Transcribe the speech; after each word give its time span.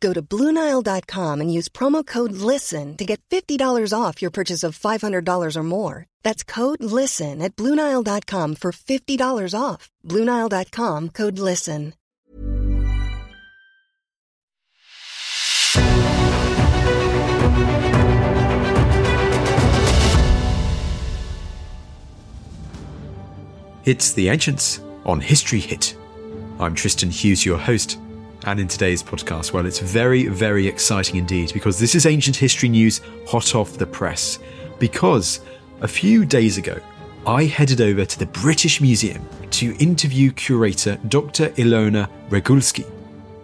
Go 0.00 0.12
to 0.12 0.22
Bluenile.com 0.22 1.40
and 1.40 1.52
use 1.52 1.68
promo 1.68 2.04
code 2.04 2.32
LISTEN 2.32 2.96
to 2.96 3.04
get 3.04 3.20
$50 3.30 3.92
off 3.92 4.20
your 4.20 4.30
purchase 4.30 4.62
of 4.62 4.78
$500 4.78 5.56
or 5.56 5.62
more. 5.62 6.06
That's 6.22 6.42
code 6.44 6.82
LISTEN 6.82 7.40
at 7.42 7.56
Bluenile.com 7.56 8.56
for 8.56 8.72
$50 8.72 9.60
off. 9.60 9.90
Bluenile.com 10.04 11.10
code 11.10 11.38
LISTEN. 11.38 11.94
It's 23.86 24.12
The 24.14 24.30
Ancients 24.30 24.80
on 25.04 25.20
History 25.20 25.60
Hit. 25.60 25.96
I'm 26.58 26.74
Tristan 26.74 27.08
Hughes, 27.08 27.46
your 27.46 27.56
host. 27.56 28.00
And 28.46 28.60
in 28.60 28.68
today's 28.68 29.02
podcast, 29.02 29.52
well, 29.52 29.66
it's 29.66 29.80
very, 29.80 30.28
very 30.28 30.68
exciting 30.68 31.16
indeed 31.16 31.52
because 31.52 31.80
this 31.80 31.96
is 31.96 32.06
ancient 32.06 32.36
history 32.36 32.68
news 32.68 33.00
hot 33.26 33.56
off 33.56 33.76
the 33.76 33.86
press. 33.86 34.38
Because 34.78 35.40
a 35.80 35.88
few 35.88 36.24
days 36.24 36.56
ago, 36.56 36.78
I 37.26 37.46
headed 37.46 37.80
over 37.80 38.04
to 38.04 38.18
the 38.20 38.26
British 38.26 38.80
Museum 38.80 39.28
to 39.50 39.76
interview 39.80 40.30
curator 40.30 40.96
Dr. 41.08 41.48
Ilona 41.50 42.08
Regulski. 42.30 42.86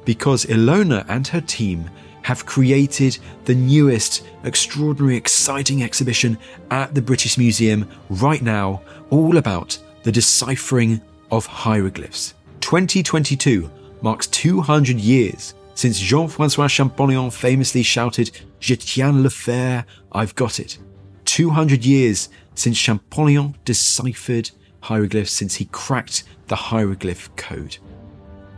Because 0.04 0.44
Ilona 0.44 1.04
and 1.08 1.26
her 1.26 1.40
team 1.40 1.90
have 2.22 2.46
created 2.46 3.18
the 3.44 3.56
newest, 3.56 4.24
extraordinary, 4.44 5.16
exciting 5.16 5.82
exhibition 5.82 6.38
at 6.70 6.94
the 6.94 7.02
British 7.02 7.36
Museum 7.36 7.90
right 8.08 8.40
now, 8.40 8.82
all 9.10 9.36
about 9.36 9.76
the 10.04 10.12
deciphering 10.12 11.00
of 11.32 11.44
hieroglyphs. 11.46 12.34
2022 12.60 13.68
marks 14.02 14.26
200 14.26 14.98
years 14.98 15.54
since 15.74 15.98
Jean 15.98 16.28
Francois 16.28 16.68
Champollion 16.68 17.30
famously 17.30 17.82
shouted, 17.82 18.30
Je 18.60 18.76
tiens 18.76 19.22
le 19.22 19.30
fer, 19.30 19.84
I've 20.12 20.34
got 20.34 20.60
it. 20.60 20.78
200 21.24 21.84
years 21.84 22.28
since 22.54 22.76
Champollion 22.76 23.54
deciphered 23.64 24.50
hieroglyphs, 24.80 25.32
since 25.32 25.54
he 25.54 25.64
cracked 25.66 26.24
the 26.48 26.56
hieroglyph 26.56 27.34
code. 27.36 27.78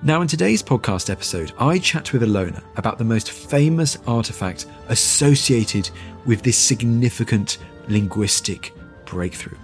Now, 0.02 0.20
in 0.20 0.28
today's 0.28 0.62
podcast 0.62 1.08
episode, 1.08 1.52
I 1.58 1.78
chat 1.78 2.12
with 2.12 2.22
Ilona 2.22 2.62
about 2.76 2.98
the 2.98 3.04
most 3.04 3.30
famous 3.30 3.96
artifact 4.06 4.66
associated 4.88 5.88
with 6.26 6.42
this 6.42 6.58
significant 6.58 7.58
linguistic 7.88 8.74
breakthrough. 9.06 9.56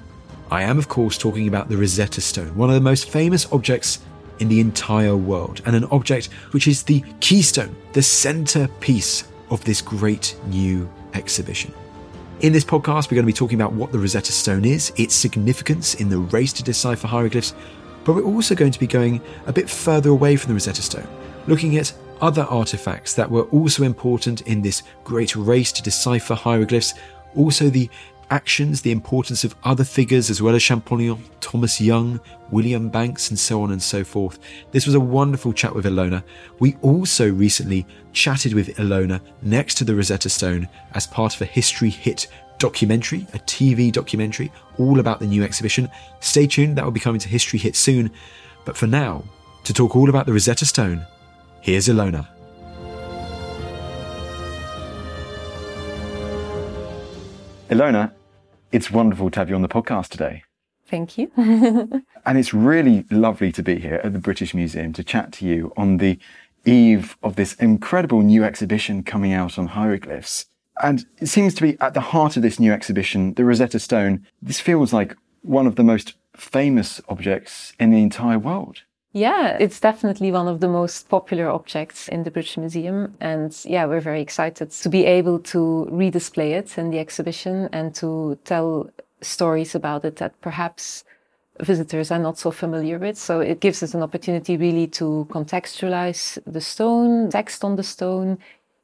I 0.51 0.63
am, 0.63 0.79
of 0.79 0.89
course, 0.89 1.19
talking 1.19 1.49
about 1.49 1.69
the 1.69 1.77
Rosetta 1.77 2.21
Stone, 2.21 2.57
one 2.57 2.71
of 2.71 2.75
the 2.75 2.81
most 2.81 3.11
famous 3.11 3.53
objects 3.53 4.01
in 4.41 4.49
the 4.49 4.61
entire 4.61 5.17
world, 5.17 5.63
and 5.65 5.77
an 5.77 5.85
object 5.87 6.27
which 6.51 6.67
is 6.67 6.83
the 6.83 7.05
keystone, 7.21 7.75
the 7.93 8.03
centerpiece 8.03 9.25
of 9.51 9.65
this 9.65 9.81
great 9.81 10.37
new 10.47 10.91
exhibition. 11.15 11.73
In 12.41 12.53
this 12.53 12.65
podcast, 12.65 13.11
we're 13.11 13.17
going 13.17 13.25
to 13.25 13.27
be 13.27 13.33
talking 13.33 13.61
about 13.61 13.75
what 13.75 13.93
the 13.93 13.99
Rosetta 13.99 14.33
Stone 14.33 14.65
is, 14.65 14.93
its 14.97 15.15
significance 15.15 15.95
in 15.95 16.09
the 16.09 16.19
race 16.19 16.53
to 16.55 16.63
decipher 16.63 17.07
hieroglyphs, 17.07 17.55
but 18.05 18.15
we're 18.15 18.23
also 18.23 18.55
going 18.55 18.73
to 18.73 18.81
be 18.81 18.87
going 18.87 19.21
a 19.47 19.53
bit 19.53 19.69
further 19.69 20.11
away 20.11 20.37
from 20.37 20.49
the 20.49 20.55
Rosetta 20.55 20.83
Stone, 20.83 21.07
looking 21.47 21.77
at 21.77 21.93
other 22.23 22.43
artifacts 22.45 23.15
that 23.15 23.31
were 23.31 23.43
also 23.45 23.83
important 23.83 24.43
in 24.43 24.63
this 24.63 24.83
great 25.05 25.37
race 25.37 25.73
to 25.73 25.83
decipher 25.83 26.35
hieroglyphs, 26.35 26.95
also 27.37 27.69
the 27.69 27.91
actions, 28.31 28.83
the 28.83 28.93
importance 28.93 29.45
of 29.45 29.55
other 29.65 29.85
figures 29.85 30.31
as 30.31 30.41
well 30.41 30.55
as 30.55 30.63
Champollion, 30.63 31.23
Thomas 31.41 31.81
Young, 31.81 32.21
William 32.51 32.89
Bankes, 32.89 33.31
and 33.31 33.39
so 33.39 33.63
on 33.63 33.73
and 33.73 33.83
so 33.83 34.05
forth. 34.05 34.39
This 34.71 34.87
was 34.87 34.95
a 34.95 35.01
wonderful 35.01 35.53
chat 35.53 35.75
with 35.75 35.85
Ilona. 35.85 36.23
We 36.59 36.77
also 36.83 37.31
recently 37.31 37.87
chatted 38.13 38.55
with 38.55 38.77
Ilona 38.77 39.21
next 39.43 39.75
to 39.77 39.85
the 39.85 39.95
Rosetta 39.95 40.29
Stone 40.29 40.69
as 40.93 41.07
part 41.07 41.35
of 41.35 41.43
a 41.43 41.47
history 41.47 41.91
hit 41.91 42.29
documentary, 42.59 43.27
a 43.35 43.39
TV 43.41 43.91
documentary, 43.91 44.53
all 44.79 45.01
about 45.01 45.19
the 45.19 45.27
new 45.27 45.43
exhibition. 45.43 45.91
Stay 46.21 46.47
tuned, 46.47 46.77
that 46.77 46.85
will 46.85 46.93
be 46.93 47.01
coming 47.01 47.19
to 47.19 47.29
History 47.29 47.59
Hit 47.59 47.75
soon. 47.75 48.11
But 48.65 48.77
for 48.77 48.87
now, 48.87 49.25
to 49.65 49.73
talk 49.73 49.97
all 49.97 50.09
about 50.09 50.27
the 50.27 50.33
Rosetta 50.33 50.67
Stone, 50.67 51.05
here's 51.61 51.89
Ilona. 51.89 52.29
Ilona, 57.71 58.13
it's 58.73 58.91
wonderful 58.91 59.31
to 59.31 59.39
have 59.39 59.49
you 59.49 59.55
on 59.55 59.63
the 59.63 59.69
podcast 59.69 60.09
today. 60.09 60.45
Thank 60.87 61.19
you. 61.19 61.31
and 61.37 62.39
it's 62.39 62.53
really 62.53 63.05
lovely 63.11 63.53
to 63.53 63.63
be 63.63 63.79
here 63.79 64.01
at 64.03 64.13
the 64.13 64.19
British 64.19 64.55
Museum 64.55 64.93
to 64.95 65.05
chat 65.05 65.33
to 65.35 65.47
you 65.47 65.73
on 65.77 65.99
the 65.99 66.19
eve 66.65 67.17
of 67.23 67.37
this 67.37 67.55
incredible 67.55 68.23
new 68.23 68.45
exhibition 68.45 69.03
coming 69.03 69.33
out 69.33 69.59
on 69.59 69.69
hieroglyphs. 69.69 70.47
And 70.83 71.07
it 71.19 71.27
seems 71.27 71.55
to 71.55 71.63
be 71.63 71.79
at 71.81 71.95
the 71.95 72.01
heart 72.01 72.37
of 72.37 72.43
this 72.43 72.59
new 72.59 72.73
exhibition, 72.73 73.35
the 73.35 73.45
Rosetta 73.45 73.79
Stone. 73.79 74.27
This 74.43 74.61
feels 74.61 74.93
like 74.93 75.15
one 75.43 75.67
of 75.67 75.77
the 75.77 75.85
most 75.85 76.15
famous 76.37 77.01
objects 77.09 77.73
in 77.79 77.91
the 77.91 78.03
entire 78.03 78.39
world. 78.39 78.83
Yeah, 79.13 79.57
it's 79.59 79.81
definitely 79.81 80.31
one 80.31 80.47
of 80.47 80.61
the 80.61 80.69
most 80.69 81.09
popular 81.09 81.51
objects 81.51 82.07
in 82.07 82.23
the 82.23 82.31
British 82.31 82.57
Museum. 82.57 83.17
And 83.21 83.57
yeah, 83.65 83.87
we're 83.87 84.01
very 84.01 84.21
excited 84.21 84.71
to 84.71 84.89
be 84.89 85.05
able 85.05 85.41
to 85.41 85.89
redisplay 85.91 86.53
it 86.53 86.79
in 86.79 86.91
the 86.91 87.01
exhibition 87.01 87.69
and 87.73 87.93
to 87.97 88.39
tell 88.45 88.89
stories 89.21 89.75
about 89.75 90.05
it 90.05 90.17
that 90.17 90.41
perhaps 90.41 91.05
visitors 91.59 92.13
are 92.13 92.21
not 92.21 92.39
so 92.39 92.53
familiar 92.53 92.99
with. 92.99 93.19
So 93.19 93.41
it 93.41 93.59
gives 93.59 93.83
us 93.83 93.95
an 93.95 94.03
opportunity 94.03 94.57
really 94.57 94.87
to 94.89 95.27
contextualize 95.31 96.39
the 96.47 96.61
stone, 96.61 97.31
text 97.31 97.65
on 97.65 97.75
the 97.75 97.83
stone, 97.83 98.39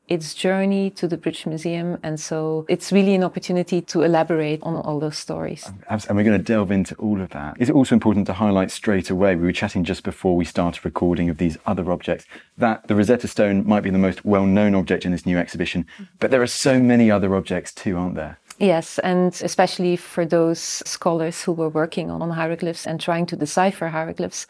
its 0.08 0.34
journey 0.34 0.90
to 0.90 1.08
the 1.08 1.16
British 1.16 1.46
Museum. 1.46 1.98
And 2.02 2.18
so 2.18 2.64
it's 2.68 2.92
really 2.92 3.14
an 3.14 3.24
opportunity 3.24 3.80
to 3.82 4.02
elaborate 4.02 4.62
on 4.62 4.76
all 4.76 5.00
those 5.00 5.18
stories. 5.18 5.66
Um, 5.88 6.00
and 6.08 6.16
we're 6.16 6.24
going 6.24 6.38
to 6.38 6.44
delve 6.44 6.70
into 6.70 6.94
all 6.96 7.20
of 7.20 7.30
that. 7.30 7.56
It's 7.58 7.70
also 7.70 7.94
important 7.94 8.26
to 8.26 8.32
highlight 8.32 8.70
straight 8.70 9.10
away? 9.10 9.36
We 9.36 9.44
were 9.44 9.52
chatting 9.52 9.84
just 9.84 10.04
before 10.04 10.36
we 10.36 10.44
started 10.44 10.84
recording 10.84 11.28
of 11.28 11.38
these 11.38 11.58
other 11.66 11.90
objects 11.90 12.26
that 12.58 12.86
the 12.88 12.94
Rosetta 12.94 13.28
Stone 13.28 13.66
might 13.66 13.82
be 13.82 13.90
the 13.90 13.98
most 13.98 14.24
well 14.24 14.46
known 14.46 14.74
object 14.74 15.04
in 15.04 15.12
this 15.12 15.26
new 15.26 15.38
exhibition, 15.38 15.84
mm-hmm. 15.84 16.04
but 16.20 16.30
there 16.30 16.42
are 16.42 16.46
so 16.46 16.80
many 16.80 17.10
other 17.10 17.34
objects 17.34 17.72
too, 17.72 17.96
aren't 17.96 18.14
there? 18.14 18.38
Yes, 18.58 18.98
and 19.00 19.38
especially 19.42 19.96
for 19.96 20.24
those 20.24 20.60
scholars 20.60 21.42
who 21.42 21.52
were 21.52 21.68
working 21.68 22.10
on 22.10 22.30
hieroglyphs 22.30 22.86
and 22.86 22.98
trying 22.98 23.26
to 23.26 23.36
decipher 23.36 23.88
hieroglyphs, 23.88 24.46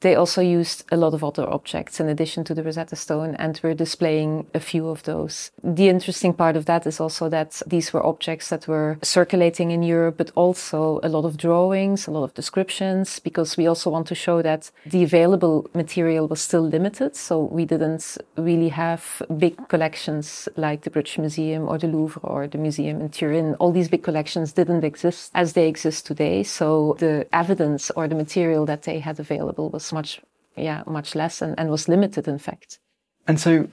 they 0.00 0.14
also 0.14 0.42
used 0.42 0.84
a 0.92 0.96
lot 0.96 1.14
of 1.14 1.24
other 1.24 1.48
objects 1.48 1.98
in 1.98 2.08
addition 2.08 2.44
to 2.44 2.54
the 2.54 2.62
Rosetta 2.62 2.96
Stone, 2.96 3.36
and 3.36 3.58
we're 3.62 3.74
displaying 3.74 4.46
a 4.52 4.60
few 4.60 4.88
of 4.88 5.02
those. 5.04 5.50
The 5.62 5.88
interesting 5.88 6.34
part 6.34 6.56
of 6.56 6.66
that 6.66 6.86
is 6.86 7.00
also 7.00 7.28
that 7.30 7.62
these 7.66 7.92
were 7.92 8.04
objects 8.04 8.50
that 8.50 8.68
were 8.68 8.98
circulating 9.02 9.70
in 9.70 9.82
Europe, 9.82 10.16
but 10.18 10.30
also 10.34 11.00
a 11.02 11.08
lot 11.08 11.24
of 11.24 11.36
drawings, 11.36 12.06
a 12.06 12.10
lot 12.10 12.24
of 12.24 12.34
descriptions, 12.34 13.18
because 13.18 13.56
we 13.56 13.66
also 13.66 13.90
want 13.90 14.06
to 14.08 14.14
show 14.14 14.42
that 14.42 14.70
the 14.84 15.02
available 15.02 15.70
material 15.74 16.28
was 16.28 16.40
still 16.40 16.62
limited. 16.62 17.16
So 17.16 17.40
we 17.40 17.64
didn't 17.64 18.18
really 18.36 18.68
have 18.68 19.22
big 19.38 19.68
collections 19.68 20.48
like 20.56 20.82
the 20.82 20.90
British 20.90 21.18
Museum 21.18 21.68
or 21.68 21.78
the 21.78 21.88
Louvre 21.88 22.20
or 22.22 22.46
the 22.46 22.58
museum 22.58 23.00
in 23.00 23.08
Turin. 23.08 23.54
All 23.54 23.72
these 23.72 23.88
big 23.88 24.02
collections 24.02 24.52
didn't 24.52 24.84
exist 24.84 25.30
as 25.34 25.54
they 25.54 25.66
exist 25.68 26.06
today. 26.06 26.42
So 26.42 26.96
the 26.98 27.26
evidence 27.32 27.90
or 27.92 28.06
the 28.06 28.14
material 28.14 28.66
that 28.66 28.82
they 28.82 28.98
had 28.98 29.18
available 29.18 29.70
was 29.70 29.83
much, 29.92 30.20
yeah, 30.56 30.82
much 30.86 31.14
less 31.14 31.42
and, 31.42 31.58
and 31.58 31.70
was 31.70 31.88
limited, 31.88 32.28
in 32.28 32.38
fact. 32.38 32.78
And 33.26 33.40
so, 33.40 33.68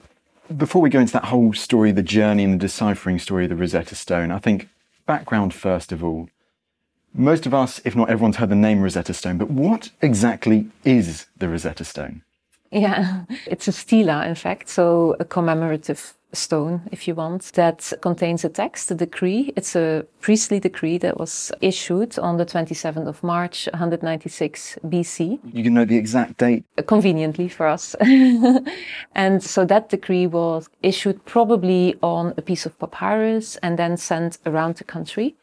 before 0.56 0.82
we 0.82 0.90
go 0.90 1.00
into 1.00 1.12
that 1.12 1.26
whole 1.26 1.52
story, 1.52 1.92
the 1.92 2.02
journey 2.02 2.44
and 2.44 2.54
the 2.54 2.58
deciphering 2.58 3.18
story 3.18 3.44
of 3.44 3.50
the 3.50 3.56
Rosetta 3.56 3.94
Stone, 3.94 4.30
I 4.30 4.38
think 4.38 4.68
background 5.06 5.54
first 5.54 5.92
of 5.92 6.02
all. 6.02 6.28
Most 7.14 7.44
of 7.44 7.52
us, 7.52 7.80
if 7.84 7.94
not 7.94 8.08
everyone's 8.08 8.36
heard 8.36 8.48
the 8.48 8.56
name 8.56 8.80
Rosetta 8.80 9.12
Stone, 9.12 9.38
but 9.38 9.50
what 9.50 9.90
exactly 10.00 10.68
is 10.84 11.26
the 11.36 11.48
Rosetta 11.48 11.84
Stone? 11.84 12.22
Yeah, 12.70 13.24
it's 13.46 13.68
a 13.68 13.72
stela, 13.72 14.26
in 14.26 14.34
fact, 14.34 14.68
so 14.68 15.16
a 15.20 15.24
commemorative 15.24 16.14
stone, 16.32 16.82
if 16.90 17.06
you 17.06 17.14
want, 17.14 17.52
that 17.54 17.92
contains 18.00 18.44
a 18.44 18.48
text, 18.48 18.90
a 18.90 18.94
decree. 18.94 19.52
It's 19.56 19.76
a 19.76 20.06
priestly 20.20 20.60
decree 20.60 20.98
that 20.98 21.18
was 21.18 21.52
issued 21.60 22.18
on 22.18 22.36
the 22.36 22.46
27th 22.46 23.06
of 23.06 23.22
March, 23.22 23.68
196 23.72 24.78
BC. 24.84 25.38
You 25.52 25.62
can 25.62 25.74
know 25.74 25.84
the 25.84 25.96
exact 25.96 26.38
date? 26.38 26.64
Uh, 26.78 26.82
conveniently 26.82 27.48
for 27.48 27.66
us. 27.66 27.94
and 29.14 29.42
so 29.42 29.64
that 29.64 29.88
decree 29.88 30.26
was 30.26 30.68
issued 30.82 31.24
probably 31.24 31.96
on 32.02 32.34
a 32.36 32.42
piece 32.42 32.66
of 32.66 32.78
papyrus 32.78 33.56
and 33.56 33.78
then 33.78 33.96
sent 33.96 34.38
around 34.46 34.76
the 34.76 34.84
country. 34.84 35.36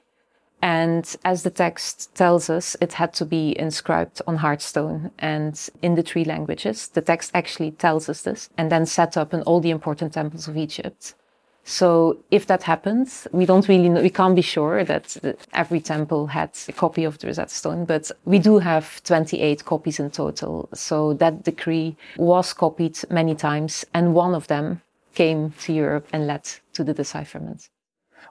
And 0.62 1.16
as 1.24 1.44
the 1.44 1.50
text 1.50 2.14
tells 2.16 2.50
us, 2.50 2.76
it 2.82 2.94
had 2.94 3.14
to 3.14 3.26
be 3.26 3.58
inscribed 3.58 4.22
on 4.28 4.38
hard 4.38 4.62
stone 4.62 5.12
and 5.20 5.70
in 5.82 5.96
the 5.96 6.04
three 6.04 6.26
languages. 6.26 6.90
The 6.90 7.02
text 7.02 7.32
actually 7.34 7.72
tells 7.72 8.10
us 8.10 8.24
this 8.24 8.50
and 8.58 8.72
then 8.72 8.86
set 8.86 9.16
up 9.16 9.34
in 9.34 9.42
all 9.44 9.62
the 9.62 9.70
important 9.70 10.14
temples 10.14 10.48
of 10.48 10.58
Egypt. 10.58 11.16
So 11.64 12.18
if 12.32 12.48
that 12.48 12.64
happens, 12.64 13.28
we 13.32 13.46
don't 13.46 13.68
really 13.68 13.90
know, 13.90 14.02
we 14.02 14.10
can't 14.10 14.36
be 14.36 14.42
sure 14.42 14.84
that 14.84 15.16
every 15.54 15.80
temple 15.80 16.28
had 16.28 16.52
a 16.68 16.72
copy 16.72 17.04
of 17.04 17.20
the 17.20 17.28
Rosetta 17.28 17.54
Stone, 17.54 17.86
but 17.86 18.12
we 18.26 18.40
do 18.40 18.58
have 18.58 19.04
28 19.04 19.66
copies 19.66 20.00
in 20.00 20.10
total. 20.10 20.68
So 20.74 21.14
that 21.16 21.44
decree 21.44 21.96
was 22.18 22.54
copied 22.54 22.98
many 23.12 23.36
times 23.36 23.86
and 23.94 24.16
one 24.16 24.34
of 24.34 24.48
them 24.48 24.82
came 25.14 25.52
to 25.62 25.74
Europe 25.74 26.08
and 26.12 26.26
led 26.26 26.50
to 26.74 26.84
the 26.84 26.94
decipherment. 26.94 27.70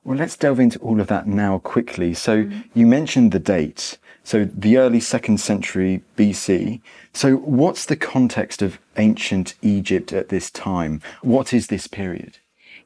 Well, 0.05 0.19
let's 0.19 0.37
delve 0.37 0.61
into 0.61 0.79
all 0.81 1.01
of 1.01 1.07
that 1.09 1.27
now 1.27 1.59
quickly. 1.59 2.15
So 2.15 2.45
mm-hmm. 2.45 2.61
you 2.79 2.87
mentioned 2.87 3.33
the 3.33 3.39
date. 3.39 3.99
So 4.25 4.45
the 4.45 4.77
early 4.77 5.01
second 5.01 5.39
century 5.39 6.03
BC. 6.17 6.81
So 7.15 7.37
what's 7.37 7.87
the 7.87 7.97
context 7.97 8.61
of 8.63 8.79
ancient 8.97 9.55
Egypt 9.63 10.13
at 10.13 10.29
this 10.29 10.51
time? 10.51 11.01
What 11.23 11.55
is 11.55 11.69
this 11.69 11.87
period? 11.87 12.39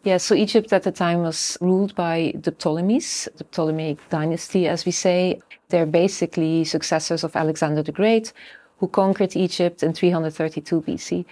Yeah, 0.05 0.17
so 0.17 0.35
Egypt 0.35 0.73
at 0.73 0.83
the 0.83 0.91
time 0.91 1.21
was 1.21 1.57
ruled 1.61 1.95
by 1.95 2.35
the 2.35 2.51
Ptolemies, 2.51 3.29
the 3.37 3.45
Ptolemaic 3.45 3.99
dynasty, 4.11 4.67
as 4.67 4.85
we 4.85 4.93
say. 4.93 5.41
They're 5.69 5.87
basically 5.87 6.65
successors 6.65 7.23
of 7.25 7.37
Alexander 7.37 7.83
the 7.83 7.93
Great, 7.93 8.33
who 8.79 8.89
conquered 8.89 9.37
Egypt 9.37 9.83
in 9.83 9.93
332 9.93 10.83
BC. 10.83 11.25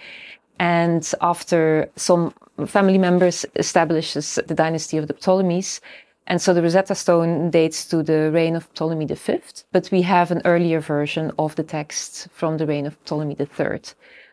And 0.59 1.09
after 1.21 1.89
some 1.95 2.33
family 2.67 2.97
members 2.97 3.45
establishes 3.55 4.39
the 4.47 4.55
dynasty 4.55 4.97
of 4.97 5.07
the 5.07 5.13
Ptolemies. 5.13 5.81
And 6.27 6.41
so 6.41 6.53
the 6.53 6.61
Rosetta 6.61 6.95
Stone 6.95 7.49
dates 7.49 7.85
to 7.85 8.03
the 8.03 8.31
reign 8.31 8.55
of 8.55 8.71
Ptolemy 8.73 9.05
V, 9.05 9.39
but 9.71 9.89
we 9.91 10.03
have 10.03 10.31
an 10.31 10.41
earlier 10.45 10.79
version 10.79 11.31
of 11.37 11.55
the 11.55 11.63
text 11.63 12.27
from 12.31 12.57
the 12.57 12.67
reign 12.67 12.85
of 12.85 13.03
Ptolemy 13.05 13.35
III. 13.39 13.81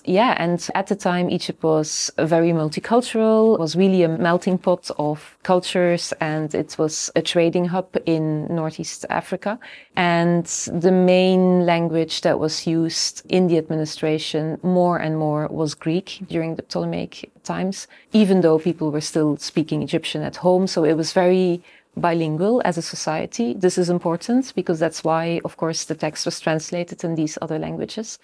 Yeah, 0.04 0.34
and 0.38 0.66
at 0.74 0.86
the 0.86 0.96
time, 0.96 1.28
Egypt 1.28 1.62
was 1.62 2.10
very 2.18 2.52
multicultural, 2.52 3.58
was 3.58 3.76
really 3.76 4.04
a 4.04 4.08
melting 4.08 4.56
pot 4.56 4.90
of 4.96 5.36
cultures, 5.42 6.14
and 6.20 6.54
it 6.54 6.76
was 6.78 7.10
a 7.14 7.20
trading 7.20 7.66
hub 7.66 7.94
in 8.06 8.46
Northeast 8.46 9.04
Africa. 9.10 9.58
And 9.96 10.46
the 10.72 10.92
main 10.92 11.66
language 11.66 12.22
that 12.22 12.38
was 12.38 12.66
used 12.66 13.22
in 13.28 13.48
the 13.48 13.58
administration 13.58 14.58
more 14.62 14.98
and 14.98 15.18
more 15.18 15.48
was 15.48 15.74
Greek 15.74 16.20
during 16.28 16.54
the 16.54 16.62
Ptolemaic 16.62 17.30
times, 17.42 17.86
even 18.12 18.40
though 18.40 18.58
people 18.58 18.90
were 18.90 19.02
still 19.02 19.36
speaking 19.36 19.82
Egyptian 19.82 20.22
at 20.22 20.36
home. 20.36 20.66
So 20.68 20.84
it 20.84 20.94
was 20.94 21.12
very 21.12 21.60
bilingual 22.00 22.62
as 22.64 22.78
a 22.78 22.82
society. 22.82 23.54
This 23.54 23.76
is 23.76 23.90
important 23.90 24.52
because 24.54 24.78
that's 24.78 25.04
why, 25.04 25.40
of 25.44 25.56
course, 25.56 25.84
the 25.84 25.94
text 25.94 26.24
was 26.24 26.40
translated 26.40 27.04
in 27.04 27.14
these 27.14 27.36
other 27.42 27.58
languages. 27.58 28.18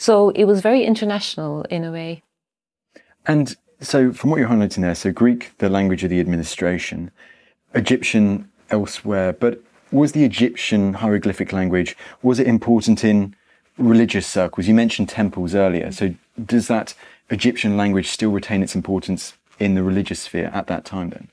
So 0.00 0.30
it 0.30 0.46
was 0.46 0.62
very 0.62 0.82
international 0.84 1.64
in 1.64 1.84
a 1.84 1.92
way. 1.92 2.22
And 3.26 3.54
so, 3.80 4.14
from 4.14 4.30
what 4.30 4.40
you're 4.40 4.48
highlighting 4.48 4.80
there, 4.80 4.94
so 4.94 5.12
Greek, 5.12 5.52
the 5.58 5.68
language 5.68 6.02
of 6.02 6.08
the 6.08 6.20
administration, 6.20 7.10
Egyptian 7.74 8.50
elsewhere, 8.70 9.34
but 9.34 9.62
was 9.92 10.12
the 10.12 10.24
Egyptian 10.24 10.94
hieroglyphic 10.94 11.52
language, 11.52 11.98
was 12.22 12.38
it 12.40 12.46
important 12.46 13.04
in 13.04 13.36
religious 13.76 14.26
circles? 14.26 14.66
You 14.66 14.72
mentioned 14.72 15.10
temples 15.10 15.54
earlier. 15.54 15.92
So, 15.92 16.14
does 16.46 16.66
that 16.68 16.94
Egyptian 17.28 17.76
language 17.76 18.08
still 18.08 18.30
retain 18.30 18.62
its 18.62 18.74
importance 18.74 19.34
in 19.58 19.74
the 19.74 19.82
religious 19.82 20.20
sphere 20.20 20.50
at 20.54 20.66
that 20.68 20.86
time 20.86 21.10
then? 21.10 21.28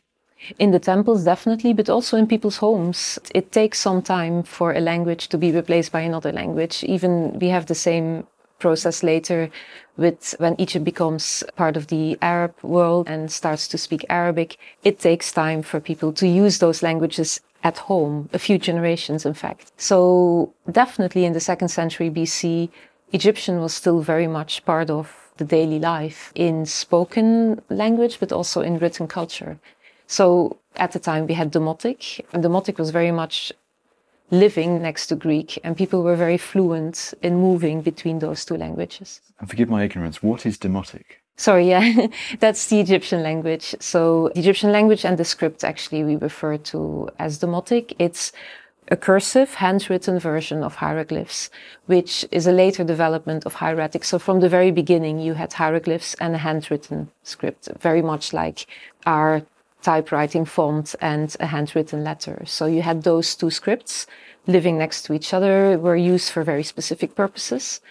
In 0.60 0.72
the 0.72 0.80
temples, 0.80 1.24
definitely, 1.24 1.72
but 1.72 1.90
also 1.90 2.18
in 2.18 2.28
people's 2.28 2.58
homes. 2.58 3.18
It 3.34 3.54
takes 3.54 3.80
some 3.80 4.02
time 4.02 4.44
for 4.44 4.74
a 4.74 4.82
language 4.82 5.30
to 5.30 5.38
be 5.38 5.54
replaced 5.54 5.94
by 5.94 6.02
another 6.02 6.34
language. 6.34 6.84
Even 6.84 7.40
we 7.40 7.48
have 7.48 7.68
the 7.68 7.76
same 7.76 8.28
process 8.60 9.04
later 9.04 9.50
with 9.98 10.36
when 10.38 10.56
Egypt 10.60 10.86
becomes 10.86 11.44
part 11.56 11.76
of 11.76 11.88
the 11.88 12.18
Arab 12.22 12.54
world 12.62 13.08
and 13.10 13.32
starts 13.32 13.68
to 13.70 13.78
speak 13.78 14.06
Arabic, 14.10 14.58
it 14.84 15.00
takes 15.00 15.32
time 15.32 15.62
for 15.62 15.80
people 15.80 16.14
to 16.14 16.28
use 16.28 16.60
those 16.60 16.84
languages 16.84 17.40
at 17.64 17.78
home, 17.78 18.30
a 18.34 18.40
few 18.40 18.58
generations, 18.58 19.26
in 19.26 19.34
fact. 19.34 19.72
So 19.78 20.54
definitely 20.72 21.26
in 21.26 21.34
the 21.34 21.40
second 21.40 21.70
century 21.70 22.10
BC, 22.10 22.70
Egyptian 23.12 23.62
was 23.62 23.74
still 23.74 24.02
very 24.02 24.28
much 24.28 24.64
part 24.66 24.90
of 24.90 25.32
the 25.38 25.46
daily 25.46 25.80
life 25.80 26.32
in 26.36 26.66
spoken 26.66 27.62
language, 27.70 28.20
but 28.20 28.32
also 28.32 28.62
in 28.62 28.78
written 28.80 29.08
culture. 29.08 29.60
So 30.08 30.58
at 30.76 30.92
the 30.92 31.00
time 31.00 31.28
we 31.28 31.34
had 31.34 31.52
Demotic, 31.52 32.22
and 32.34 32.44
Demotic 32.44 32.78
was 32.78 32.92
very 32.92 33.12
much 33.12 33.52
living 34.32 34.82
next 34.82 35.08
to 35.08 35.16
Greek, 35.16 35.60
and 35.64 35.78
people 35.78 36.04
were 36.04 36.16
very 36.16 36.38
fluent 36.38 37.14
in 37.22 37.36
moving 37.36 37.82
between 37.82 38.20
those 38.20 38.44
two 38.46 38.58
languages. 38.58 39.22
And 39.40 39.50
forgive 39.50 39.70
my 39.70 39.84
ignorance, 39.84 40.22
what 40.22 40.46
is 40.46 40.58
Demotic? 40.58 41.06
Sorry, 41.38 41.70
yeah, 41.70 42.08
that's 42.40 42.68
the 42.68 42.80
Egyptian 42.80 43.24
language. 43.24 43.76
So 43.80 44.32
the 44.34 44.40
Egyptian 44.40 44.72
language 44.72 45.06
and 45.06 45.18
the 45.18 45.26
script 45.26 45.64
actually 45.64 46.04
we 46.04 46.16
refer 46.16 46.58
to 46.58 47.10
as 47.20 47.40
Demotic. 47.40 47.96
It's 48.00 48.32
a 48.90 48.98
cursive 48.98 49.56
handwritten 49.56 50.18
version 50.18 50.64
of 50.64 50.76
hieroglyphs, 50.76 51.50
which 51.86 52.26
is 52.32 52.48
a 52.48 52.52
later 52.52 52.84
development 52.84 53.46
of 53.46 53.56
hieratic. 53.56 54.04
So 54.04 54.18
from 54.18 54.40
the 54.40 54.50
very 54.50 54.72
beginning, 54.72 55.20
you 55.20 55.34
had 55.34 55.54
hieroglyphs 55.54 56.16
and 56.16 56.34
a 56.36 56.38
handwritten 56.40 57.10
script, 57.24 57.68
very 57.80 58.02
much 58.02 58.34
like 58.34 58.66
our 59.06 59.44
typewriting 59.88 60.46
font 60.56 60.88
and 61.00 61.30
a 61.40 61.48
handwritten 61.56 62.04
letter. 62.04 62.38
So 62.46 62.64
you 62.76 62.82
had 62.82 63.04
those 63.04 63.28
two 63.40 63.52
scripts 63.60 63.94
living 64.56 64.78
next 64.78 65.00
to 65.04 65.14
each 65.14 65.34
other, 65.34 65.78
were 65.78 65.96
used 66.14 66.30
for 66.32 66.44
very 66.44 66.64
specific 66.64 67.16
purposes. 67.16 67.82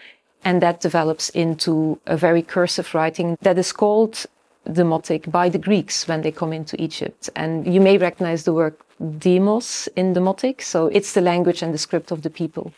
And 0.43 0.61
that 0.61 0.81
develops 0.81 1.29
into 1.43 1.99
a 2.05 2.17
very 2.17 2.43
cursive 2.55 2.93
writing 2.95 3.37
that 3.41 3.57
is 3.57 3.71
called 3.71 4.13
Demotic 4.77 5.31
by 5.39 5.49
the 5.49 5.63
Greeks 5.67 6.07
when 6.07 6.21
they 6.21 6.31
come 6.31 6.53
into 6.53 6.81
Egypt. 6.87 7.29
And 7.35 7.51
you 7.73 7.81
may 7.81 7.97
recognize 7.97 8.43
the 8.43 8.53
word 8.53 8.75
demos 9.19 9.89
in 9.95 10.13
Demotic. 10.13 10.61
So 10.61 10.79
it's 10.97 11.13
the 11.13 11.21
language 11.31 11.61
and 11.63 11.73
the 11.73 11.83
script 11.87 12.11
of 12.11 12.21
the 12.21 12.29
people. 12.29 12.73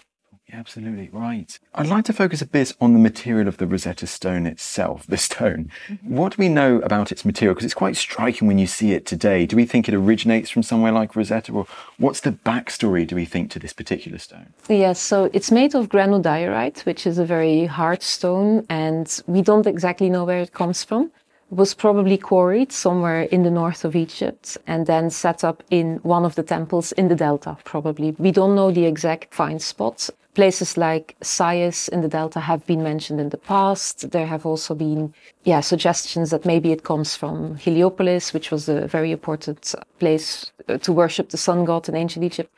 Yeah, 0.50 0.58
absolutely 0.58 1.10
right. 1.12 1.60
I'd 1.76 1.88
like 1.88 2.06
to 2.06 2.14
focus 2.14 2.42
a 2.42 2.48
bit 2.48 2.74
on 2.82 2.94
the 2.94 3.00
material 3.00 3.48
of 3.48 3.58
the 3.58 3.68
Rosetta 3.68 4.08
Stone 4.08 4.48
itself, 4.48 5.06
the 5.06 5.18
stone. 5.18 5.72
Mm-hmm. 5.88 6.16
What 6.16 6.36
do 6.36 6.38
we 6.40 6.50
know 6.50 6.78
about 6.78 7.12
its 7.12 7.24
material? 7.24 7.54
Because 7.54 7.66
it's 7.66 7.74
quite 7.76 7.96
striking 7.96 8.48
when 8.48 8.58
you 8.58 8.66
see 8.66 8.94
it 8.94 9.06
today. 9.06 9.46
Do 9.46 9.56
we 9.56 9.66
think 9.66 9.88
it 9.88 9.94
originates 9.94 10.50
from 10.50 10.64
somewhere 10.64 10.92
like 10.92 11.16
Rosetta, 11.16 11.52
or 11.52 11.68
what's 11.98 12.22
the 12.22 12.32
backstory, 12.32 13.06
do 13.06 13.16
we 13.16 13.26
think, 13.26 13.52
to 13.52 13.60
this 13.60 13.74
particular 13.74 14.18
stone? 14.18 14.54
Yes, 14.68 15.00
so 15.00 15.30
it's 15.34 15.52
made 15.52 15.76
of 15.76 15.90
granodiorite, 15.90 16.86
which 16.86 17.06
is 17.06 17.20
a 17.20 17.26
very 17.26 17.66
hard 17.66 18.02
stone, 18.02 18.66
and 18.70 19.22
we 19.28 19.44
don't 19.44 19.68
exactly 19.68 20.10
know 20.10 20.26
where 20.26 20.40
it 20.40 20.54
comes 20.54 20.84
from 20.84 21.12
was 21.52 21.74
probably 21.74 22.18
quarried 22.18 22.72
somewhere 22.72 23.24
in 23.24 23.42
the 23.44 23.50
north 23.50 23.84
of 23.84 23.96
Egypt 23.96 24.56
and 24.68 24.86
then 24.86 25.10
set 25.10 25.44
up 25.44 25.64
in 25.72 25.98
one 26.04 26.24
of 26.24 26.36
the 26.36 26.44
temples 26.44 26.92
in 26.92 27.08
the 27.08 27.16
delta, 27.16 27.58
probably. 27.64 28.12
We 28.20 28.32
don't 28.32 28.56
know 28.56 28.72
the 28.72 28.86
exact 28.86 29.34
find 29.34 29.60
spot. 29.60 30.10
Places 30.40 30.78
like 30.78 31.18
Sais 31.22 31.90
in 31.90 32.00
the 32.00 32.08
Delta 32.08 32.40
have 32.40 32.66
been 32.66 32.82
mentioned 32.82 33.20
in 33.20 33.28
the 33.28 33.38
past. 33.38 34.12
There 34.12 34.26
have 34.26 34.46
also 34.46 34.74
been, 34.74 35.14
yeah, 35.44 35.60
suggestions 35.60 36.30
that 36.30 36.46
maybe 36.46 36.72
it 36.72 36.86
comes 36.86 37.14
from 37.14 37.58
Heliopolis, 37.58 38.34
which 38.34 38.50
was 38.50 38.70
a 38.70 38.88
very 38.88 39.12
important 39.12 39.76
place 40.00 40.50
uh, 40.70 40.78
to 40.78 40.94
worship 40.94 41.32
the 41.32 41.38
sun 41.38 41.66
god 41.66 41.90
in 41.90 41.96
ancient 41.98 42.24
Egypt. 42.24 42.50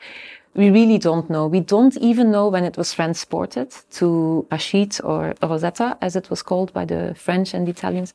We 0.54 0.70
really 0.70 0.96
don't 0.96 1.28
know. 1.28 1.48
We 1.48 1.58
don't 1.58 1.96
even 1.96 2.30
know 2.30 2.46
when 2.46 2.62
it 2.62 2.76
was 2.76 2.92
transported 2.92 3.74
to 3.98 4.46
Rashid 4.52 5.00
or 5.02 5.34
Rosetta, 5.42 5.98
as 6.00 6.14
it 6.14 6.30
was 6.30 6.40
called 6.40 6.72
by 6.72 6.84
the 6.84 7.16
French 7.16 7.52
and 7.52 7.68
Italians 7.68 8.14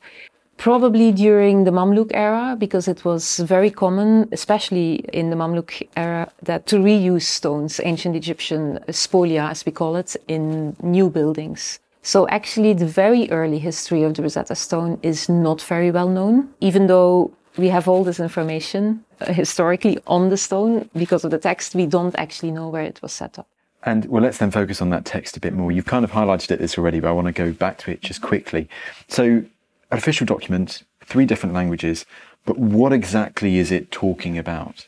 probably 0.58 1.12
during 1.12 1.64
the 1.64 1.70
Mamluk 1.70 2.10
era, 2.12 2.56
because 2.58 2.88
it 2.88 3.04
was 3.04 3.38
very 3.38 3.70
common, 3.70 4.28
especially 4.32 4.96
in 5.12 5.30
the 5.30 5.36
Mamluk 5.36 5.88
era, 5.96 6.30
that 6.42 6.66
to 6.66 6.76
reuse 6.76 7.22
stones, 7.22 7.80
ancient 7.84 8.14
Egyptian 8.14 8.78
spolia, 8.88 9.48
as 9.50 9.64
we 9.64 9.72
call 9.72 9.96
it, 9.96 10.16
in 10.26 10.76
new 10.82 11.08
buildings. 11.08 11.80
So 12.02 12.28
actually, 12.28 12.72
the 12.74 12.86
very 12.86 13.30
early 13.30 13.58
history 13.58 14.02
of 14.02 14.14
the 14.14 14.22
Rosetta 14.22 14.54
Stone 14.54 14.98
is 15.02 15.28
not 15.28 15.62
very 15.62 15.90
well 15.90 16.08
known, 16.08 16.48
even 16.60 16.86
though 16.86 17.32
we 17.56 17.68
have 17.68 17.88
all 17.88 18.04
this 18.04 18.20
information 18.20 19.04
uh, 19.20 19.32
historically 19.32 19.98
on 20.06 20.30
the 20.30 20.36
stone 20.36 20.88
because 20.96 21.24
of 21.24 21.30
the 21.30 21.38
text. 21.38 21.74
We 21.74 21.86
don't 21.86 22.14
actually 22.16 22.52
know 22.52 22.68
where 22.68 22.82
it 22.82 23.00
was 23.02 23.12
set 23.12 23.38
up. 23.38 23.48
And 23.84 24.06
well, 24.06 24.22
let's 24.22 24.38
then 24.38 24.50
focus 24.50 24.80
on 24.80 24.90
that 24.90 25.04
text 25.04 25.36
a 25.36 25.40
bit 25.40 25.54
more. 25.54 25.70
You've 25.70 25.86
kind 25.86 26.04
of 26.04 26.12
highlighted 26.12 26.50
it 26.50 26.58
this 26.58 26.78
already, 26.78 27.00
but 27.00 27.08
I 27.08 27.12
want 27.12 27.26
to 27.26 27.32
go 27.32 27.52
back 27.52 27.78
to 27.78 27.90
it 27.90 28.00
just 28.00 28.22
quickly. 28.22 28.68
So, 29.08 29.44
official 29.90 30.26
document, 30.26 30.82
three 31.04 31.26
different 31.26 31.54
languages, 31.54 32.04
but 32.44 32.58
what 32.58 32.92
exactly 32.92 33.58
is 33.58 33.70
it 33.70 33.90
talking 33.90 34.38
about? 34.38 34.86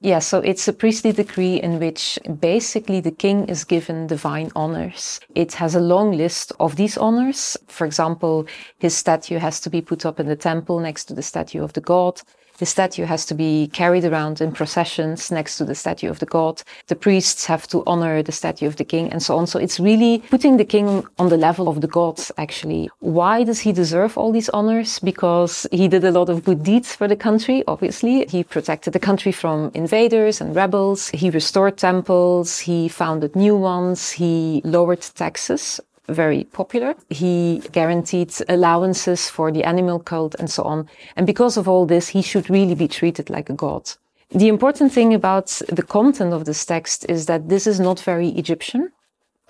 Yeah, 0.00 0.18
so 0.18 0.40
it's 0.40 0.68
a 0.68 0.74
priestly 0.74 1.12
decree 1.12 1.56
in 1.56 1.80
which 1.80 2.18
basically 2.38 3.00
the 3.00 3.10
king 3.10 3.48
is 3.48 3.64
given 3.64 4.06
divine 4.06 4.50
honors. 4.54 5.20
It 5.34 5.54
has 5.54 5.74
a 5.74 5.80
long 5.80 6.12
list 6.12 6.52
of 6.60 6.76
these 6.76 6.98
honors. 6.98 7.56
For 7.68 7.86
example, 7.86 8.46
his 8.78 8.94
statue 8.94 9.38
has 9.38 9.58
to 9.60 9.70
be 9.70 9.80
put 9.80 10.04
up 10.04 10.20
in 10.20 10.26
the 10.26 10.36
temple 10.36 10.80
next 10.80 11.06
to 11.06 11.14
the 11.14 11.22
statue 11.22 11.62
of 11.62 11.72
the 11.72 11.80
god. 11.80 12.20
The 12.58 12.66
statue 12.66 13.04
has 13.04 13.26
to 13.26 13.34
be 13.34 13.68
carried 13.68 14.04
around 14.04 14.40
in 14.40 14.52
processions 14.52 15.30
next 15.30 15.58
to 15.58 15.64
the 15.64 15.74
statue 15.74 16.08
of 16.08 16.18
the 16.20 16.26
god. 16.26 16.62
The 16.86 16.96
priests 16.96 17.44
have 17.46 17.66
to 17.68 17.82
honor 17.86 18.22
the 18.22 18.32
statue 18.32 18.66
of 18.66 18.76
the 18.76 18.84
king 18.84 19.12
and 19.12 19.22
so 19.22 19.36
on. 19.36 19.46
So 19.46 19.58
it's 19.58 19.78
really 19.78 20.18
putting 20.30 20.56
the 20.56 20.64
king 20.64 21.04
on 21.18 21.28
the 21.28 21.36
level 21.36 21.68
of 21.68 21.80
the 21.80 21.86
gods, 21.86 22.32
actually. 22.38 22.88
Why 23.00 23.44
does 23.44 23.60
he 23.60 23.72
deserve 23.72 24.16
all 24.16 24.32
these 24.32 24.48
honors? 24.50 24.98
Because 25.00 25.66
he 25.70 25.88
did 25.88 26.04
a 26.04 26.10
lot 26.10 26.28
of 26.28 26.44
good 26.44 26.62
deeds 26.62 26.94
for 26.94 27.06
the 27.08 27.16
country, 27.16 27.62
obviously. 27.66 28.24
He 28.26 28.42
protected 28.42 28.92
the 28.92 29.00
country 29.00 29.32
from 29.32 29.70
invaders 29.74 30.40
and 30.40 30.56
rebels. 30.56 31.10
He 31.10 31.30
restored 31.30 31.76
temples. 31.76 32.58
He 32.60 32.88
founded 32.88 33.36
new 33.36 33.56
ones. 33.56 34.12
He 34.12 34.62
lowered 34.64 35.02
taxes 35.02 35.80
very 36.08 36.44
popular. 36.44 36.94
He 37.10 37.62
guaranteed 37.72 38.32
allowances 38.48 39.28
for 39.28 39.50
the 39.50 39.64
animal 39.64 39.98
cult 39.98 40.34
and 40.38 40.50
so 40.50 40.62
on. 40.62 40.88
And 41.16 41.26
because 41.26 41.56
of 41.56 41.68
all 41.68 41.86
this, 41.86 42.08
he 42.08 42.22
should 42.22 42.48
really 42.50 42.74
be 42.74 42.88
treated 42.88 43.30
like 43.30 43.50
a 43.50 43.54
god. 43.54 43.90
The 44.30 44.48
important 44.48 44.92
thing 44.92 45.14
about 45.14 45.46
the 45.68 45.82
content 45.82 46.32
of 46.32 46.44
this 46.44 46.64
text 46.64 47.06
is 47.08 47.26
that 47.26 47.48
this 47.48 47.66
is 47.66 47.78
not 47.78 48.00
very 48.00 48.28
Egyptian. 48.30 48.92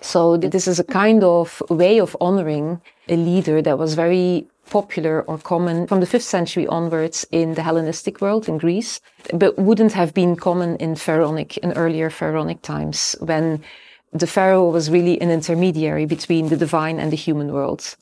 So 0.01 0.37
this 0.37 0.67
is 0.67 0.79
a 0.79 0.83
kind 0.83 1.23
of 1.23 1.63
way 1.69 1.99
of 1.99 2.15
honoring 2.21 2.81
a 3.09 3.15
leader 3.15 3.61
that 3.63 3.79
was 3.79 3.95
very 3.95 4.47
popular 4.69 5.23
or 5.23 5.37
common 5.39 5.87
from 5.87 6.01
the 6.01 6.05
5th 6.05 6.21
century 6.21 6.67
onwards 6.67 7.25
in 7.31 7.55
the 7.55 7.63
Hellenistic 7.63 8.21
world 8.21 8.47
in 8.47 8.57
Greece, 8.57 8.99
but 9.33 9.57
wouldn't 9.57 9.93
have 9.93 10.13
been 10.13 10.35
common 10.35 10.75
in 10.75 10.95
pharaonic, 10.95 11.57
in 11.57 11.71
earlier 11.73 12.09
pharaonic 12.09 12.61
times 12.61 13.15
when 13.19 13.63
the 14.19 14.27
pharaoh 14.27 14.69
was 14.69 14.89
really 14.89 15.19
an 15.21 15.31
intermediary 15.31 16.05
between 16.05 16.49
the 16.49 16.57
divine 16.57 16.99
and 16.99 17.11
the 17.11 17.17
human 17.17 17.51
worlds. 17.51 17.97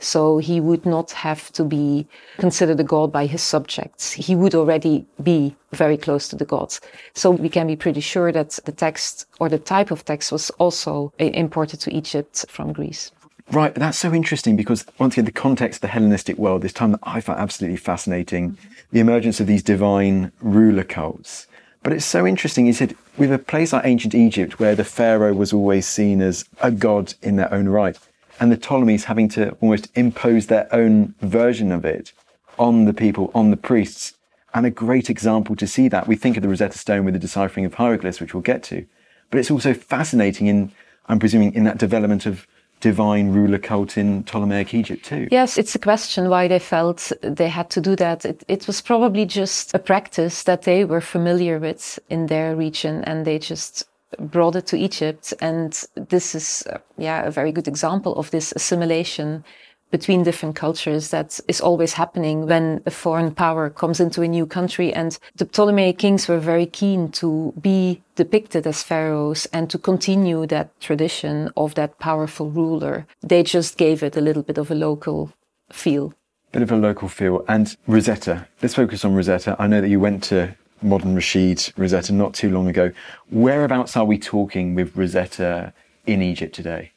So 0.00 0.38
he 0.38 0.60
would 0.60 0.86
not 0.86 1.10
have 1.12 1.52
to 1.52 1.62
be 1.62 2.06
considered 2.38 2.80
a 2.80 2.84
god 2.84 3.12
by 3.12 3.26
his 3.26 3.42
subjects. 3.42 4.12
He 4.12 4.34
would 4.34 4.54
already 4.54 5.06
be 5.22 5.54
very 5.72 5.98
close 5.98 6.26
to 6.28 6.36
the 6.36 6.46
gods. 6.46 6.80
So 7.14 7.30
we 7.30 7.50
can 7.50 7.66
be 7.66 7.76
pretty 7.76 8.00
sure 8.00 8.32
that 8.32 8.58
the 8.64 8.72
text 8.72 9.26
or 9.38 9.50
the 9.50 9.58
type 9.58 9.90
of 9.90 10.04
text 10.06 10.32
was 10.32 10.48
also 10.58 11.12
imported 11.18 11.80
to 11.80 11.94
Egypt 11.94 12.46
from 12.48 12.72
Greece. 12.72 13.12
Right, 13.52 13.74
that's 13.74 13.98
so 13.98 14.14
interesting 14.14 14.56
because 14.56 14.86
once 14.98 15.14
again, 15.14 15.24
the 15.24 15.32
context 15.32 15.78
of 15.78 15.80
the 15.82 15.88
Hellenistic 15.88 16.38
world, 16.38 16.62
this 16.62 16.72
time 16.72 16.92
that 16.92 17.00
I 17.02 17.20
find 17.20 17.38
absolutely 17.38 17.76
fascinating, 17.76 18.52
mm-hmm. 18.52 18.68
the 18.92 19.00
emergence 19.00 19.40
of 19.40 19.48
these 19.48 19.62
divine 19.62 20.30
ruler 20.40 20.84
cults. 20.84 21.46
But 21.82 21.94
it's 21.94 22.04
so 22.04 22.26
interesting. 22.26 22.66
He 22.66 22.72
said, 22.72 22.94
with 23.16 23.32
a 23.32 23.38
place 23.38 23.72
like 23.72 23.86
ancient 23.86 24.14
Egypt, 24.14 24.60
where 24.60 24.74
the 24.74 24.84
pharaoh 24.84 25.32
was 25.32 25.52
always 25.52 25.86
seen 25.86 26.20
as 26.20 26.44
a 26.60 26.70
god 26.70 27.14
in 27.22 27.36
their 27.36 27.52
own 27.52 27.68
right, 27.68 27.98
and 28.38 28.52
the 28.52 28.56
Ptolemies 28.56 29.04
having 29.04 29.28
to 29.30 29.50
almost 29.60 29.88
impose 29.94 30.46
their 30.46 30.72
own 30.74 31.14
version 31.20 31.72
of 31.72 31.84
it 31.84 32.12
on 32.58 32.84
the 32.84 32.92
people, 32.92 33.30
on 33.34 33.50
the 33.50 33.56
priests, 33.56 34.14
and 34.52 34.66
a 34.66 34.70
great 34.70 35.08
example 35.08 35.56
to 35.56 35.66
see 35.66 35.88
that. 35.88 36.06
We 36.06 36.16
think 36.16 36.36
of 36.36 36.42
the 36.42 36.48
Rosetta 36.48 36.76
Stone 36.76 37.04
with 37.04 37.14
the 37.14 37.20
deciphering 37.20 37.64
of 37.64 37.74
hieroglyphs, 37.74 38.20
which 38.20 38.34
we'll 38.34 38.42
get 38.42 38.62
to, 38.64 38.86
but 39.30 39.38
it's 39.38 39.50
also 39.50 39.72
fascinating 39.72 40.48
in, 40.48 40.72
I'm 41.08 41.18
presuming, 41.18 41.54
in 41.54 41.64
that 41.64 41.78
development 41.78 42.26
of 42.26 42.46
divine 42.80 43.30
ruler 43.32 43.58
cult 43.58 43.96
in 43.96 44.24
Ptolemaic 44.24 44.74
Egypt 44.74 45.04
too. 45.04 45.28
Yes, 45.30 45.58
it's 45.58 45.74
a 45.74 45.78
question 45.78 46.28
why 46.28 46.48
they 46.48 46.58
felt 46.58 47.12
they 47.22 47.48
had 47.48 47.70
to 47.70 47.80
do 47.80 47.94
that. 47.96 48.24
It, 48.24 48.42
it, 48.48 48.66
was 48.66 48.80
probably 48.80 49.26
just 49.26 49.74
a 49.74 49.78
practice 49.78 50.44
that 50.44 50.62
they 50.62 50.84
were 50.84 51.00
familiar 51.00 51.58
with 51.58 51.98
in 52.08 52.26
their 52.26 52.56
region 52.56 53.04
and 53.04 53.24
they 53.24 53.38
just 53.38 53.84
brought 54.18 54.56
it 54.56 54.66
to 54.68 54.76
Egypt. 54.76 55.34
And 55.40 55.72
this 55.94 56.34
is, 56.34 56.64
uh, 56.70 56.78
yeah, 56.98 57.24
a 57.24 57.30
very 57.30 57.52
good 57.52 57.68
example 57.68 58.16
of 58.16 58.30
this 58.30 58.52
assimilation 58.56 59.44
between 59.90 60.22
different 60.22 60.56
cultures 60.56 61.10
that 61.10 61.40
is 61.48 61.60
always 61.60 61.94
happening 61.94 62.46
when 62.46 62.82
a 62.86 62.90
foreign 62.90 63.34
power 63.34 63.70
comes 63.70 64.00
into 64.00 64.22
a 64.22 64.28
new 64.28 64.46
country. 64.46 64.92
And 64.92 65.18
the 65.36 65.44
Ptolemaic 65.44 65.98
kings 65.98 66.28
were 66.28 66.38
very 66.38 66.66
keen 66.66 67.10
to 67.12 67.52
be 67.60 68.02
depicted 68.16 68.66
as 68.66 68.82
pharaohs 68.82 69.46
and 69.52 69.68
to 69.70 69.78
continue 69.78 70.46
that 70.46 70.78
tradition 70.80 71.50
of 71.56 71.74
that 71.74 71.98
powerful 71.98 72.50
ruler. 72.50 73.06
They 73.22 73.42
just 73.42 73.76
gave 73.76 74.02
it 74.02 74.16
a 74.16 74.20
little 74.20 74.42
bit 74.42 74.58
of 74.58 74.70
a 74.70 74.74
local 74.74 75.32
feel. 75.72 76.14
Bit 76.52 76.62
of 76.62 76.72
a 76.72 76.76
local 76.76 77.08
feel. 77.08 77.44
And 77.48 77.76
Rosetta, 77.86 78.46
let's 78.62 78.74
focus 78.74 79.04
on 79.04 79.14
Rosetta. 79.14 79.56
I 79.58 79.66
know 79.66 79.80
that 79.80 79.88
you 79.88 80.00
went 80.00 80.22
to 80.24 80.54
modern 80.82 81.14
Rashid 81.14 81.72
Rosetta 81.76 82.12
not 82.12 82.34
too 82.34 82.50
long 82.50 82.68
ago. 82.68 82.92
Whereabouts 83.30 83.96
are 83.96 84.04
we 84.04 84.18
talking 84.18 84.74
with 84.74 84.96
Rosetta 84.96 85.72
in 86.06 86.22
Egypt 86.22 86.54
today? 86.54 86.92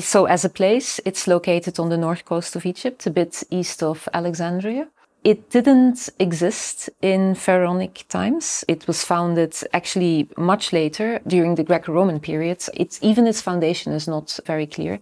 So, 0.00 0.26
as 0.26 0.44
a 0.44 0.48
place, 0.48 1.00
it's 1.04 1.26
located 1.26 1.78
on 1.78 1.88
the 1.88 1.96
north 1.96 2.24
coast 2.24 2.56
of 2.56 2.64
Egypt, 2.64 3.06
a 3.06 3.10
bit 3.10 3.42
east 3.50 3.82
of 3.82 4.08
Alexandria. 4.14 4.88
It 5.24 5.50
didn't 5.50 6.08
exist 6.18 6.90
in 7.00 7.34
pharaonic 7.34 8.04
times. 8.08 8.64
It 8.68 8.86
was 8.86 9.04
founded 9.04 9.54
actually 9.72 10.28
much 10.36 10.72
later 10.72 11.20
during 11.26 11.54
the 11.54 11.62
Greco-Roman 11.62 12.20
period. 12.20 12.64
It's 12.74 12.98
even 13.02 13.26
its 13.26 13.40
foundation 13.40 13.92
is 13.92 14.08
not 14.08 14.38
very 14.46 14.66
clear. 14.66 14.98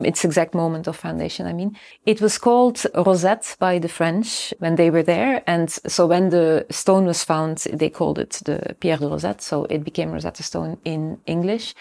Its 0.00 0.24
exact 0.24 0.54
moment 0.54 0.86
of 0.86 0.96
foundation, 0.96 1.46
I 1.46 1.52
mean. 1.52 1.76
It 2.06 2.20
was 2.20 2.38
called 2.38 2.86
Rosette 2.94 3.56
by 3.58 3.80
the 3.80 3.88
French 3.88 4.54
when 4.60 4.76
they 4.76 4.90
were 4.90 5.02
there. 5.02 5.42
And 5.48 5.70
so 5.70 6.06
when 6.06 6.30
the 6.30 6.66
stone 6.70 7.04
was 7.06 7.24
found, 7.24 7.58
they 7.72 7.90
called 7.90 8.20
it 8.20 8.40
the 8.44 8.76
Pierre 8.78 8.98
de 8.98 9.08
Rosette. 9.08 9.42
So 9.42 9.64
it 9.64 9.82
became 9.82 10.12
Rosetta 10.12 10.44
Stone 10.44 10.78
in 10.84 11.18
English. 11.26 11.74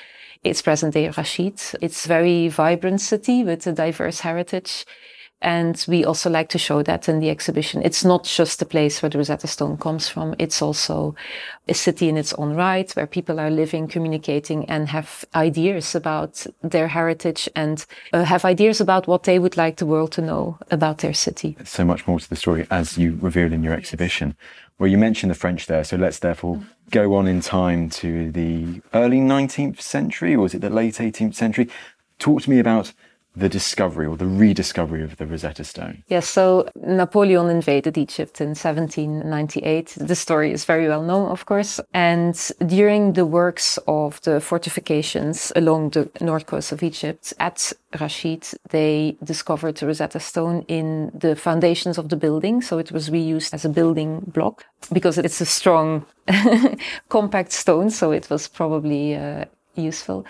It's 0.43 0.61
present 0.61 0.93
day 0.93 1.09
Rashid. 1.09 1.59
It's 1.81 2.05
very 2.05 2.47
vibrant 2.47 3.01
city 3.01 3.43
with 3.43 3.65
a 3.67 3.71
diverse 3.71 4.21
heritage. 4.21 4.85
And 5.39 5.83
we 5.87 6.03
also 6.03 6.31
like 6.31 6.49
to 6.49 6.57
show 6.57 6.81
that 6.81 7.07
in 7.07 7.19
the 7.19 7.29
exhibition. 7.29 7.83
It's 7.83 8.03
not 8.03 8.23
just 8.23 8.57
the 8.57 8.65
place 8.65 9.01
where 9.01 9.09
the 9.09 9.19
Rosetta 9.19 9.45
Stone 9.45 9.77
comes 9.77 10.09
from. 10.09 10.33
It's 10.39 10.63
also 10.63 11.13
a 11.67 11.75
city 11.75 12.09
in 12.09 12.17
its 12.17 12.33
own 12.33 12.55
right 12.55 12.91
where 12.93 13.05
people 13.05 13.39
are 13.39 13.51
living, 13.51 13.87
communicating 13.87 14.65
and 14.65 14.89
have 14.89 15.25
ideas 15.35 15.93
about 15.93 16.47
their 16.63 16.87
heritage 16.87 17.47
and 17.55 17.85
uh, 18.13 18.23
have 18.23 18.45
ideas 18.45 18.81
about 18.81 19.05
what 19.05 19.23
they 19.23 19.37
would 19.37 19.57
like 19.57 19.77
the 19.77 19.85
world 19.85 20.11
to 20.13 20.23
know 20.23 20.57
about 20.71 20.99
their 20.99 21.13
city. 21.13 21.53
There's 21.57 21.69
so 21.69 21.85
much 21.85 22.07
more 22.07 22.19
to 22.19 22.29
the 22.29 22.35
story 22.35 22.65
as 22.71 22.97
you 22.97 23.19
revealed 23.21 23.53
in 23.53 23.63
your 23.63 23.73
exhibition. 23.73 24.35
Well, 24.79 24.89
you 24.89 24.97
mentioned 24.97 25.31
the 25.31 25.35
French 25.35 25.65
there. 25.65 25.83
So 25.83 25.97
let's 25.97 26.19
therefore 26.19 26.57
mm-hmm. 26.57 26.67
go 26.91 27.15
on 27.15 27.27
in 27.27 27.41
time 27.41 27.89
to 27.91 28.31
the 28.31 28.81
early 28.93 29.19
19th 29.19 29.81
century, 29.81 30.35
or 30.35 30.41
was 30.41 30.53
it 30.53 30.61
the 30.61 30.69
late 30.69 30.95
18th 30.95 31.35
century? 31.35 31.69
Talk 32.19 32.43
to 32.43 32.49
me 32.49 32.59
about 32.59 32.93
the 33.37 33.49
discovery 33.49 34.07
or 34.07 34.17
the 34.17 34.25
rediscovery 34.25 35.03
of 35.03 35.17
the 35.17 35.25
Rosetta 35.25 35.63
Stone? 35.63 36.03
Yes, 36.07 36.27
so 36.27 36.67
Napoleon 36.75 37.49
invaded 37.49 37.97
Egypt 37.97 38.41
in 38.41 38.49
1798. 38.49 39.95
The 39.99 40.15
story 40.15 40.51
is 40.51 40.65
very 40.65 40.87
well 40.87 41.03
known, 41.03 41.29
of 41.29 41.45
course. 41.45 41.79
And 41.93 42.35
during 42.65 43.13
the 43.13 43.25
works 43.25 43.77
of 43.87 44.21
the 44.21 44.41
fortifications 44.41 45.51
along 45.55 45.91
the 45.91 46.09
north 46.19 46.47
coast 46.47 46.71
of 46.71 46.81
Egypt 46.81 47.33
at 47.39 47.71
Rashid, 47.99 48.47
they 48.69 49.17
discovered 49.23 49.77
the 49.77 49.87
Rosetta 49.87 50.19
Stone 50.19 50.65
in 50.67 51.11
the 51.13 51.35
foundations 51.35 51.97
of 51.97 52.09
the 52.09 52.17
building. 52.17 52.61
So 52.61 52.79
it 52.79 52.91
was 52.91 53.09
reused 53.09 53.53
as 53.53 53.65
a 53.65 53.69
building 53.69 54.21
block 54.33 54.65
because 54.91 55.17
it's 55.17 55.41
a 55.41 55.45
strong, 55.45 56.05
compact 57.09 57.51
stone. 57.51 57.89
So 57.91 58.11
it 58.11 58.29
was 58.29 58.47
probably 58.47 59.15
uh, 59.15 59.45
useful. 59.75 60.25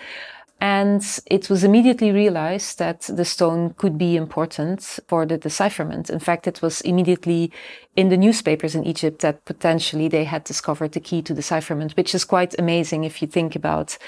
And 0.60 1.04
it 1.26 1.48
was 1.48 1.62
immediately 1.62 2.10
realized 2.10 2.80
that 2.80 3.02
the 3.02 3.24
stone 3.24 3.74
could 3.74 3.96
be 3.96 4.16
important 4.16 4.98
for 5.06 5.24
the 5.24 5.38
decipherment. 5.38 6.10
In 6.10 6.18
fact, 6.18 6.48
it 6.48 6.60
was 6.60 6.80
immediately 6.80 7.52
in 7.94 8.08
the 8.08 8.16
newspapers 8.16 8.74
in 8.74 8.84
Egypt 8.84 9.20
that 9.20 9.44
potentially 9.44 10.08
they 10.08 10.24
had 10.24 10.42
discovered 10.42 10.92
the 10.92 11.00
key 11.00 11.22
to 11.22 11.34
decipherment, 11.34 11.96
which 11.96 12.12
is 12.12 12.24
quite 12.24 12.58
amazing 12.58 13.04
if 13.04 13.22
you 13.22 13.28
think 13.28 13.54
about 13.54 13.98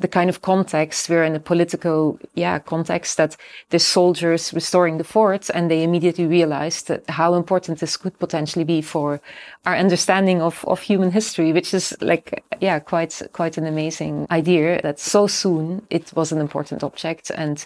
the 0.00 0.08
kind 0.08 0.30
of 0.30 0.40
context 0.40 1.08
we're 1.08 1.24
in 1.24 1.36
a 1.36 1.40
political 1.40 2.18
yeah 2.34 2.58
context 2.58 3.16
that 3.16 3.36
the 3.68 3.78
soldiers 3.78 4.52
restoring 4.52 4.98
the 4.98 5.04
fort 5.04 5.50
and 5.54 5.70
they 5.70 5.82
immediately 5.82 6.26
realized 6.26 6.88
that 6.88 7.08
how 7.08 7.34
important 7.34 7.78
this 7.78 7.96
could 7.96 8.18
potentially 8.18 8.64
be 8.64 8.80
for 8.80 9.20
our 9.66 9.76
understanding 9.76 10.40
of, 10.40 10.64
of 10.64 10.80
human 10.80 11.10
history 11.10 11.52
which 11.52 11.74
is 11.74 11.94
like 12.00 12.42
yeah 12.60 12.78
quite 12.78 13.20
quite 13.32 13.58
an 13.58 13.66
amazing 13.66 14.26
idea 14.30 14.80
that 14.82 14.98
so 14.98 15.26
soon 15.26 15.86
it 15.90 16.12
was 16.14 16.32
an 16.32 16.38
important 16.38 16.82
object. 16.82 17.30
And 17.30 17.64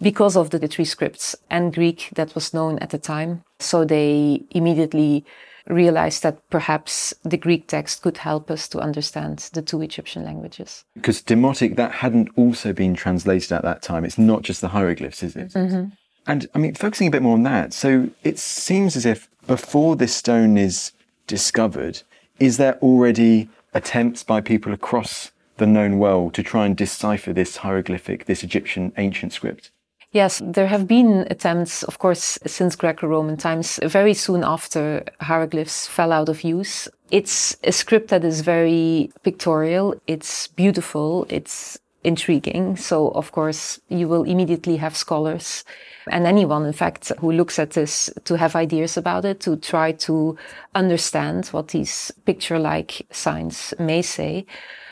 because 0.00 0.36
of 0.36 0.50
the, 0.50 0.58
the 0.58 0.68
three 0.68 0.84
scripts 0.84 1.36
and 1.50 1.72
greek 1.72 2.10
that 2.14 2.34
was 2.34 2.52
known 2.52 2.78
at 2.80 2.90
the 2.90 2.98
time 2.98 3.44
so 3.58 3.84
they 3.84 4.42
immediately 4.50 5.24
realized 5.66 6.22
that 6.22 6.48
perhaps 6.50 7.12
the 7.22 7.36
Greek 7.36 7.66
text 7.66 8.02
could 8.02 8.18
help 8.18 8.50
us 8.50 8.68
to 8.68 8.78
understand 8.78 9.50
the 9.52 9.62
two 9.62 9.82
Egyptian 9.82 10.24
languages. 10.24 10.84
Because 10.94 11.22
Demotic, 11.22 11.76
that 11.76 11.92
hadn't 11.92 12.30
also 12.36 12.72
been 12.72 12.94
translated 12.94 13.52
at 13.52 13.62
that 13.62 13.82
time. 13.82 14.04
It's 14.04 14.18
not 14.18 14.42
just 14.42 14.60
the 14.60 14.68
hieroglyphs, 14.68 15.22
is 15.22 15.36
it? 15.36 15.52
Mm-hmm. 15.52 15.90
And 16.26 16.48
I 16.54 16.58
mean, 16.58 16.74
focusing 16.74 17.08
a 17.08 17.10
bit 17.10 17.22
more 17.22 17.34
on 17.34 17.44
that, 17.44 17.72
so 17.72 18.10
it 18.24 18.38
seems 18.38 18.96
as 18.96 19.06
if 19.06 19.28
before 19.46 19.96
this 19.96 20.14
stone 20.14 20.56
is 20.56 20.92
discovered, 21.26 22.02
is 22.38 22.56
there 22.56 22.76
already 22.78 23.48
attempts 23.74 24.22
by 24.22 24.40
people 24.40 24.72
across 24.72 25.30
the 25.58 25.66
known 25.66 25.98
world 25.98 26.34
to 26.34 26.42
try 26.42 26.66
and 26.66 26.76
decipher 26.76 27.32
this 27.32 27.58
hieroglyphic, 27.58 28.26
this 28.26 28.42
Egyptian 28.42 28.92
ancient 28.96 29.32
script? 29.32 29.70
Yes, 30.12 30.40
there 30.42 30.68
have 30.68 30.86
been 30.86 31.26
attempts, 31.30 31.82
of 31.82 31.98
course, 31.98 32.38
since 32.46 32.76
Greco 32.76 33.06
Roman 33.06 33.36
times, 33.36 33.78
very 33.82 34.14
soon 34.14 34.44
after 34.44 35.04
hieroglyphs 35.20 35.86
fell 35.86 36.12
out 36.12 36.28
of 36.28 36.42
use. 36.42 36.88
It's 37.10 37.56
a 37.64 37.72
script 37.72 38.08
that 38.08 38.24
is 38.24 38.40
very 38.40 39.10
pictorial, 39.24 39.94
it's 40.06 40.46
beautiful, 40.48 41.26
it's 41.28 41.78
intriguing. 42.02 42.76
So, 42.76 43.08
of 43.08 43.32
course, 43.32 43.80
you 43.88 44.06
will 44.08 44.22
immediately 44.22 44.76
have 44.76 44.96
scholars 44.96 45.64
and 46.08 46.24
anyone, 46.24 46.64
in 46.64 46.72
fact, 46.72 47.10
who 47.18 47.32
looks 47.32 47.58
at 47.58 47.72
this 47.72 48.08
to 48.24 48.36
have 48.36 48.54
ideas 48.54 48.96
about 48.96 49.24
it, 49.24 49.40
to 49.40 49.56
try 49.56 49.90
to 49.92 50.36
understand 50.74 51.48
what 51.48 51.68
these 51.68 52.12
picture 52.24 52.60
like 52.60 53.06
signs 53.10 53.74
may 53.78 54.02
say. 54.02 54.46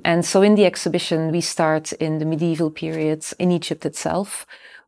And 0.04 0.24
so 0.24 0.42
in 0.42 0.56
the 0.56 0.66
exhibition, 0.66 1.30
we 1.30 1.40
start 1.40 1.92
in 1.92 2.18
the 2.18 2.24
medieval 2.24 2.70
period 2.70 3.24
in 3.38 3.52
Egypt 3.52 3.86
itself 3.86 4.44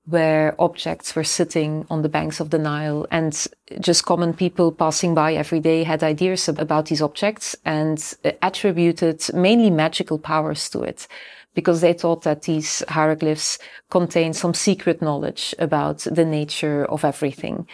where 0.06 0.54
objects 0.60 1.16
were 1.16 1.24
sitting 1.24 1.84
on 1.90 2.02
the 2.02 2.08
banks 2.08 2.38
of 2.38 2.50
the 2.50 2.58
Nile 2.58 3.06
and 3.10 3.46
just 3.80 4.04
common 4.04 4.32
people 4.32 4.70
passing 4.70 5.14
by 5.14 5.34
every 5.34 5.60
day 5.60 5.82
had 5.82 6.02
ideas 6.04 6.48
about 6.48 6.86
these 6.86 7.02
objects 7.02 7.56
and 7.64 8.14
uh, 8.24 8.30
attributed 8.42 9.22
mainly 9.34 9.70
magical 9.70 10.18
powers 10.18 10.70
to 10.70 10.82
it 10.82 11.08
because 11.54 11.80
they 11.80 11.92
thought 11.92 12.22
that 12.22 12.42
these 12.42 12.84
hieroglyphs 12.88 13.58
contained 13.90 14.36
some 14.36 14.54
secret 14.54 15.02
knowledge 15.02 15.54
about 15.58 15.98
the 16.10 16.24
nature 16.24 16.84
of 16.84 17.04
everything. 17.04 17.66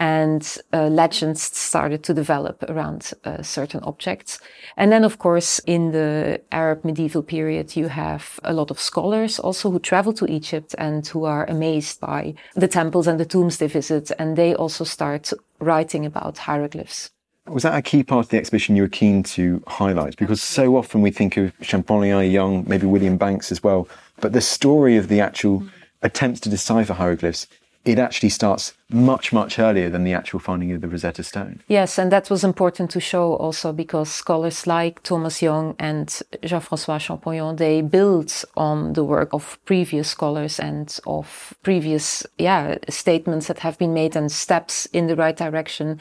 And 0.00 0.56
uh, 0.72 0.86
legends 0.86 1.42
started 1.42 2.02
to 2.04 2.14
develop 2.14 2.62
around 2.68 3.12
uh, 3.24 3.42
certain 3.42 3.80
objects. 3.82 4.38
And 4.76 4.92
then, 4.92 5.04
of 5.04 5.18
course, 5.18 5.58
in 5.60 5.90
the 5.90 6.40
Arab 6.52 6.84
medieval 6.84 7.22
period, 7.22 7.76
you 7.76 7.88
have 7.88 8.38
a 8.44 8.52
lot 8.52 8.70
of 8.70 8.78
scholars 8.78 9.38
also 9.38 9.70
who 9.70 9.80
travel 9.80 10.12
to 10.14 10.26
Egypt 10.26 10.74
and 10.78 11.06
who 11.06 11.24
are 11.24 11.46
amazed 11.46 12.00
by 12.00 12.34
the 12.54 12.68
temples 12.68 13.06
and 13.06 13.18
the 13.18 13.26
tombs 13.26 13.58
they 13.58 13.66
visit. 13.66 14.12
And 14.18 14.36
they 14.36 14.54
also 14.54 14.84
start 14.84 15.32
writing 15.58 16.06
about 16.06 16.38
hieroglyphs. 16.38 17.10
Was 17.48 17.62
that 17.62 17.76
a 17.76 17.82
key 17.82 18.02
part 18.02 18.26
of 18.26 18.30
the 18.30 18.36
exhibition 18.36 18.76
you 18.76 18.82
were 18.82 18.88
keen 18.88 19.22
to 19.22 19.62
highlight? 19.66 20.16
Because 20.16 20.42
so 20.42 20.76
often 20.76 21.00
we 21.00 21.10
think 21.10 21.36
of 21.36 21.52
Champollion, 21.60 22.30
Young, 22.30 22.64
maybe 22.68 22.86
William 22.86 23.16
Bankes 23.16 23.50
as 23.50 23.62
well, 23.62 23.88
but 24.20 24.32
the 24.32 24.40
story 24.40 24.96
of 24.96 25.08
the 25.08 25.20
actual 25.20 25.66
attempts 26.02 26.40
to 26.40 26.50
decipher 26.50 26.92
hieroglyphs 26.92 27.46
it 27.88 27.98
actually 27.98 28.28
starts 28.28 28.74
much, 28.90 29.32
much 29.32 29.58
earlier 29.58 29.88
than 29.88 30.04
the 30.04 30.12
actual 30.12 30.38
finding 30.38 30.72
of 30.72 30.82
the 30.82 30.88
Rosetta 30.88 31.22
Stone. 31.22 31.62
Yes, 31.68 31.98
and 31.98 32.12
that 32.12 32.28
was 32.28 32.44
important 32.44 32.90
to 32.90 33.00
show 33.00 33.34
also 33.34 33.72
because 33.72 34.10
scholars 34.10 34.66
like 34.66 35.02
Thomas 35.02 35.40
Young 35.40 35.74
and 35.78 36.06
Jean-François 36.44 37.00
Champollion, 37.00 37.56
they 37.56 37.80
built 37.80 38.44
on 38.56 38.92
the 38.92 39.04
work 39.04 39.32
of 39.32 39.58
previous 39.64 40.08
scholars 40.08 40.60
and 40.60 41.00
of 41.06 41.54
previous, 41.62 42.26
yeah, 42.36 42.76
statements 42.90 43.46
that 43.46 43.60
have 43.60 43.78
been 43.78 43.94
made 43.94 44.14
and 44.16 44.30
steps 44.30 44.86
in 44.92 45.06
the 45.06 45.16
right 45.16 45.36
direction 45.36 45.98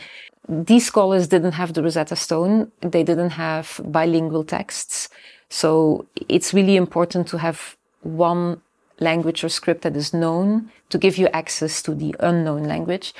these 0.49 0.85
scholars 0.87 1.27
didn't 1.27 1.51
have 1.51 1.73
the 1.73 1.83
Rosetta 1.83 2.15
Stone. 2.15 2.71
They 2.79 3.03
didn't 3.03 3.31
have 3.31 3.81
bilingual 3.83 4.45
texts. 4.45 5.09
So 5.49 6.05
it's 6.29 6.53
really 6.53 6.77
important 6.77 7.27
to 7.27 7.37
have 7.37 7.75
one 8.01 8.61
language 8.99 9.43
or 9.43 9.49
script 9.49 9.81
that 9.81 9.95
is 9.95 10.13
known 10.13 10.71
to 10.89 10.97
give 10.97 11.17
you 11.17 11.27
access 11.27 11.81
to 11.83 11.93
the 11.93 12.15
unknown 12.19 12.63
language. 12.63 13.13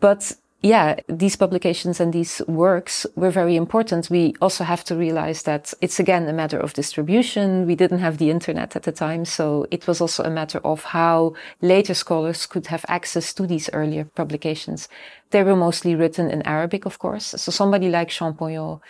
But 0.00 0.32
yeah, 0.62 0.96
these 1.08 1.36
publications 1.36 2.00
and 2.00 2.12
these 2.12 2.42
works 2.46 3.06
were 3.16 3.30
very 3.30 3.56
important. 3.56 4.10
We 4.10 4.34
also 4.42 4.62
have 4.62 4.84
to 4.84 4.94
realize 4.94 5.44
that 5.44 5.72
it's 5.80 5.98
again 5.98 6.28
a 6.28 6.34
matter 6.34 6.58
of 6.58 6.74
distribution. 6.74 7.66
We 7.66 7.74
didn't 7.74 8.00
have 8.00 8.18
the 8.18 8.30
internet 8.30 8.76
at 8.76 8.82
the 8.82 8.92
time. 8.92 9.24
So 9.24 9.66
it 9.70 9.86
was 9.86 10.02
also 10.02 10.22
a 10.22 10.30
matter 10.30 10.60
of 10.62 10.84
how 10.84 11.34
later 11.62 11.94
scholars 11.94 12.44
could 12.44 12.66
have 12.66 12.84
access 12.88 13.32
to 13.34 13.46
these 13.46 13.70
earlier 13.72 14.04
publications. 14.04 14.88
They 15.30 15.42
were 15.42 15.56
mostly 15.56 15.94
written 15.94 16.30
in 16.30 16.42
Arabic, 16.42 16.84
of 16.84 16.98
course. 16.98 17.24
So 17.24 17.50
somebody 17.50 17.88
like 17.88 18.10
Champollion 18.10 18.80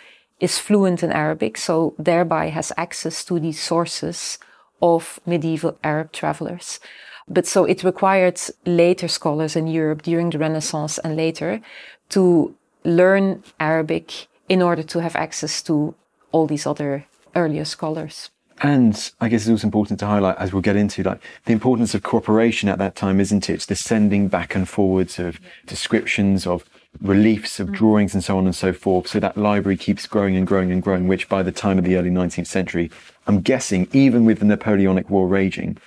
is 0.41 0.59
fluent 0.59 1.03
in 1.03 1.11
Arabic. 1.13 1.57
So 1.57 1.95
thereby 1.97 2.49
has 2.49 2.73
access 2.75 3.23
to 3.25 3.39
these 3.39 3.61
sources 3.61 4.39
of 4.81 5.19
medieval 5.25 5.77
Arab 5.83 6.11
travelers. 6.11 6.79
But 7.27 7.47
so 7.47 7.65
it 7.65 7.83
required 7.83 8.39
later 8.65 9.07
scholars 9.07 9.55
in 9.55 9.67
Europe 9.67 10.01
during 10.01 10.31
the 10.31 10.39
Renaissance 10.39 10.97
and 10.97 11.15
later 11.15 11.61
to 12.09 12.55
learn 12.83 13.43
Arabic 13.59 14.27
in 14.49 14.61
order 14.61 14.83
to 14.83 14.99
have 14.99 15.15
access 15.15 15.61
to 15.63 15.95
all 16.31 16.47
these 16.47 16.65
other 16.65 17.05
earlier 17.35 17.65
scholars. 17.65 18.29
And 18.63 19.11
I 19.19 19.27
guess 19.27 19.41
it's 19.41 19.49
also 19.49 19.67
important 19.67 19.99
to 20.01 20.05
highlight, 20.05 20.37
as 20.37 20.53
we'll 20.53 20.61
get 20.61 20.75
into, 20.75 21.01
like 21.01 21.21
the 21.45 21.53
importance 21.53 21.95
of 21.95 22.03
cooperation 22.03 22.69
at 22.69 22.77
that 22.77 22.95
time, 22.95 23.19
isn't 23.19 23.49
it? 23.49 23.53
It's 23.53 23.65
the 23.65 23.75
sending 23.75 24.27
back 24.27 24.53
and 24.53 24.69
forwards 24.69 25.17
of 25.17 25.39
descriptions 25.65 26.45
of 26.45 26.63
reliefs 26.99 27.59
of 27.59 27.69
mm. 27.69 27.73
drawings 27.73 28.13
and 28.13 28.23
so 28.23 28.37
on 28.37 28.45
and 28.45 28.55
so 28.55 28.71
forth. 28.71 29.07
So 29.07 29.19
that 29.19 29.35
library 29.35 29.77
keeps 29.77 30.05
growing 30.05 30.35
and 30.35 30.45
growing 30.45 30.71
and 30.71 30.83
growing, 30.83 31.07
which 31.07 31.27
by 31.27 31.41
the 31.41 31.51
time 31.51 31.79
of 31.79 31.85
the 31.85 31.95
early 31.95 32.11
19th 32.11 32.47
century, 32.47 32.91
I'm 33.27 33.41
guessing, 33.41 33.87
even 33.93 34.25
with 34.25 34.39
the 34.39 34.45
Napoleonic 34.45 35.09
War 35.09 35.27
raging, 35.27 35.77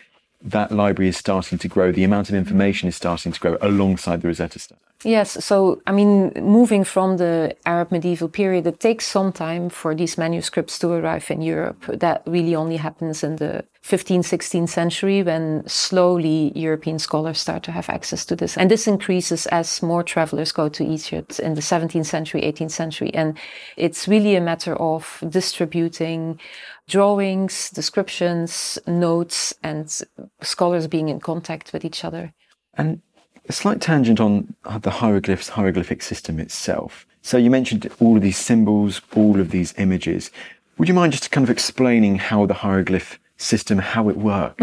that 0.42 0.70
library 0.70 1.08
is 1.08 1.16
starting 1.16 1.58
to 1.58 1.68
grow. 1.68 1.90
The 1.90 2.04
amount 2.04 2.28
of 2.28 2.34
information 2.34 2.88
is 2.88 2.96
starting 2.96 3.32
to 3.32 3.40
grow 3.40 3.56
alongside 3.60 4.20
the 4.20 4.28
Rosetta 4.28 4.58
Stone. 4.58 4.78
Yes, 5.02 5.44
so 5.44 5.82
I 5.86 5.92
mean, 5.92 6.32
moving 6.36 6.82
from 6.82 7.18
the 7.18 7.54
Arab 7.66 7.92
medieval 7.92 8.28
period, 8.28 8.66
it 8.66 8.80
takes 8.80 9.06
some 9.06 9.32
time 9.32 9.68
for 9.68 9.94
these 9.94 10.16
manuscripts 10.16 10.78
to 10.78 10.88
arrive 10.88 11.30
in 11.30 11.42
Europe. 11.42 11.84
That 11.86 12.22
really 12.26 12.54
only 12.54 12.78
happens 12.78 13.22
in 13.22 13.36
the 13.36 13.64
15th, 13.82 14.24
16th 14.24 14.70
century 14.70 15.22
when 15.22 15.62
slowly 15.66 16.52
European 16.54 16.98
scholars 16.98 17.38
start 17.38 17.62
to 17.64 17.72
have 17.72 17.90
access 17.90 18.24
to 18.24 18.34
this. 18.34 18.56
And 18.56 18.70
this 18.70 18.86
increases 18.86 19.44
as 19.48 19.82
more 19.82 20.02
travelers 20.02 20.52
go 20.52 20.70
to 20.70 20.82
Egypt 20.82 21.38
in 21.38 21.52
the 21.52 21.60
17th 21.60 22.06
century, 22.06 22.40
18th 22.40 22.70
century. 22.70 23.12
And 23.12 23.36
it's 23.76 24.08
really 24.08 24.36
a 24.36 24.40
matter 24.40 24.74
of 24.76 25.22
distributing 25.28 26.40
drawings, 26.88 27.70
descriptions, 27.70 28.78
notes, 28.86 29.54
and 29.62 30.02
scholars 30.42 30.86
being 30.86 31.08
in 31.08 31.20
contact 31.20 31.72
with 31.72 31.84
each 31.84 32.04
other. 32.04 32.32
And 32.74 33.00
a 33.48 33.52
slight 33.52 33.80
tangent 33.80 34.20
on 34.20 34.54
the 34.80 34.90
hieroglyphs, 34.90 35.50
hieroglyphic 35.50 36.02
system 36.02 36.38
itself. 36.38 37.06
So 37.22 37.36
you 37.38 37.50
mentioned 37.50 37.90
all 38.00 38.16
of 38.16 38.22
these 38.22 38.36
symbols, 38.36 39.00
all 39.14 39.40
of 39.40 39.50
these 39.50 39.74
images. 39.78 40.30
Would 40.78 40.88
you 40.88 40.94
mind 40.94 41.12
just 41.12 41.30
kind 41.30 41.44
of 41.44 41.50
explaining 41.50 42.16
how 42.16 42.46
the 42.46 42.54
hieroglyph 42.54 43.18
system, 43.36 43.78
how 43.78 44.08
it 44.08 44.16
works? 44.16 44.62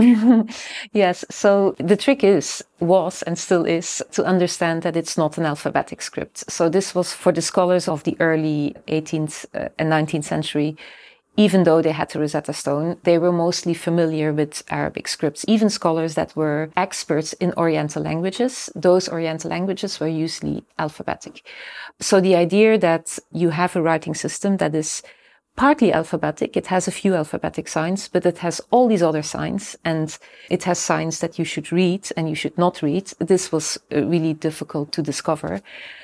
yes. 0.93 1.25
So 1.29 1.75
the 1.77 1.97
trick 1.97 2.23
is, 2.23 2.63
was 2.79 3.23
and 3.23 3.37
still 3.37 3.65
is 3.65 4.03
to 4.11 4.23
understand 4.25 4.83
that 4.83 4.95
it's 4.95 5.17
not 5.17 5.37
an 5.37 5.45
alphabetic 5.45 6.01
script. 6.01 6.49
So 6.51 6.69
this 6.69 6.93
was 6.93 7.13
for 7.13 7.31
the 7.31 7.41
scholars 7.41 7.87
of 7.87 8.03
the 8.03 8.15
early 8.19 8.75
18th 8.87 9.45
uh, 9.53 9.69
and 9.79 9.91
19th 9.91 10.25
century 10.25 10.77
even 11.37 11.63
though 11.63 11.81
they 11.81 11.91
had 11.91 12.09
the 12.09 12.19
Rosetta 12.19 12.53
Stone, 12.53 12.97
they 13.03 13.17
were 13.17 13.31
mostly 13.31 13.73
familiar 13.73 14.33
with 14.33 14.63
Arabic 14.69 15.07
scripts. 15.07 15.45
Even 15.47 15.69
scholars 15.69 16.15
that 16.15 16.35
were 16.35 16.69
experts 16.75 17.33
in 17.33 17.53
Oriental 17.53 18.03
languages, 18.03 18.69
those 18.75 19.07
Oriental 19.07 19.49
languages 19.49 19.99
were 19.99 20.07
usually 20.07 20.63
alphabetic. 20.77 21.47
So 21.99 22.19
the 22.19 22.35
idea 22.35 22.77
that 22.77 23.17
you 23.31 23.49
have 23.51 23.75
a 23.75 23.81
writing 23.81 24.13
system 24.13 24.57
that 24.57 24.75
is 24.75 25.01
partly 25.55 25.93
alphabetic. 25.93 26.55
It 26.55 26.67
has 26.67 26.87
a 26.87 26.91
few 26.91 27.13
alphabetic 27.15 27.67
signs, 27.67 28.07
but 28.07 28.25
it 28.25 28.39
has 28.39 28.61
all 28.71 28.87
these 28.87 29.03
other 29.03 29.21
signs 29.21 29.75
and 29.83 30.17
it 30.49 30.63
has 30.63 30.79
signs 30.79 31.19
that 31.19 31.37
you 31.37 31.45
should 31.45 31.71
read 31.71 32.09
and 32.15 32.29
you 32.29 32.35
should 32.35 32.57
not 32.57 32.81
read. 32.81 33.13
This 33.19 33.51
was 33.51 33.77
uh, 33.91 34.03
really 34.05 34.33
difficult 34.33 34.91
to 34.93 35.01
discover. 35.01 35.61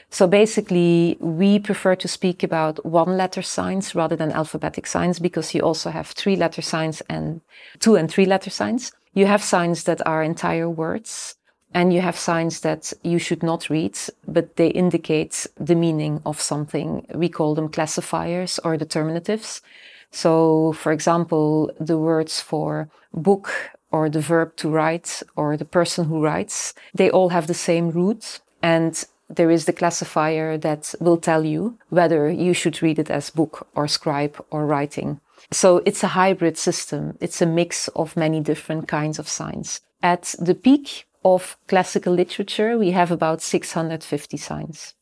So 0.10 0.28
basically, 0.28 1.18
we 1.20 1.60
prefer 1.60 1.96
to 1.96 2.08
speak 2.08 2.44
about 2.44 2.86
one 2.86 3.18
letter 3.18 3.42
signs 3.42 3.96
rather 3.96 4.16
than 4.16 4.32
alphabetic 4.32 4.88
signs 4.88 5.20
because 5.20 5.54
you 5.54 5.62
also 5.62 5.90
have 5.90 6.08
three 6.08 6.36
letter 6.36 6.62
signs 6.62 7.02
and 7.10 7.42
two 7.80 7.96
and 7.96 8.10
three 8.10 8.26
letter 8.26 8.50
signs. 8.50 8.92
You 9.14 9.26
have 9.26 9.44
signs 9.44 9.84
that 9.84 10.06
are 10.06 10.24
entire 10.24 10.70
words 10.70 11.37
and 11.78 11.94
you 11.94 12.02
have 12.02 12.18
signs 12.18 12.62
that 12.62 12.92
you 13.04 13.20
should 13.20 13.44
not 13.44 13.70
read, 13.70 13.96
but 14.28 14.56
they 14.56 14.70
indicate 14.70 15.46
the 15.60 15.76
meaning 15.76 16.20
of 16.26 16.42
something. 16.42 17.06
We 17.14 17.30
call 17.30 17.54
them 17.54 17.70
classifiers 17.70 18.58
or 18.64 18.78
determinatives. 18.78 19.62
So, 20.10 20.74
for 20.74 20.92
example, 20.92 21.72
the 21.80 22.00
words 22.00 22.42
for 22.42 22.90
book 23.14 23.54
or 23.92 24.10
the 24.10 24.22
verb 24.22 24.56
to 24.56 24.70
write 24.70 25.22
or 25.36 25.56
the 25.56 25.66
person 25.66 26.06
who 26.06 26.24
writes, 26.24 26.74
they 26.96 27.12
all 27.12 27.30
have 27.30 27.46
the 27.46 27.54
same 27.70 27.92
root. 27.92 28.40
And 28.64 28.94
there 29.30 29.52
is 29.52 29.66
the 29.66 29.80
classifier 29.82 30.58
that 30.58 30.96
will 31.00 31.18
tell 31.18 31.46
you 31.46 31.78
whether 31.90 32.28
you 32.28 32.56
should 32.56 32.82
read 32.82 32.98
it 32.98 33.12
as 33.12 33.30
book 33.30 33.68
or 33.76 33.88
scribe 33.88 34.44
or 34.50 34.66
writing. 34.66 35.20
So 35.52 35.84
it's 35.86 36.04
a 36.04 36.16
hybrid 36.20 36.58
system. 36.58 37.20
It's 37.22 37.40
a 37.40 37.46
mix 37.46 37.88
of 37.90 38.18
many 38.18 38.40
different 38.40 38.88
kinds 38.88 39.20
of 39.20 39.30
signs. 39.30 39.82
At 40.02 40.34
the 40.40 40.56
peak 40.56 41.06
of 41.36 41.58
classical 41.68 42.14
literature, 42.14 42.78
we 42.78 42.92
have 42.92 43.12
about 43.12 43.42
650 43.42 44.38
signs. 44.38 44.94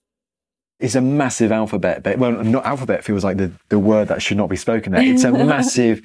It's 0.80 0.96
a 0.96 1.02
massive 1.02 1.52
alphabet, 1.52 2.04
but 2.04 2.18
well, 2.18 2.32
not 2.44 2.66
alphabet 2.66 3.04
feels 3.04 3.24
like 3.24 3.38
the, 3.38 3.52
the 3.70 3.80
word 3.80 4.10
that 4.10 4.22
should 4.22 4.38
not 4.38 4.50
be 4.50 4.58
spoken 4.58 4.92
there. 4.92 5.02
It's 5.02 5.24
a 5.24 5.32
massive 5.56 6.02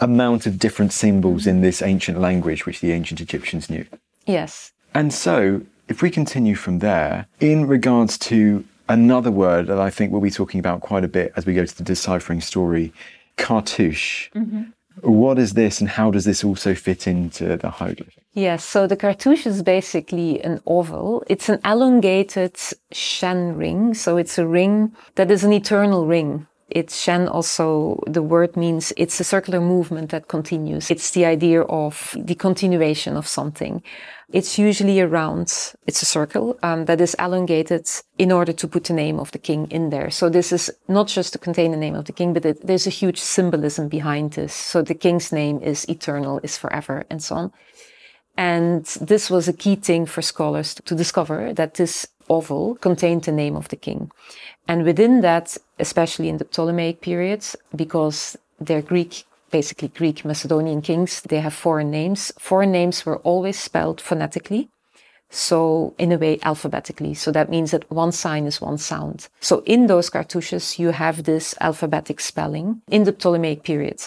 amount 0.00 0.46
of 0.46 0.58
different 0.58 0.92
symbols 0.92 1.46
in 1.46 1.60
this 1.60 1.82
ancient 1.82 2.18
language, 2.18 2.64
which 2.64 2.80
the 2.80 2.92
ancient 2.92 3.20
Egyptians 3.20 3.68
knew. 3.68 3.84
Yes. 4.26 4.72
And 4.94 5.12
so, 5.12 5.62
if 5.88 6.00
we 6.00 6.10
continue 6.10 6.54
from 6.54 6.78
there, 6.78 7.26
in 7.40 7.66
regards 7.66 8.16
to 8.18 8.64
another 8.88 9.30
word 9.30 9.66
that 9.66 9.78
I 9.78 9.90
think 9.90 10.12
we'll 10.12 10.22
be 10.22 10.30
talking 10.30 10.60
about 10.60 10.80
quite 10.80 11.04
a 11.04 11.08
bit 11.08 11.32
as 11.36 11.44
we 11.44 11.52
go 11.52 11.66
to 11.66 11.76
the 11.76 11.84
deciphering 11.84 12.40
story, 12.40 12.92
cartouche. 13.36 14.30
Mm-hmm. 14.34 14.62
What 15.02 15.38
is 15.38 15.54
this 15.54 15.80
and 15.80 15.88
how 15.88 16.10
does 16.10 16.24
this 16.24 16.42
also 16.42 16.74
fit 16.74 17.06
into 17.06 17.56
the 17.56 17.70
hieroglyphic? 17.70 18.24
Yes, 18.32 18.64
so 18.64 18.86
the 18.86 18.96
cartouche 18.96 19.46
is 19.46 19.62
basically 19.62 20.42
an 20.42 20.60
oval. 20.66 21.22
It's 21.28 21.48
an 21.48 21.60
elongated 21.64 22.56
Shen 22.92 23.56
ring. 23.56 23.94
So 23.94 24.16
it's 24.16 24.38
a 24.38 24.46
ring 24.46 24.92
that 25.14 25.30
is 25.30 25.44
an 25.44 25.52
eternal 25.52 26.06
ring. 26.06 26.47
It's 26.70 27.00
Shen 27.00 27.28
also, 27.28 28.02
the 28.06 28.22
word 28.22 28.54
means 28.54 28.92
it's 28.96 29.18
a 29.20 29.24
circular 29.24 29.60
movement 29.60 30.10
that 30.10 30.28
continues. 30.28 30.90
It's 30.90 31.12
the 31.12 31.24
idea 31.24 31.62
of 31.62 32.14
the 32.18 32.34
continuation 32.34 33.16
of 33.16 33.26
something. 33.26 33.82
It's 34.30 34.58
usually 34.58 35.00
around, 35.00 35.74
it's 35.86 36.02
a 36.02 36.06
circle 36.06 36.58
um, 36.62 36.84
that 36.84 37.00
is 37.00 37.14
elongated 37.14 37.88
in 38.18 38.30
order 38.30 38.52
to 38.52 38.68
put 38.68 38.84
the 38.84 38.92
name 38.92 39.18
of 39.18 39.30
the 39.30 39.38
king 39.38 39.66
in 39.70 39.88
there. 39.88 40.10
So 40.10 40.28
this 40.28 40.52
is 40.52 40.70
not 40.88 41.08
just 41.08 41.32
to 41.32 41.38
contain 41.38 41.70
the 41.70 41.78
name 41.78 41.94
of 41.94 42.04
the 42.04 42.12
king, 42.12 42.34
but 42.34 42.44
it, 42.44 42.66
there's 42.66 42.86
a 42.86 42.90
huge 42.90 43.18
symbolism 43.18 43.88
behind 43.88 44.32
this. 44.32 44.52
So 44.52 44.82
the 44.82 44.94
king's 44.94 45.32
name 45.32 45.60
is 45.62 45.88
eternal, 45.88 46.38
is 46.42 46.58
forever, 46.58 47.06
and 47.08 47.22
so 47.22 47.36
on. 47.36 47.52
And 48.36 48.84
this 49.00 49.30
was 49.30 49.48
a 49.48 49.54
key 49.54 49.76
thing 49.76 50.04
for 50.04 50.20
scholars 50.20 50.74
to 50.74 50.94
discover 50.94 51.54
that 51.54 51.74
this 51.74 52.06
oval 52.28 52.76
contained 52.76 53.22
the 53.22 53.32
name 53.32 53.56
of 53.56 53.68
the 53.68 53.76
king. 53.76 54.10
And 54.68 54.84
within 54.84 55.22
that, 55.22 55.56
especially 55.78 56.28
in 56.28 56.36
the 56.36 56.44
Ptolemaic 56.44 57.00
periods, 57.00 57.56
because 57.74 58.36
they're 58.60 58.82
Greek, 58.82 59.24
basically 59.50 59.88
Greek 59.88 60.24
Macedonian 60.26 60.82
kings, 60.82 61.22
they 61.22 61.40
have 61.40 61.54
foreign 61.54 61.90
names. 61.90 62.32
Foreign 62.38 62.70
names 62.70 63.06
were 63.06 63.16
always 63.18 63.58
spelled 63.58 64.00
phonetically. 64.00 64.68
So 65.30 65.94
in 65.98 66.12
a 66.12 66.18
way, 66.18 66.38
alphabetically. 66.42 67.14
So 67.14 67.32
that 67.32 67.50
means 67.50 67.70
that 67.70 67.90
one 67.90 68.12
sign 68.12 68.46
is 68.46 68.60
one 68.60 68.78
sound. 68.78 69.28
So 69.40 69.62
in 69.64 69.86
those 69.86 70.10
cartouches, 70.10 70.78
you 70.78 70.90
have 70.90 71.24
this 71.24 71.54
alphabetic 71.60 72.20
spelling 72.20 72.82
in 72.90 73.04
the 73.04 73.12
Ptolemaic 73.12 73.62
period, 73.62 74.02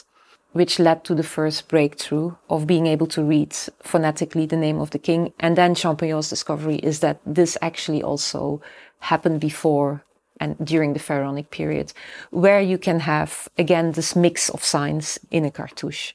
which 0.54 0.80
led 0.80 1.04
to 1.06 1.15
the 1.15 1.24
first 1.24 1.67
breakthrough 1.67 2.36
of 2.50 2.67
being 2.67 2.86
able 2.88 3.08
to 3.08 3.24
read 3.24 3.54
phonetically 3.82 4.45
the 4.45 4.58
name 4.58 4.80
of 4.80 4.91
the 4.91 5.00
king. 5.00 5.34
And 5.39 5.56
then 5.56 5.76
Champollion's 5.76 6.30
discovery 6.30 6.78
is 6.78 7.00
that 7.00 7.19
this 7.26 7.58
actually 7.62 8.02
also 8.04 8.62
happened 9.00 9.39
before 9.39 10.04
and 10.41 10.58
during 10.65 10.93
the 10.93 10.99
pharaonic 10.99 11.51
period, 11.51 11.93
where 12.32 12.60
you 12.60 12.77
can 12.77 12.99
have, 13.01 13.47
again, 13.58 13.93
this 13.93 14.15
mix 14.15 14.49
of 14.49 14.63
signs 14.63 15.19
in 15.30 15.45
a 15.45 15.51
cartouche. 15.51 16.13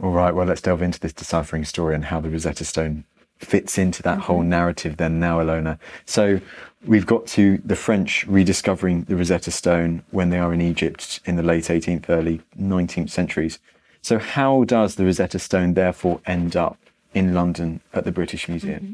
All 0.00 0.12
right, 0.12 0.34
well, 0.34 0.46
let's 0.46 0.62
delve 0.62 0.80
into 0.80 1.00
this 1.00 1.12
deciphering 1.12 1.64
story 1.64 1.94
and 1.94 2.04
how 2.06 2.20
the 2.20 2.30
Rosetta 2.30 2.64
Stone 2.64 3.04
fits 3.38 3.76
into 3.76 4.02
that 4.02 4.18
mm-hmm. 4.18 4.22
whole 4.22 4.42
narrative 4.42 4.96
then 4.96 5.18
now, 5.18 5.40
Ilona. 5.40 5.78
So 6.06 6.40
we've 6.86 7.06
got 7.06 7.26
to 7.28 7.58
the 7.64 7.76
French 7.76 8.24
rediscovering 8.26 9.04
the 9.04 9.16
Rosetta 9.16 9.50
Stone 9.50 10.04
when 10.10 10.30
they 10.30 10.38
are 10.38 10.54
in 10.54 10.60
Egypt 10.60 11.20
in 11.24 11.34
the 11.36 11.42
late 11.42 11.64
18th, 11.64 12.08
early 12.08 12.40
19th 12.58 13.10
centuries. 13.10 13.58
So 14.00 14.18
how 14.18 14.64
does 14.64 14.94
the 14.94 15.04
Rosetta 15.04 15.40
Stone 15.40 15.74
therefore 15.74 16.20
end 16.24 16.56
up 16.56 16.78
in 17.14 17.34
London 17.34 17.80
at 17.92 18.04
the 18.04 18.12
British 18.12 18.48
Museum? 18.48 18.80
Mm-hmm. 18.80 18.92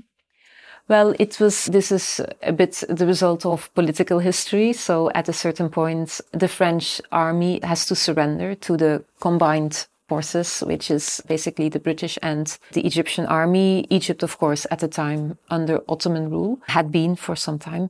Well, 0.86 1.14
it 1.18 1.40
was, 1.40 1.64
this 1.66 1.90
is 1.90 2.20
a 2.42 2.52
bit 2.52 2.84
the 2.88 3.06
result 3.06 3.46
of 3.46 3.72
political 3.74 4.18
history. 4.18 4.74
So 4.74 5.10
at 5.14 5.28
a 5.28 5.32
certain 5.32 5.70
point, 5.70 6.20
the 6.32 6.48
French 6.48 7.00
army 7.10 7.60
has 7.62 7.86
to 7.86 7.94
surrender 7.94 8.54
to 8.54 8.76
the 8.76 9.04
combined 9.20 9.86
forces, 10.08 10.60
which 10.60 10.90
is 10.90 11.22
basically 11.26 11.70
the 11.70 11.80
British 11.80 12.18
and 12.22 12.58
the 12.72 12.86
Egyptian 12.86 13.24
army. 13.26 13.86
Egypt, 13.88 14.22
of 14.22 14.36
course, 14.38 14.66
at 14.70 14.80
the 14.80 14.88
time 14.88 15.38
under 15.48 15.80
Ottoman 15.88 16.28
rule 16.28 16.60
had 16.66 16.92
been 16.92 17.16
for 17.16 17.34
some 17.34 17.58
time. 17.58 17.88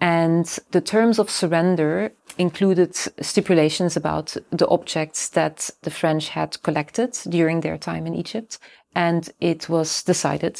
And 0.00 0.46
the 0.70 0.80
terms 0.80 1.18
of 1.18 1.30
surrender 1.30 2.12
included 2.38 2.94
stipulations 2.94 3.96
about 3.96 4.36
the 4.50 4.68
objects 4.68 5.28
that 5.30 5.70
the 5.82 5.90
French 5.90 6.30
had 6.30 6.62
collected 6.62 7.18
during 7.28 7.60
their 7.60 7.78
time 7.78 8.06
in 8.06 8.14
Egypt. 8.14 8.58
And 8.94 9.28
it 9.40 9.68
was 9.68 10.02
decided 10.02 10.58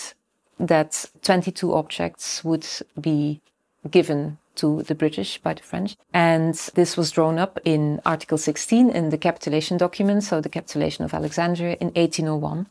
that 0.58 1.04
22 1.22 1.74
objects 1.74 2.44
would 2.44 2.66
be 3.00 3.40
given 3.90 4.38
to 4.56 4.82
the 4.84 4.94
British 4.94 5.38
by 5.38 5.54
the 5.54 5.62
French. 5.62 5.96
And 6.12 6.54
this 6.74 6.96
was 6.96 7.10
drawn 7.10 7.38
up 7.38 7.60
in 7.64 8.00
Article 8.06 8.38
16 8.38 8.90
in 8.90 9.10
the 9.10 9.18
capitulation 9.18 9.76
document, 9.76 10.24
so 10.24 10.40
the 10.40 10.48
capitulation 10.48 11.04
of 11.04 11.14
Alexandria 11.14 11.76
in 11.80 11.88
1801. 11.88 12.66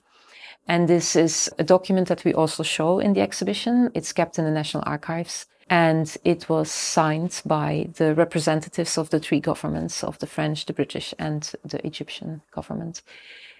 And 0.67 0.87
this 0.87 1.15
is 1.15 1.49
a 1.59 1.63
document 1.63 2.07
that 2.07 2.25
we 2.25 2.33
also 2.33 2.63
show 2.63 2.99
in 2.99 3.13
the 3.13 3.21
exhibition. 3.21 3.91
It's 3.93 4.13
kept 4.13 4.39
in 4.39 4.45
the 4.45 4.51
National 4.51 4.83
Archives. 4.85 5.45
And 5.69 6.15
it 6.23 6.47
was 6.47 6.71
signed 6.71 7.41
by 7.45 7.89
the 7.95 8.13
representatives 8.13 8.97
of 8.97 9.09
the 9.09 9.19
three 9.19 9.39
governments 9.39 10.03
of 10.03 10.19
the 10.19 10.27
French, 10.27 10.65
the 10.65 10.73
British, 10.73 11.13
and 11.17 11.51
the 11.63 11.85
Egyptian 11.85 12.41
government. 12.51 13.01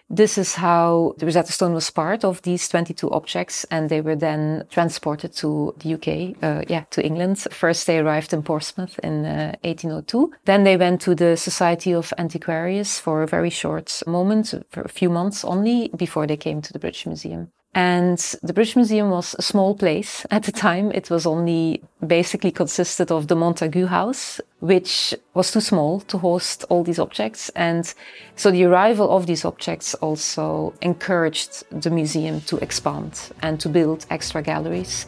This 0.09 0.37
is 0.37 0.53
how 0.53 1.15
the 1.17 1.25
Rosetta 1.25 1.51
Stone 1.51 1.73
was 1.73 1.89
part 1.89 2.23
of 2.23 2.41
these 2.43 2.69
22 2.69 3.09
objects, 3.09 3.65
and 3.71 3.89
they 3.89 4.01
were 4.01 4.15
then 4.15 4.65
transported 4.69 5.33
to 5.37 5.73
the 5.79 5.95
UK, 5.95 6.37
uh, 6.43 6.63
yeah, 6.67 6.83
to 6.91 7.03
England. 7.03 7.39
First, 7.51 7.87
they 7.87 7.97
arrived 7.97 8.31
in 8.31 8.43
Portsmouth 8.43 8.99
in 8.99 9.25
uh, 9.25 9.55
1802. 9.63 10.31
Then 10.45 10.63
they 10.63 10.77
went 10.77 11.01
to 11.01 11.15
the 11.15 11.35
Society 11.35 11.91
of 11.91 12.13
Antiquaries 12.19 12.99
for 12.99 13.23
a 13.23 13.27
very 13.27 13.49
short 13.49 14.03
moment, 14.05 14.53
for 14.69 14.81
a 14.81 14.89
few 14.89 15.09
months 15.09 15.43
only, 15.43 15.89
before 15.97 16.27
they 16.27 16.37
came 16.37 16.61
to 16.61 16.71
the 16.71 16.79
British 16.79 17.07
Museum. 17.07 17.51
And 17.75 18.17
the 18.41 18.53
British 18.53 18.77
Museum 18.77 19.09
was 19.09 19.35
a 19.37 19.41
small 19.41 19.75
place 19.75 20.25
at 20.31 20.43
the 20.43 20.53
time. 20.53 20.93
It 20.93 21.09
was 21.09 21.25
only 21.25 21.83
basically 22.07 22.51
consisted 22.51 23.11
of 23.11 23.27
the 23.27 23.35
Montagu 23.35 23.87
House, 23.87 24.39
which 24.61 25.13
was 25.33 25.51
too 25.51 25.59
small 25.59 25.99
to 25.99 26.17
host 26.17 26.63
all 26.69 26.85
these 26.85 26.99
objects. 26.99 27.49
And 27.49 27.93
so 28.37 28.49
the 28.49 28.63
arrival 28.63 29.13
of 29.13 29.27
these 29.27 29.43
objects 29.43 29.93
also 29.95 30.73
encouraged 30.81 31.65
the 31.69 31.89
museum 31.89 32.39
to 32.41 32.55
expand 32.59 33.19
and 33.41 33.59
to 33.59 33.67
build 33.67 34.05
extra 34.09 34.41
galleries 34.41 35.05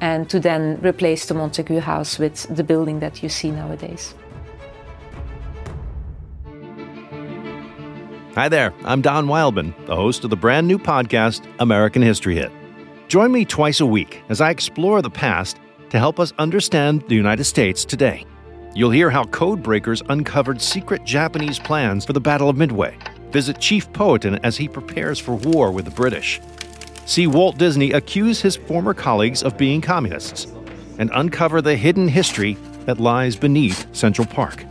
and 0.00 0.30
to 0.30 0.38
then 0.38 0.78
replace 0.82 1.26
the 1.26 1.34
Montagu 1.34 1.80
House 1.80 2.20
with 2.20 2.46
the 2.54 2.62
building 2.62 3.00
that 3.00 3.24
you 3.24 3.28
see 3.28 3.50
nowadays. 3.50 4.14
Hi 8.34 8.48
there, 8.48 8.74
I'm 8.84 9.00
Don 9.00 9.28
Wildman, 9.28 9.72
the 9.86 9.94
host 9.94 10.24
of 10.24 10.30
the 10.30 10.34
brand 10.36 10.66
new 10.66 10.76
podcast, 10.76 11.46
American 11.60 12.02
History 12.02 12.34
Hit. 12.34 12.50
Join 13.06 13.30
me 13.30 13.44
twice 13.44 13.78
a 13.78 13.86
week 13.86 14.22
as 14.28 14.40
I 14.40 14.50
explore 14.50 15.00
the 15.02 15.08
past 15.08 15.60
to 15.90 16.00
help 16.00 16.18
us 16.18 16.32
understand 16.40 17.04
the 17.06 17.14
United 17.14 17.44
States 17.44 17.84
today. 17.84 18.26
You'll 18.74 18.90
hear 18.90 19.08
how 19.08 19.22
code 19.26 19.62
breakers 19.62 20.02
uncovered 20.08 20.60
secret 20.60 21.04
Japanese 21.04 21.60
plans 21.60 22.04
for 22.04 22.12
the 22.12 22.20
Battle 22.20 22.48
of 22.48 22.56
Midway, 22.56 22.98
visit 23.30 23.60
Chief 23.60 23.92
Powhatan 23.92 24.40
as 24.42 24.56
he 24.56 24.66
prepares 24.66 25.20
for 25.20 25.36
war 25.36 25.70
with 25.70 25.84
the 25.84 25.92
British, 25.92 26.40
see 27.06 27.28
Walt 27.28 27.56
Disney 27.56 27.92
accuse 27.92 28.40
his 28.40 28.56
former 28.56 28.94
colleagues 28.94 29.44
of 29.44 29.56
being 29.56 29.80
communists, 29.80 30.48
and 30.98 31.08
uncover 31.14 31.62
the 31.62 31.76
hidden 31.76 32.08
history 32.08 32.54
that 32.80 32.98
lies 32.98 33.36
beneath 33.36 33.86
Central 33.94 34.26
Park. 34.26 34.64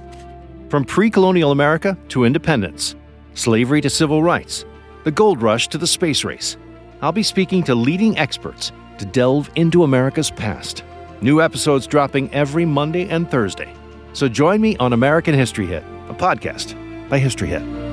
From 0.68 0.84
pre 0.84 1.10
colonial 1.10 1.52
America 1.52 1.98
to 2.10 2.26
independence, 2.26 2.96
slavery 3.34 3.82
to 3.82 3.90
civil 3.90 4.22
rights, 4.24 4.66
the 5.04 5.12
gold 5.12 5.42
rush 5.42 5.68
to 5.70 5.78
the 5.78 5.88
space 5.88 6.24
race. 6.24 6.58
I'll 7.02 7.12
be 7.12 7.24
speaking 7.24 7.64
to 7.64 7.76
leading 7.76 8.18
experts 8.18 8.72
to 8.98 9.06
delve 9.06 9.50
into 9.56 9.84
America's 9.84 10.32
past. 10.32 10.84
New 11.22 11.42
episodes 11.42 11.88
dropping 11.88 12.34
every 12.34 12.66
Monday 12.66 13.10
and 13.10 13.30
Thursday. 13.30 13.74
So 14.14 14.30
join 14.30 14.62
me 14.62 14.78
on 14.78 14.94
American 14.94 15.34
History 15.34 15.66
Hit, 15.66 15.84
a 16.10 16.14
podcast 16.14 16.78
by 17.10 17.20
History 17.20 17.48
Hit. 17.48 17.93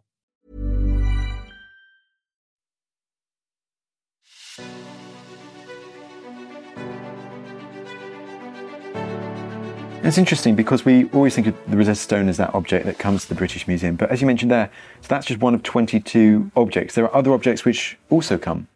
It's 10.03 10.17
interesting 10.17 10.55
because 10.55 10.83
we 10.83 11.05
always 11.11 11.35
think 11.35 11.45
of 11.45 11.55
the 11.67 11.77
Rosetta 11.77 11.95
Stone 11.95 12.27
as 12.27 12.37
that 12.37 12.55
object 12.55 12.87
that 12.87 12.97
comes 12.97 13.21
to 13.23 13.29
the 13.29 13.35
British 13.35 13.67
Museum, 13.67 13.95
but 13.95 14.09
as 14.09 14.19
you 14.19 14.25
mentioned 14.25 14.49
there, 14.49 14.71
so 15.01 15.07
that's 15.07 15.27
just 15.27 15.41
one 15.41 15.53
of 15.53 15.61
22 15.61 16.51
objects. 16.55 16.95
There 16.95 17.05
are 17.05 17.15
other 17.15 17.31
objects 17.33 17.63
which 17.65 17.97
also 18.09 18.37
come 18.39 18.67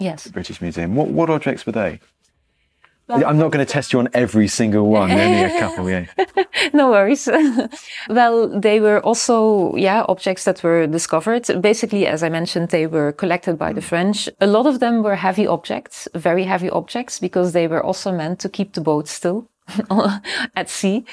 Yes. 0.00 0.24
to 0.24 0.28
the 0.30 0.32
British 0.32 0.60
Museum. 0.60 0.96
What, 0.96 1.08
what 1.08 1.30
objects 1.30 1.64
were 1.64 1.72
they? 1.72 2.00
I'm 3.08 3.38
not 3.38 3.52
going 3.52 3.64
to 3.64 3.70
test 3.70 3.92
you 3.92 4.00
on 4.00 4.08
every 4.12 4.48
single 4.48 4.88
one, 4.88 5.10
only 5.12 5.42
a 5.42 5.58
couple, 5.60 5.88
yeah. 5.88 6.06
no 6.72 6.90
worries. 6.90 7.28
well, 8.08 8.48
they 8.48 8.80
were 8.80 9.00
also, 9.00 9.76
yeah, 9.76 10.04
objects 10.08 10.44
that 10.44 10.62
were 10.62 10.86
discovered. 10.86 11.46
Basically, 11.60 12.06
as 12.06 12.22
I 12.22 12.28
mentioned, 12.28 12.70
they 12.70 12.86
were 12.86 13.12
collected 13.12 13.56
by 13.56 13.72
the 13.72 13.80
hmm. 13.80 13.86
French. 13.86 14.28
A 14.40 14.46
lot 14.46 14.66
of 14.66 14.80
them 14.80 15.02
were 15.02 15.16
heavy 15.16 15.46
objects, 15.46 16.08
very 16.14 16.44
heavy 16.44 16.70
objects, 16.70 17.20
because 17.20 17.52
they 17.52 17.68
were 17.68 17.82
also 17.82 18.10
meant 18.10 18.40
to 18.40 18.48
keep 18.48 18.72
the 18.72 18.80
boat 18.80 19.06
still. 19.08 19.48
at 20.56 20.68
sea. 20.68 21.04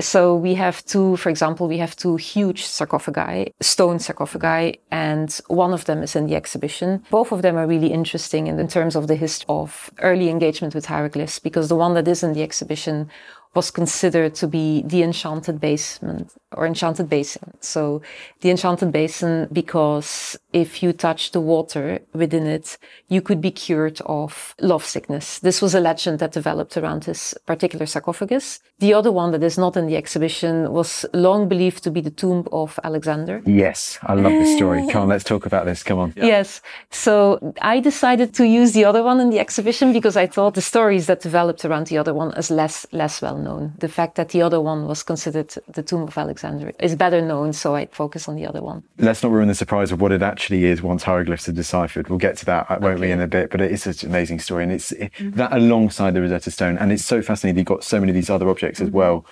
So 0.00 0.34
we 0.36 0.54
have 0.54 0.84
two, 0.84 1.16
for 1.16 1.30
example, 1.30 1.68
we 1.68 1.78
have 1.78 1.96
two 1.96 2.16
huge 2.16 2.64
sarcophagi, 2.64 3.52
stone 3.60 3.98
sarcophagi, 3.98 4.80
and 4.90 5.40
one 5.48 5.72
of 5.72 5.84
them 5.86 6.02
is 6.02 6.14
in 6.14 6.26
the 6.26 6.36
exhibition. 6.36 7.02
Both 7.10 7.32
of 7.32 7.42
them 7.42 7.56
are 7.56 7.66
really 7.66 7.92
interesting 7.92 8.46
in, 8.46 8.58
in 8.58 8.68
terms 8.68 8.96
of 8.96 9.08
the 9.08 9.16
history 9.16 9.46
of 9.48 9.90
early 10.00 10.28
engagement 10.28 10.74
with 10.74 10.86
hieroglyphs, 10.86 11.38
because 11.38 11.68
the 11.68 11.76
one 11.76 11.94
that 11.94 12.08
is 12.08 12.22
in 12.22 12.32
the 12.32 12.42
exhibition 12.42 13.10
was 13.54 13.70
considered 13.70 14.34
to 14.36 14.46
be 14.46 14.82
the 14.82 15.02
enchanted 15.02 15.60
basement 15.60 16.32
or 16.56 16.66
enchanted 16.66 17.08
basin. 17.08 17.52
So 17.60 18.02
the 18.40 18.50
enchanted 18.50 18.92
basin, 18.92 19.48
because 19.52 20.38
if 20.52 20.82
you 20.82 20.92
touch 20.92 21.32
the 21.32 21.40
water 21.40 22.00
within 22.12 22.46
it, 22.46 22.78
you 23.08 23.20
could 23.20 23.40
be 23.40 23.50
cured 23.50 24.00
of 24.06 24.54
love 24.60 24.84
sickness. 24.84 25.38
This 25.40 25.60
was 25.60 25.74
a 25.74 25.80
legend 25.80 26.18
that 26.20 26.32
developed 26.32 26.76
around 26.76 27.04
this 27.04 27.34
particular 27.46 27.86
sarcophagus. 27.86 28.60
The 28.78 28.94
other 28.94 29.12
one 29.12 29.30
that 29.32 29.42
is 29.42 29.56
not 29.58 29.76
in 29.76 29.86
the 29.86 29.96
exhibition 29.96 30.72
was 30.72 31.06
long 31.12 31.48
believed 31.48 31.82
to 31.84 31.90
be 31.90 32.00
the 32.00 32.10
tomb 32.10 32.46
of 32.52 32.78
Alexander. 32.82 33.42
Yes, 33.46 33.98
I 34.02 34.14
love 34.14 34.32
this 34.32 34.56
story. 34.56 34.86
Come 34.88 35.02
on, 35.02 35.08
let's 35.08 35.24
talk 35.24 35.46
about 35.46 35.64
this. 35.64 35.82
Come 35.82 35.98
on. 35.98 36.12
Yes. 36.16 36.60
So 36.90 37.54
I 37.62 37.80
decided 37.80 38.34
to 38.34 38.46
use 38.46 38.72
the 38.72 38.84
other 38.84 39.02
one 39.02 39.20
in 39.20 39.30
the 39.30 39.38
exhibition 39.38 39.92
because 39.92 40.16
I 40.16 40.26
thought 40.26 40.54
the 40.54 40.62
stories 40.62 41.06
that 41.06 41.20
developed 41.20 41.64
around 41.64 41.86
the 41.86 41.98
other 41.98 42.14
one 42.14 42.32
is 42.34 42.50
less, 42.50 42.86
less 42.92 43.22
well 43.22 43.38
known. 43.38 43.43
The 43.78 43.88
fact 43.88 44.16
that 44.16 44.30
the 44.30 44.42
other 44.42 44.60
one 44.60 44.86
was 44.86 45.02
considered 45.02 45.54
the 45.68 45.82
tomb 45.82 46.02
of 46.02 46.16
Alexander 46.16 46.72
is 46.80 46.96
better 46.96 47.20
known, 47.20 47.52
so 47.52 47.74
I 47.74 47.86
focus 47.86 48.28
on 48.28 48.36
the 48.36 48.46
other 48.46 48.62
one. 48.62 48.82
Let's 48.98 49.22
not 49.22 49.32
ruin 49.32 49.48
the 49.48 49.54
surprise 49.54 49.92
of 49.92 50.00
what 50.00 50.12
it 50.12 50.22
actually 50.22 50.64
is 50.64 50.82
once 50.82 51.02
hieroglyphs 51.02 51.48
are 51.48 51.52
deciphered. 51.52 52.08
We'll 52.08 52.18
get 52.18 52.36
to 52.38 52.44
that, 52.46 52.80
won't 52.80 53.00
we, 53.00 53.10
in 53.10 53.20
a 53.20 53.26
bit? 53.26 53.50
But 53.50 53.60
it 53.60 53.70
is 53.70 53.82
such 53.82 54.02
an 54.02 54.10
amazing 54.10 54.40
story. 54.40 54.62
And 54.64 54.72
it's 54.72 54.92
mm-hmm. 54.92 55.30
that 55.32 55.52
alongside 55.52 56.14
the 56.14 56.20
Rosetta 56.20 56.50
Stone. 56.50 56.78
And 56.78 56.92
it's 56.92 57.04
so 57.04 57.22
fascinating. 57.22 57.58
You've 57.58 57.66
got 57.66 57.84
so 57.84 58.00
many 58.00 58.10
of 58.10 58.14
these 58.14 58.30
other 58.30 58.48
objects 58.48 58.80
mm-hmm. 58.80 58.88
as 58.88 58.92
well, 58.92 59.26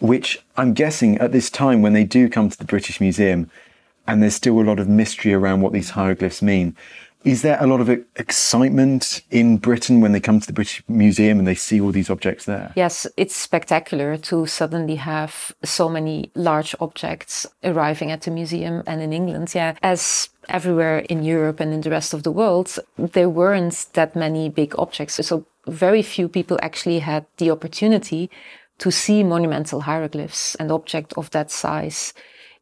which 0.00 0.42
I'm 0.56 0.74
guessing 0.74 1.18
at 1.18 1.32
this 1.32 1.50
time 1.50 1.82
when 1.82 1.92
they 1.92 2.04
do 2.04 2.28
come 2.28 2.48
to 2.50 2.58
the 2.58 2.64
British 2.64 3.00
Museum, 3.00 3.50
and 4.06 4.22
there's 4.22 4.34
still 4.34 4.60
a 4.60 4.62
lot 4.62 4.78
of 4.78 4.88
mystery 4.88 5.32
around 5.32 5.62
what 5.62 5.72
these 5.72 5.90
hieroglyphs 5.90 6.42
mean. 6.42 6.76
Is 7.24 7.40
there 7.40 7.56
a 7.58 7.66
lot 7.66 7.80
of 7.80 7.88
excitement 7.88 9.22
in 9.30 9.56
Britain 9.56 10.02
when 10.02 10.12
they 10.12 10.20
come 10.20 10.40
to 10.40 10.46
the 10.46 10.52
British 10.52 10.82
Museum 10.88 11.38
and 11.38 11.48
they 11.48 11.54
see 11.54 11.80
all 11.80 11.90
these 11.90 12.10
objects 12.10 12.44
there? 12.44 12.70
Yes, 12.76 13.06
it's 13.16 13.34
spectacular 13.34 14.18
to 14.18 14.46
suddenly 14.46 14.96
have 14.96 15.52
so 15.62 15.88
many 15.88 16.30
large 16.34 16.76
objects 16.80 17.46
arriving 17.62 18.10
at 18.10 18.20
the 18.22 18.30
museum 18.30 18.82
and 18.86 19.00
in 19.00 19.14
England. 19.14 19.54
Yeah, 19.54 19.74
as 19.82 20.28
everywhere 20.50 20.98
in 20.98 21.24
Europe 21.24 21.60
and 21.60 21.72
in 21.72 21.80
the 21.80 21.90
rest 21.90 22.12
of 22.12 22.24
the 22.24 22.30
world, 22.30 22.78
there 22.98 23.30
weren't 23.30 23.86
that 23.94 24.14
many 24.14 24.50
big 24.50 24.74
objects. 24.78 25.14
So 25.26 25.46
very 25.66 26.02
few 26.02 26.28
people 26.28 26.58
actually 26.60 26.98
had 26.98 27.24
the 27.38 27.50
opportunity 27.50 28.30
to 28.78 28.90
see 28.90 29.22
monumental 29.22 29.82
hieroglyphs 29.82 30.56
and 30.56 30.70
objects 30.70 31.16
of 31.16 31.30
that 31.30 31.50
size 31.50 32.12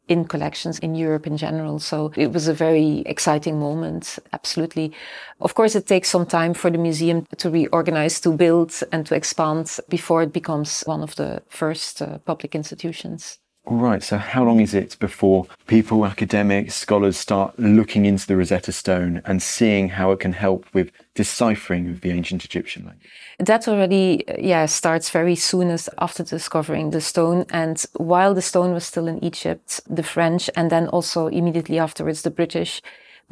in 0.08 0.24
collections 0.24 0.78
in 0.80 0.94
Europe 0.94 1.26
in 1.26 1.36
general. 1.36 1.78
So 1.78 2.12
it 2.16 2.32
was 2.32 2.48
a 2.48 2.54
very 2.54 3.00
exciting 3.06 3.58
moment. 3.58 4.18
Absolutely. 4.32 4.92
Of 5.40 5.54
course, 5.54 5.74
it 5.74 5.86
takes 5.86 6.08
some 6.10 6.26
time 6.26 6.54
for 6.54 6.70
the 6.70 6.78
museum 6.78 7.26
to 7.38 7.50
reorganize, 7.50 8.20
to 8.20 8.32
build 8.32 8.72
and 8.92 9.06
to 9.06 9.14
expand 9.14 9.78
before 9.88 10.22
it 10.22 10.32
becomes 10.32 10.82
one 10.82 11.02
of 11.02 11.16
the 11.16 11.42
first 11.48 12.02
uh, 12.02 12.18
public 12.18 12.54
institutions. 12.54 13.38
All 13.64 13.76
right. 13.76 14.02
So, 14.02 14.18
how 14.18 14.42
long 14.42 14.58
is 14.58 14.74
it 14.74 14.96
before 14.98 15.46
people, 15.68 16.04
academics, 16.04 16.74
scholars 16.74 17.16
start 17.16 17.56
looking 17.60 18.06
into 18.06 18.26
the 18.26 18.36
Rosetta 18.36 18.72
Stone 18.72 19.22
and 19.24 19.40
seeing 19.40 19.90
how 19.90 20.10
it 20.10 20.18
can 20.18 20.32
help 20.32 20.66
with 20.74 20.90
deciphering 21.14 21.88
of 21.88 22.00
the 22.00 22.10
ancient 22.10 22.44
Egyptian 22.44 22.86
language? 22.86 23.08
That 23.38 23.68
already, 23.68 24.24
yeah, 24.36 24.66
starts 24.66 25.10
very 25.10 25.36
soon 25.36 25.70
as 25.70 25.88
after 25.98 26.24
discovering 26.24 26.90
the 26.90 27.00
stone. 27.00 27.46
And 27.50 27.84
while 27.94 28.34
the 28.34 28.42
stone 28.42 28.74
was 28.74 28.84
still 28.84 29.06
in 29.06 29.22
Egypt, 29.22 29.80
the 29.88 30.02
French 30.02 30.50
and 30.56 30.68
then 30.68 30.88
also 30.88 31.28
immediately 31.28 31.78
afterwards 31.78 32.22
the 32.22 32.30
British 32.30 32.82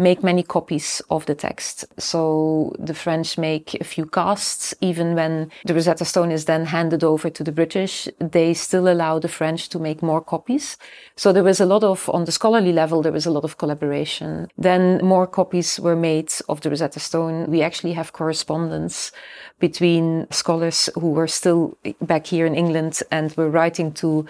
make 0.00 0.22
many 0.24 0.42
copies 0.42 1.02
of 1.10 1.26
the 1.26 1.34
text. 1.34 1.84
So 1.98 2.74
the 2.78 2.94
French 2.94 3.38
make 3.38 3.74
a 3.74 3.84
few 3.84 4.06
casts, 4.06 4.74
even 4.80 5.14
when 5.14 5.50
the 5.66 5.74
Rosetta 5.74 6.04
Stone 6.04 6.32
is 6.32 6.46
then 6.46 6.64
handed 6.64 7.04
over 7.04 7.30
to 7.30 7.44
the 7.44 7.52
British, 7.52 8.08
they 8.18 8.54
still 8.54 8.88
allow 8.88 9.18
the 9.18 9.28
French 9.28 9.68
to 9.68 9.78
make 9.78 10.02
more 10.02 10.20
copies. 10.20 10.76
So 11.16 11.32
there 11.32 11.44
was 11.44 11.60
a 11.60 11.66
lot 11.66 11.84
of, 11.84 12.08
on 12.08 12.24
the 12.24 12.32
scholarly 12.32 12.72
level, 12.72 13.02
there 13.02 13.12
was 13.12 13.26
a 13.26 13.30
lot 13.30 13.44
of 13.44 13.58
collaboration. 13.58 14.48
Then 14.56 14.98
more 15.04 15.26
copies 15.26 15.78
were 15.78 15.96
made 15.96 16.32
of 16.48 16.62
the 16.62 16.70
Rosetta 16.70 17.00
Stone. 17.00 17.50
We 17.50 17.62
actually 17.62 17.92
have 17.92 18.12
correspondence 18.12 19.12
between 19.58 20.26
scholars 20.30 20.88
who 20.94 21.10
were 21.10 21.28
still 21.28 21.76
back 22.00 22.26
here 22.26 22.46
in 22.46 22.54
England 22.54 23.02
and 23.10 23.36
were 23.36 23.50
writing 23.50 23.92
to 23.92 24.24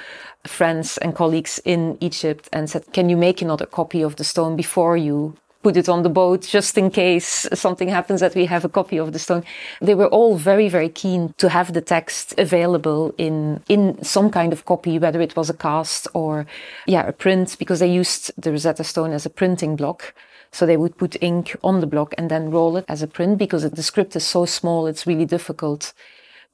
friends 0.46 0.98
and 0.98 1.14
colleagues 1.14 1.60
in 1.64 1.96
Egypt 2.00 2.48
and 2.52 2.68
said, 2.68 2.92
can 2.92 3.08
you 3.08 3.16
make 3.16 3.40
another 3.40 3.66
copy 3.66 4.02
of 4.02 4.16
the 4.16 4.24
stone 4.24 4.56
before 4.56 4.96
you 4.96 5.36
put 5.62 5.76
it 5.76 5.88
on 5.88 6.02
the 6.02 6.08
boat 6.08 6.42
just 6.42 6.78
in 6.78 6.90
case 6.90 7.46
something 7.52 7.88
happens 7.88 8.20
that 8.20 8.34
we 8.34 8.46
have 8.46 8.64
a 8.64 8.68
copy 8.68 8.98
of 8.98 9.12
the 9.12 9.18
stone. 9.18 9.44
They 9.80 9.94
were 9.94 10.08
all 10.08 10.36
very, 10.36 10.68
very 10.68 10.88
keen 10.88 11.34
to 11.38 11.48
have 11.48 11.72
the 11.72 11.80
text 11.80 12.34
available 12.38 13.14
in, 13.18 13.62
in 13.68 14.02
some 14.02 14.30
kind 14.30 14.52
of 14.52 14.64
copy, 14.64 14.98
whether 14.98 15.20
it 15.20 15.36
was 15.36 15.50
a 15.50 15.54
cast 15.54 16.08
or, 16.14 16.46
yeah, 16.86 17.06
a 17.06 17.12
print, 17.12 17.56
because 17.58 17.80
they 17.80 17.92
used 17.92 18.32
the 18.40 18.52
Rosetta 18.52 18.84
Stone 18.84 19.12
as 19.12 19.26
a 19.26 19.30
printing 19.30 19.76
block. 19.76 20.14
So 20.52 20.66
they 20.66 20.76
would 20.76 20.96
put 20.96 21.22
ink 21.22 21.54
on 21.62 21.80
the 21.80 21.86
block 21.86 22.14
and 22.18 22.30
then 22.30 22.50
roll 22.50 22.76
it 22.76 22.84
as 22.88 23.02
a 23.02 23.06
print 23.06 23.38
because 23.38 23.68
the 23.70 23.82
script 23.82 24.16
is 24.16 24.26
so 24.26 24.46
small, 24.46 24.86
it's 24.86 25.06
really 25.06 25.26
difficult 25.26 25.92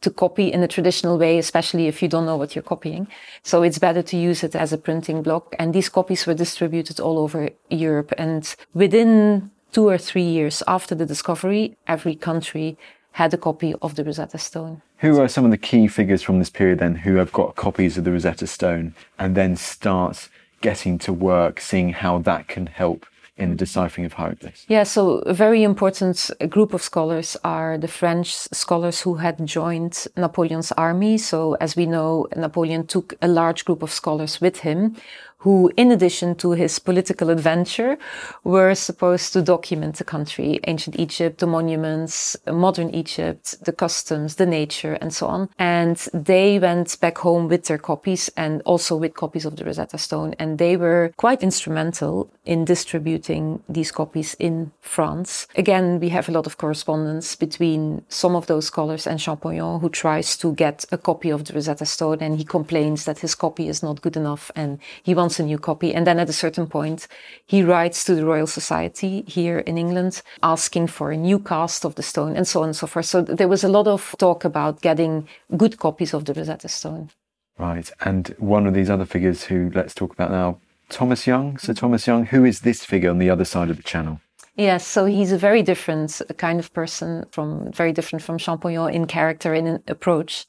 to 0.02 0.11
copy 0.11 0.52
in 0.52 0.62
a 0.62 0.68
traditional 0.68 1.18
way, 1.18 1.38
especially 1.38 1.87
if 1.87 2.02
you 2.02 2.09
don't 2.09 2.26
know 2.26 2.37
what 2.37 2.54
you're 2.54 2.62
copying. 2.62 3.09
So 3.42 3.62
it's 3.62 3.78
better 3.78 4.02
to 4.02 4.16
use 4.16 4.44
it 4.44 4.54
as 4.54 4.72
a 4.72 4.78
printing 4.78 5.22
block. 5.22 5.54
And 5.59 5.72
these 5.72 5.88
copies 5.88 6.26
were 6.26 6.35
distributed 6.35 7.00
all 7.00 7.18
over 7.18 7.50
Europe. 7.70 8.12
And 8.18 8.54
within 8.74 9.50
two 9.72 9.88
or 9.88 9.98
three 9.98 10.22
years 10.22 10.62
after 10.66 10.94
the 10.94 11.06
discovery, 11.06 11.76
every 11.87 12.14
country 12.14 12.76
had 13.12 13.32
a 13.32 13.38
copy 13.38 13.74
of 13.80 13.94
the 13.94 14.04
Rosetta 14.04 14.37
Stone. 14.37 14.82
Who 14.98 15.18
are 15.20 15.28
some 15.28 15.46
of 15.46 15.50
the 15.50 15.59
key 15.59 15.88
figures 15.88 16.22
from 16.22 16.38
this 16.38 16.50
period 16.50 16.78
then 16.78 16.96
who 16.96 17.16
have 17.16 17.32
got 17.32 17.56
copies 17.56 17.96
of 17.96 18.04
the 18.04 18.12
Rosetta 18.12 18.46
Stone 18.46 18.94
and 19.18 19.35
then 19.35 19.56
starts 19.56 20.28
getting 20.61 20.98
to 20.98 21.12
work, 21.12 21.61
seeing 21.61 21.90
how 21.94 22.18
that 22.18 22.48
can 22.48 22.66
help 22.66 23.06
in 23.37 23.51
the 23.51 23.57
deciphering 23.57 24.07
of 24.07 24.14
hieroglyphs? 24.14 24.64
Yeah, 24.68 24.85
so 24.85 25.18
a 25.18 25.35
very 25.35 25.62
important 25.62 26.31
group 26.49 26.72
of 26.72 26.83
scholars 26.83 27.37
are 27.44 27.79
the 27.79 27.88
French 27.88 28.35
scholars 28.35 29.01
who 29.03 29.16
had 29.16 29.44
joined 29.46 30.07
Napoleon's 30.16 30.72
army. 30.72 31.18
So, 31.18 31.55
as 31.61 31.77
we 31.77 31.87
know, 31.87 32.29
Napoleon 32.35 32.87
took 32.87 33.14
a 33.20 33.29
large 33.29 33.64
group 33.64 33.83
of 33.83 33.92
scholars 33.92 34.40
with 34.40 34.61
him 34.61 34.96
who, 35.46 35.70
in 35.76 35.92
addition 35.92 36.35
to 36.35 36.50
his 36.50 36.80
political 36.80 37.30
adventure, 37.30 37.96
were 38.42 38.74
supposed 38.74 39.32
to 39.32 39.40
document 39.40 39.94
the 39.94 40.02
country, 40.02 40.59
ancient 40.66 40.98
Egypt, 40.98 41.38
the 41.38 41.46
monuments, 41.46 42.37
modern 42.50 42.90
Egypt, 42.90 43.54
the 43.64 43.72
customs, 43.72 44.35
the 44.35 44.44
nature, 44.44 44.94
and 44.94 45.14
so 45.14 45.28
on. 45.28 45.48
And 45.56 45.98
they 46.12 46.59
went 46.59 46.98
back 47.00 47.18
home 47.18 47.46
with 47.46 47.66
their 47.66 47.78
copies 47.78 48.28
and 48.37 48.61
also 48.62 48.96
with 48.96 49.14
copies 49.14 49.44
of 49.44 49.54
the 49.54 49.64
Rosetta 49.64 49.98
Stone. 49.98 50.35
And 50.40 50.59
they 50.59 50.76
were 50.76 51.12
quite 51.16 51.44
instrumental 51.44 52.28
in 52.44 52.64
distributing 52.64 53.62
these 53.68 53.92
copies 53.92 54.35
in 54.40 54.72
France. 54.80 55.46
Again, 55.54 56.00
we 56.00 56.09
have 56.09 56.28
a 56.28 56.32
lot 56.32 56.48
of 56.48 56.59
correspondence 56.59 57.37
between 57.37 58.02
some 58.09 58.35
of 58.35 58.48
those 58.48 58.66
scholars 58.66 59.06
and 59.06 59.20
Champollion, 59.20 59.78
who 59.78 59.90
tries 59.90 60.37
to 60.38 60.54
get 60.54 60.85
a 60.90 60.98
copy 60.98 61.30
of 61.30 61.44
the 61.44 61.52
Rosetta 61.52 61.87
Stone 61.87 62.18
and 62.20 62.37
he 62.37 62.44
complains 62.44 63.04
that 63.04 63.20
his 63.20 63.37
copy 63.37 63.68
is 63.68 63.80
not 63.80 64.02
good 64.02 64.16
enough 64.16 64.50
and 64.56 64.80
he 65.04 65.14
wants 65.14 65.36
a 65.40 65.44
new 65.44 65.59
copy. 65.59 65.94
And 65.94 66.07
then 66.07 66.18
at 66.18 66.29
a 66.29 66.33
certain 66.33 66.66
point, 66.66 67.09
he 67.46 67.62
writes 67.62 68.05
to 68.05 68.14
the 68.14 68.25
Royal 68.25 68.46
Society 68.46 69.22
here 69.27 69.59
in 69.59 69.79
England 69.79 70.22
asking 70.42 70.88
for 70.88 71.11
a 71.12 71.16
new 71.16 71.38
cast 71.38 71.85
of 71.85 71.94
the 71.94 72.03
stone 72.03 72.37
and 72.37 72.46
so 72.46 72.62
on 72.62 72.68
and 72.68 72.77
so 72.77 72.87
forth. 72.87 73.07
So 73.07 73.22
there 73.22 73.49
was 73.49 73.64
a 73.64 73.68
lot 73.68 73.87
of 73.87 74.14
talk 74.18 74.44
about 74.44 74.81
getting 74.81 75.29
good 75.57 75.79
copies 75.79 76.14
of 76.14 76.25
the 76.25 76.35
Rosetta 76.35 76.68
Stone. 76.68 77.11
Right. 77.59 77.90
And 78.01 78.35
one 78.38 78.66
of 78.66 78.75
these 78.75 78.90
other 78.90 79.07
figures 79.07 79.44
who 79.44 79.70
let's 79.75 79.94
talk 79.94 80.12
about 80.12 80.31
now, 80.31 80.61
Thomas 80.88 81.27
Young. 81.27 81.59
So 81.59 81.72
Thomas 81.72 82.07
Young, 82.07 82.27
who 82.27 82.44
is 82.44 82.61
this 82.61 82.85
figure 82.85 83.11
on 83.11 83.18
the 83.18 83.31
other 83.31 83.44
side 83.44 83.70
of 83.70 83.77
the 83.77 83.83
channel? 83.83 84.20
Yes, 84.57 84.87
so 84.87 85.05
he's 85.05 85.33
a 85.33 85.38
very 85.38 85.62
different 85.62 86.22
kind 86.38 86.59
of 86.59 86.72
person 86.72 87.27
from 87.31 87.70
very 87.72 87.92
different 87.92 88.22
from 88.22 88.38
Champollion 88.38 88.92
in 88.92 89.07
character 89.07 89.53
in 89.53 89.83
approach. 89.87 90.46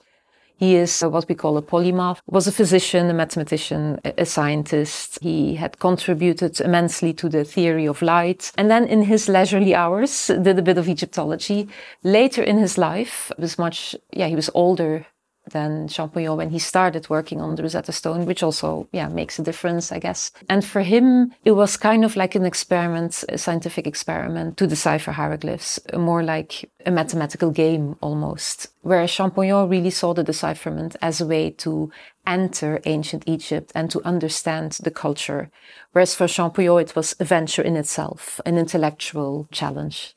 He 0.58 0.76
is 0.76 1.02
what 1.02 1.28
we 1.30 1.36
call 1.36 1.58
a 1.58 1.62
polymath, 1.62 2.20
was 2.26 2.48
a 2.48 2.52
physician, 2.52 3.10
a 3.10 3.14
mathematician, 3.14 4.00
a 4.04 4.26
scientist. 4.26 5.20
He 5.22 5.56
had 5.56 5.80
contributed 5.80 6.60
immensely 6.60 7.14
to 7.14 7.30
the 7.30 7.44
theory 7.44 7.88
of 7.88 8.02
light. 8.02 8.52
And 8.58 8.70
then 8.70 8.86
in 8.86 9.04
his 9.04 9.30
leisurely 9.30 9.76
hours, 9.76 10.28
did 10.28 10.58
a 10.58 10.64
bit 10.64 10.78
of 10.78 10.90
Egyptology. 10.90 11.70
Later 12.04 12.42
in 12.42 12.58
his 12.58 12.78
life, 12.78 13.32
was 13.38 13.60
much, 13.60 13.96
yeah, 14.12 14.28
he 14.28 14.36
was 14.36 14.50
older 14.54 15.06
than 15.52 15.88
Champollion 15.88 16.38
when 16.38 16.50
he 16.50 16.60
started 16.60 17.10
working 17.10 17.42
on 17.42 17.56
the 17.56 17.64
Rosetta 17.64 17.92
Stone, 17.92 18.26
which 18.26 18.44
also, 18.44 18.88
yeah, 18.92 19.08
makes 19.08 19.40
a 19.40 19.44
difference, 19.44 19.92
I 19.92 20.00
guess. 20.00 20.32
And 20.50 20.64
for 20.64 20.82
him, 20.82 21.34
it 21.46 21.52
was 21.52 21.78
kind 21.78 22.04
of 22.06 22.16
like 22.16 22.36
an 22.36 22.46
experiment, 22.46 23.24
a 23.30 23.38
scientific 23.38 23.88
experiment 23.88 24.58
to 24.58 24.68
decipher 24.68 25.12
hieroglyphs, 25.12 25.80
more 25.96 26.24
like 26.24 26.70
a 26.86 26.92
mathematical 26.92 27.52
game 27.52 27.96
almost, 28.02 28.68
where 28.82 29.08
Champollion 29.08 29.70
really 29.70 29.90
saw 29.90 30.14
the 30.14 30.24
decipherment 30.24 30.96
as 31.02 31.22
a 31.22 31.26
way 31.26 31.52
to 31.52 31.92
enter 32.26 32.82
ancient 32.86 33.24
Egypt 33.26 33.72
and 33.74 33.90
to 33.92 34.04
understand 34.04 34.74
the 34.84 34.92
culture. 34.92 35.50
Whereas 35.92 36.16
for 36.16 36.28
Champollion, 36.28 36.80
it 36.80 36.96
was 36.96 37.16
a 37.20 37.26
venture 37.26 37.62
in 37.62 37.76
itself, 37.76 38.40
an 38.46 38.58
intellectual 38.58 39.48
challenge. 39.52 40.16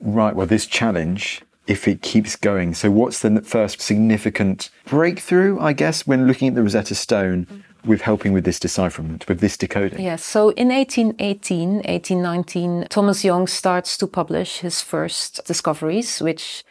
Right. 0.00 0.34
Well, 0.36 0.46
this 0.46 0.66
challenge 0.66 1.42
if 1.66 1.88
it 1.88 2.02
keeps 2.02 2.36
going. 2.36 2.74
So, 2.74 2.90
what's 2.90 3.20
the 3.20 3.40
first 3.42 3.80
significant 3.80 4.70
breakthrough, 4.84 5.58
I 5.58 5.72
guess, 5.72 6.06
when 6.06 6.26
looking 6.26 6.48
at 6.48 6.54
the 6.54 6.62
Rosetta 6.62 6.94
Stone 6.94 7.46
mm. 7.46 7.62
with 7.84 8.02
helping 8.02 8.32
with 8.32 8.44
this 8.44 8.60
decipherment, 8.60 9.26
with 9.28 9.40
this 9.40 9.56
decoding? 9.56 10.00
Yes. 10.00 10.24
So, 10.24 10.50
in 10.50 10.68
1818, 10.68 11.76
1819, 11.76 12.86
Thomas 12.88 13.24
Young 13.24 13.46
starts 13.46 13.96
to 13.98 14.06
publish 14.06 14.58
his 14.58 14.80
first 14.80 15.44
discoveries, 15.46 16.20
which 16.20 16.64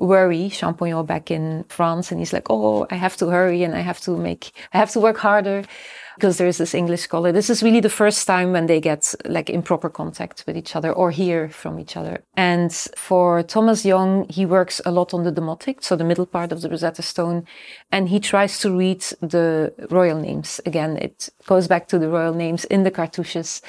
worry 0.00 0.48
Champollion 0.48 1.06
back 1.06 1.30
in 1.30 1.64
France. 1.68 2.10
And 2.10 2.20
he's 2.20 2.32
like, 2.32 2.48
oh, 2.50 2.86
I 2.90 2.96
have 2.96 3.16
to 3.18 3.26
hurry 3.28 3.62
and 3.62 3.74
I 3.74 3.80
have 3.80 4.00
to 4.00 4.16
make, 4.16 4.52
I 4.72 4.78
have 4.78 4.90
to 4.92 5.00
work 5.00 5.18
harder 5.18 5.64
because 6.20 6.36
there's 6.36 6.58
this 6.58 6.74
English 6.74 7.00
scholar. 7.00 7.32
This 7.32 7.48
is 7.48 7.62
really 7.62 7.80
the 7.80 7.88
first 7.88 8.26
time 8.26 8.52
when 8.52 8.66
they 8.66 8.78
get 8.78 9.14
like 9.24 9.48
in 9.48 9.62
proper 9.62 9.88
contact 9.88 10.44
with 10.46 10.54
each 10.54 10.76
other 10.76 10.92
or 10.92 11.10
hear 11.10 11.48
from 11.48 11.80
each 11.80 11.96
other. 11.96 12.22
And 12.36 12.70
for 12.94 13.42
Thomas 13.42 13.86
Young, 13.86 14.28
he 14.28 14.44
works 14.44 14.82
a 14.84 14.90
lot 14.90 15.14
on 15.14 15.24
the 15.24 15.32
demotic, 15.32 15.82
so 15.82 15.96
the 15.96 16.04
middle 16.04 16.26
part 16.26 16.52
of 16.52 16.60
the 16.60 16.68
Rosetta 16.68 17.00
Stone, 17.00 17.46
and 17.90 18.10
he 18.10 18.20
tries 18.20 18.58
to 18.60 18.76
read 18.76 19.00
the 19.22 19.72
royal 19.88 20.20
names. 20.20 20.60
Again, 20.66 20.98
it 20.98 21.30
goes 21.46 21.66
back 21.66 21.88
to 21.88 21.98
the 21.98 22.10
royal 22.10 22.34
names 22.34 22.66
in 22.66 22.82
the 22.82 22.90
cartouches, 22.90 23.62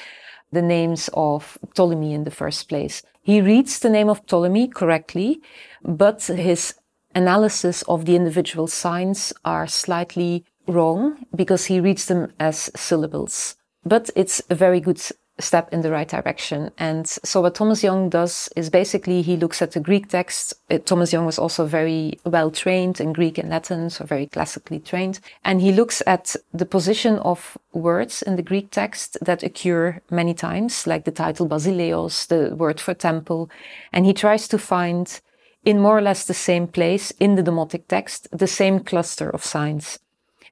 the 0.52 0.62
names 0.62 1.08
of 1.14 1.56
Ptolemy 1.74 2.12
in 2.12 2.24
the 2.24 2.30
first 2.42 2.68
place. 2.68 3.02
He 3.22 3.40
reads 3.40 3.78
the 3.78 3.88
name 3.88 4.10
of 4.10 4.26
Ptolemy 4.26 4.68
correctly, 4.68 5.40
but 5.82 6.22
his 6.24 6.74
analysis 7.14 7.80
of 7.82 8.04
the 8.04 8.16
individual 8.16 8.66
signs 8.66 9.32
are 9.42 9.66
slightly 9.66 10.44
wrong 10.66 11.26
because 11.34 11.66
he 11.66 11.80
reads 11.80 12.06
them 12.06 12.32
as 12.38 12.70
syllables. 12.74 13.56
But 13.84 14.10
it's 14.14 14.42
a 14.48 14.54
very 14.54 14.80
good 14.80 15.00
step 15.38 15.72
in 15.72 15.80
the 15.80 15.90
right 15.90 16.08
direction. 16.08 16.70
And 16.78 17.08
so 17.08 17.40
what 17.40 17.54
Thomas 17.54 17.82
Young 17.82 18.08
does 18.08 18.48
is 18.54 18.70
basically 18.70 19.22
he 19.22 19.36
looks 19.36 19.62
at 19.62 19.72
the 19.72 19.80
Greek 19.80 20.08
text. 20.08 20.54
Uh, 20.70 20.78
Thomas 20.78 21.12
Young 21.12 21.26
was 21.26 21.38
also 21.38 21.66
very 21.66 22.18
well 22.24 22.50
trained 22.50 23.00
in 23.00 23.12
Greek 23.12 23.38
and 23.38 23.48
Latin, 23.48 23.90
so 23.90 24.04
very 24.04 24.26
classically 24.26 24.78
trained. 24.78 25.20
And 25.44 25.60
he 25.60 25.72
looks 25.72 26.02
at 26.06 26.36
the 26.52 26.66
position 26.66 27.18
of 27.18 27.58
words 27.72 28.22
in 28.22 28.36
the 28.36 28.42
Greek 28.42 28.70
text 28.70 29.16
that 29.22 29.42
occur 29.42 30.00
many 30.10 30.34
times, 30.34 30.86
like 30.86 31.04
the 31.04 31.10
title 31.10 31.48
Basileos, 31.48 32.26
the 32.28 32.54
word 32.54 32.80
for 32.80 32.94
temple. 32.94 33.50
And 33.92 34.06
he 34.06 34.12
tries 34.12 34.48
to 34.48 34.58
find 34.58 35.20
in 35.64 35.80
more 35.80 35.96
or 35.96 36.02
less 36.02 36.24
the 36.24 36.34
same 36.34 36.66
place 36.66 37.12
in 37.20 37.36
the 37.36 37.42
Demotic 37.42 37.86
text, 37.88 38.28
the 38.32 38.48
same 38.48 38.80
cluster 38.80 39.30
of 39.30 39.44
signs. 39.44 39.98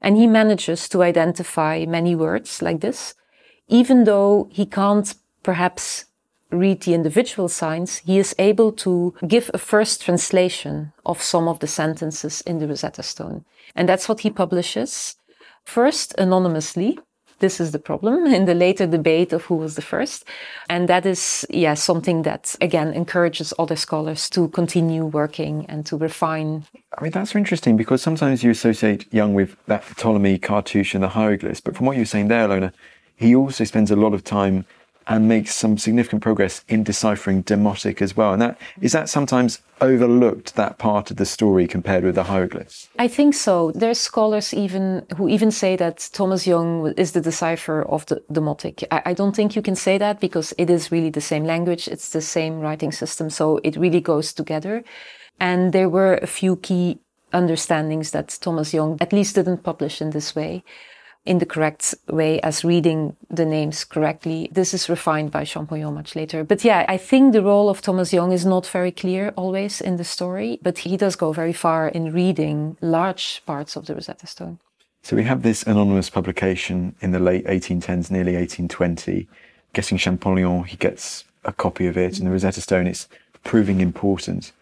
And 0.01 0.17
he 0.17 0.27
manages 0.27 0.89
to 0.89 1.03
identify 1.03 1.85
many 1.87 2.15
words 2.15 2.63
like 2.63 2.81
this. 2.81 3.15
Even 3.69 4.05
though 4.05 4.49
he 4.51 4.67
can't 4.67 5.15
perhaps 5.43 6.07
read 6.51 6.83
the 6.83 6.95
individual 6.95 7.49
signs, 7.49 7.99
he 7.99 8.19
is 8.19 8.35
able 8.39 8.73
to 8.73 9.15
give 9.27 9.51
a 9.55 9.59
first 9.59 10.03
translation 10.03 10.93
of 11.07 11.23
some 11.23 11.47
of 11.49 11.61
the 11.61 11.67
sentences 11.67 12.41
in 12.43 12.59
the 12.59 12.67
Rosetta 12.67 13.03
Stone. 13.03 13.45
And 13.77 13.89
that's 13.89 14.09
what 14.09 14.21
he 14.21 14.31
publishes. 14.31 15.17
First, 15.65 16.15
anonymously, 16.19 16.99
this 17.41 17.61
is 17.61 17.73
the 17.73 17.79
problem 17.79 18.27
in 18.39 18.45
the 18.45 18.55
later 18.55 18.87
debate 18.87 19.33
of 19.33 19.45
who 19.45 19.57
was 19.57 19.75
the 19.75 19.83
first. 19.83 20.25
And 20.69 20.89
that 20.89 21.05
is, 21.05 21.45
yeah, 21.51 21.75
something 21.75 22.23
that 22.23 22.55
again 22.61 22.93
encourages 22.93 23.53
other 23.59 23.77
scholars 23.77 24.31
to 24.31 24.49
continue 24.49 25.05
working 25.05 25.67
and 25.69 25.85
to 25.87 25.97
refine. 25.97 26.65
I 26.97 27.03
mean, 27.03 27.13
that's 27.13 27.35
interesting 27.35 27.77
because 27.77 28.03
sometimes 28.03 28.43
you 28.45 28.51
associate 28.51 29.13
Young 29.13 29.35
with 29.35 29.57
that 29.67 29.83
Ptolemy 29.97 30.39
cartouche 30.39 30.95
and 30.95 31.03
the 31.03 31.09
hieroglyphs. 31.09 31.61
But 31.61 31.77
from 31.77 31.87
what 31.87 31.97
you're 31.97 32.07
saying 32.07 32.29
there, 32.29 32.47
Ilona, 32.47 32.73
he 33.17 33.35
also 33.35 33.65
spends 33.65 33.91
a 33.91 33.97
lot 33.97 34.15
of 34.15 34.25
time 34.25 34.65
and 35.07 35.29
makes 35.29 35.55
some 35.55 35.79
significant 35.79 36.23
progress 36.23 36.65
in 36.69 36.85
deciphering 36.85 37.43
demotic 37.43 38.01
as 38.01 38.17
well. 38.17 38.33
And 38.33 38.43
that 38.43 38.59
is 38.81 38.93
that 38.93 39.09
sometimes 39.09 39.61
overlooked 39.81 40.57
that 40.57 40.79
part 40.79 41.11
of 41.11 41.17
the 41.17 41.25
story 41.25 41.67
compared 41.67 42.05
with 42.05 42.15
the 42.15 42.25
hieroglyphs? 42.25 42.89
I 42.99 43.09
think 43.09 43.35
so. 43.35 43.73
There's 43.73 43.99
scholars 43.99 44.53
even 44.53 45.07
who 45.17 45.29
even 45.29 45.51
say 45.51 45.77
that 45.77 46.09
Thomas 46.13 46.47
Young 46.47 46.93
is 46.97 47.13
the 47.13 47.21
decipherer 47.21 47.89
of 47.89 48.07
the 48.07 48.23
demotic. 48.31 48.85
I, 48.91 49.03
I 49.07 49.15
don't 49.15 49.35
think 49.35 49.57
you 49.57 49.63
can 49.63 49.77
say 49.77 49.99
that 49.99 50.21
because 50.21 50.53
it 50.59 50.71
is 50.71 50.93
really 50.93 51.11
the 51.11 51.21
same 51.21 51.45
language, 51.45 51.89
it's 51.89 52.11
the 52.11 52.21
same 52.21 52.61
writing 52.61 52.93
system, 52.93 53.31
so 53.31 53.61
it 53.65 53.77
really 53.77 54.01
goes 54.01 54.33
together. 54.33 54.85
And 55.41 55.73
there 55.73 55.89
were 55.89 56.17
a 56.17 56.27
few 56.27 56.57
key 56.57 56.99
understandings 57.33 58.11
that 58.11 58.37
Thomas 58.41 58.75
Young 58.75 58.99
at 59.01 59.13
least 59.13 59.37
didn't 59.37 59.63
publish 59.63 60.03
in 60.03 60.11
this 60.11 60.35
way 60.35 60.63
in 61.27 61.39
the 61.39 61.47
correct 61.47 61.95
way 62.09 62.41
as 62.41 62.65
reading 62.65 63.15
the 63.29 63.45
names 63.45 63.85
correctly. 63.85 64.49
This 64.53 64.73
is 64.73 64.89
refined 64.89 65.31
by 65.31 65.45
Champollion 65.45 65.95
much 65.95 66.17
later. 66.17 66.45
But 66.45 66.65
yeah, 66.65 66.87
I 66.89 66.97
think 66.97 67.33
the 67.33 67.43
role 67.43 67.69
of 67.69 67.83
Thomas 67.83 68.13
Young 68.13 68.33
is 68.33 68.47
not 68.47 68.67
very 68.67 68.91
clear 68.91 69.33
always 69.37 69.81
in 69.81 69.97
the 69.97 70.05
story, 70.05 70.59
but 70.63 70.79
he 70.79 70.97
does 70.97 71.17
go 71.17 71.33
very 71.33 71.53
far 71.53 71.89
in 71.89 72.13
reading 72.13 72.77
large 72.81 73.43
parts 73.45 73.77
of 73.77 73.87
the 73.87 73.95
Rosetta 73.95 74.27
Stone. 74.27 74.59
So 75.03 75.17
we 75.17 75.25
have 75.25 75.43
this 75.43 75.63
anonymous 75.63 76.11
publication 76.11 76.95
in 77.01 77.13
the 77.13 77.21
late 77.21 77.47
1810s, 77.47 78.11
nearly 78.11 78.35
1820. 78.35 79.29
Guessing 79.73 79.99
Champollion, 79.99 80.65
he 80.65 80.77
gets 80.77 81.25
a 81.45 81.53
copy 81.53 81.87
of 81.87 81.97
it, 81.97 82.19
and 82.19 82.27
the 82.27 82.31
Rosetta 82.31 82.61
Stone, 82.61 82.87
is 82.87 83.09
proving 83.45 83.81
important. 83.81 84.53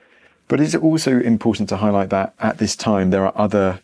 But 0.48 0.60
is 0.60 0.74
it 0.74 0.82
also 0.82 1.20
important 1.20 1.68
to 1.70 1.76
highlight 1.76 2.10
that 2.10 2.34
at 2.40 2.58
this 2.58 2.76
time 2.76 3.10
there 3.10 3.24
are 3.24 3.32
other 3.36 3.80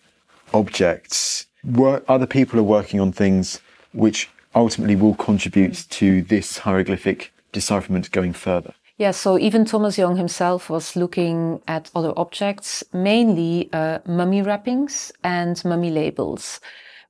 objects 0.53 1.47
work, 1.65 2.05
other 2.09 2.27
people 2.27 2.59
are 2.59 2.65
working 2.65 3.01
on 3.01 3.13
things 3.13 3.61
which 3.93 4.31
ultimately 4.55 4.97
will 4.97 5.15
contribute 5.15 5.85
to 5.91 6.23
this 6.23 6.59
hieroglyphic 6.59 7.33
decipherment 7.53 8.11
going 8.11 8.33
further. 8.33 8.75
Yeah, 8.97 9.11
so 9.11 9.39
even 9.39 9.65
Thomas 9.65 9.99
Young 9.99 10.17
himself 10.17 10.71
was 10.71 10.95
looking 10.95 11.61
at 11.67 11.91
other 11.97 12.13
objects, 12.17 12.85
mainly 12.93 13.69
uh, 13.73 13.99
mummy 14.07 14.41
wrappings 14.41 15.11
and 15.25 15.63
mummy 15.65 15.91
labels. 15.91 16.61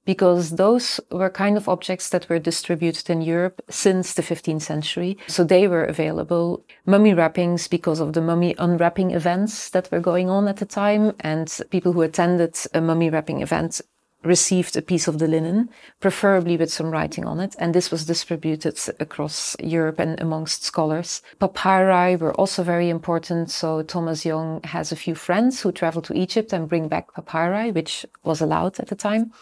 because 0.05 0.51
those 0.51 1.01
were 1.11 1.31
kind 1.31 1.57
of 1.57 1.69
objects 1.69 2.11
that 2.11 2.29
were 2.29 2.39
distributed 2.39 3.09
in 3.09 3.23
Europe 3.23 3.63
since 3.69 4.15
the 4.15 4.23
15th 4.23 4.63
century. 4.63 5.17
So 5.27 5.45
they 5.45 5.67
were 5.67 5.85
available. 5.85 6.65
Mummy 6.87 7.15
wrappings 7.15 7.69
because 7.69 8.01
of 8.01 8.13
the 8.13 8.21
mummy 8.21 8.55
unwrapping 8.59 9.13
events 9.13 9.71
that 9.71 9.91
were 9.91 10.01
going 10.01 10.29
on 10.29 10.49
at 10.49 10.57
the 10.57 10.67
time. 10.67 11.15
And 11.21 11.49
people 11.71 11.93
who 11.93 12.03
attended 12.03 12.57
a 12.75 12.81
mummy 12.81 13.11
wrapping 13.11 13.43
event 13.43 13.81
received 14.25 14.77
a 14.77 14.83
piece 14.83 15.07
of 15.07 15.19
the 15.19 15.29
linen, 15.29 15.69
preferably 16.01 16.57
with 16.57 16.73
some 16.73 16.91
writing 16.91 17.25
on 17.25 17.41
it, 17.41 17.55
and 17.59 17.75
this 17.75 17.91
was 17.91 18.07
distributed 18.07 18.79
across 18.99 19.57
Europe 19.63 19.99
and 19.99 20.21
amongst 20.21 20.65
scholars. 20.65 21.23
Papyri 21.39 22.17
were 22.17 22.35
also 22.35 22.63
very 22.63 22.89
important, 22.89 23.51
so 23.51 23.83
Thomas 23.83 24.25
Young 24.25 24.61
has 24.65 24.91
a 24.91 24.97
few 24.97 25.15
friends 25.15 25.61
who 25.61 25.73
travel 25.73 26.03
to 26.03 26.15
Egypt 26.15 26.53
and 26.53 26.69
bring 26.69 26.89
back 26.89 27.15
papyri, 27.15 27.71
which 27.73 28.07
was 28.23 28.41
allowed 28.41 28.81
at 28.81 28.89
the 28.89 28.97
time. 28.97 29.33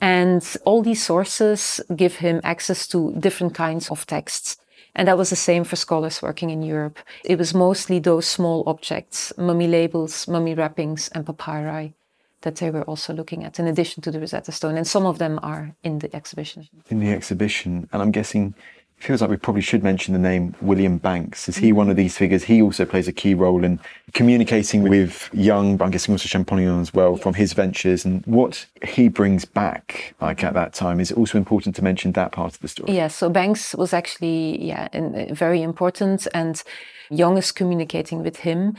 And 0.00 0.44
all 0.64 0.82
these 0.82 1.04
sources 1.04 1.80
give 1.94 2.16
him 2.16 2.40
access 2.42 2.88
to 2.88 3.14
different 3.18 3.54
kinds 3.54 3.90
of 3.90 4.06
texts. 4.06 4.56
And 4.94 5.08
that 5.08 5.16
was 5.16 5.30
the 5.30 5.36
same 5.36 5.64
for 5.64 5.76
scholars 5.76 6.20
working 6.20 6.50
in 6.50 6.62
Europe. 6.62 6.98
It 7.24 7.38
was 7.38 7.54
mostly 7.54 7.98
those 7.98 8.26
small 8.26 8.62
objects, 8.66 9.32
mummy 9.38 9.66
labels, 9.66 10.28
mummy 10.28 10.54
wrappings, 10.54 11.08
and 11.14 11.24
papyri 11.24 11.94
that 12.42 12.56
they 12.56 12.70
were 12.70 12.82
also 12.82 13.12
looking 13.12 13.44
at 13.44 13.58
in 13.58 13.66
addition 13.66 14.02
to 14.02 14.10
the 14.10 14.20
Rosetta 14.20 14.52
Stone. 14.52 14.76
And 14.76 14.86
some 14.86 15.06
of 15.06 15.18
them 15.18 15.40
are 15.42 15.74
in 15.82 15.98
the 15.98 16.14
exhibition. 16.14 16.68
In 16.90 17.00
the 17.00 17.10
exhibition. 17.10 17.88
And 17.92 18.02
I'm 18.02 18.10
guessing 18.10 18.54
it 18.98 19.04
feels 19.04 19.20
like 19.20 19.30
we 19.30 19.36
probably 19.36 19.62
should 19.62 19.82
mention 19.82 20.12
the 20.12 20.20
name 20.20 20.54
William 20.60 20.96
Bankes. 20.96 21.48
Is 21.48 21.56
he 21.56 21.72
one 21.72 21.90
of 21.90 21.96
these 21.96 22.16
figures? 22.16 22.44
He 22.44 22.62
also 22.62 22.84
plays 22.84 23.08
a 23.08 23.12
key 23.12 23.34
role 23.34 23.64
in 23.64 23.80
communicating 24.12 24.82
with 24.88 25.28
Young, 25.32 25.76
but 25.76 25.86
I'm 25.86 25.90
guessing 25.90 26.14
also 26.14 26.28
Champollion 26.28 26.80
as 26.80 26.94
well, 26.94 27.16
from 27.16 27.34
his 27.34 27.52
ventures 27.52 28.04
and 28.04 28.24
what 28.26 28.64
he 28.84 29.08
brings 29.08 29.44
back. 29.44 30.14
Like 30.20 30.44
at 30.44 30.54
that 30.54 30.72
time, 30.72 31.00
is 31.00 31.10
it 31.10 31.16
also 31.16 31.36
important 31.36 31.74
to 31.76 31.82
mention 31.82 32.12
that 32.12 32.30
part 32.30 32.54
of 32.54 32.60
the 32.60 32.68
story? 32.68 32.94
Yeah. 32.94 33.08
So 33.08 33.28
Bankes 33.28 33.74
was 33.74 33.92
actually 33.92 34.64
yeah 34.64 34.88
in, 34.92 35.34
very 35.34 35.62
important, 35.62 36.28
and 36.32 36.62
Young 37.10 37.36
is 37.38 37.50
communicating 37.50 38.22
with 38.22 38.36
him. 38.36 38.76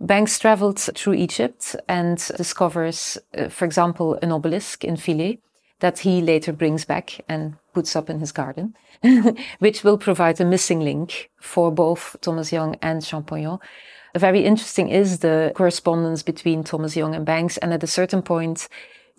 Bankes 0.00 0.38
traveled 0.38 0.78
through 0.80 1.14
Egypt 1.14 1.76
and 1.88 2.18
discovers, 2.36 3.18
uh, 3.36 3.48
for 3.48 3.64
example, 3.64 4.18
an 4.22 4.32
obelisk 4.32 4.84
in 4.84 4.96
Philae 4.96 5.38
that 5.80 6.00
he 6.00 6.20
later 6.20 6.52
brings 6.52 6.84
back 6.84 7.24
and 7.28 7.56
puts 7.72 7.96
up 7.96 8.08
in 8.08 8.20
his 8.20 8.32
garden, 8.32 8.74
which 9.58 9.82
will 9.84 9.98
provide 9.98 10.40
a 10.40 10.44
missing 10.44 10.80
link 10.80 11.30
for 11.40 11.72
both 11.72 12.16
Thomas 12.20 12.52
Young 12.52 12.76
and 12.80 13.04
Champollion. 13.04 13.58
Very 14.16 14.44
interesting 14.44 14.90
is 14.90 15.20
the 15.20 15.52
correspondence 15.54 16.22
between 16.22 16.64
Thomas 16.64 16.96
Young 16.96 17.14
and 17.14 17.24
Bankes. 17.24 17.56
And 17.58 17.72
at 17.72 17.82
a 17.82 17.86
certain 17.86 18.22
point, 18.22 18.68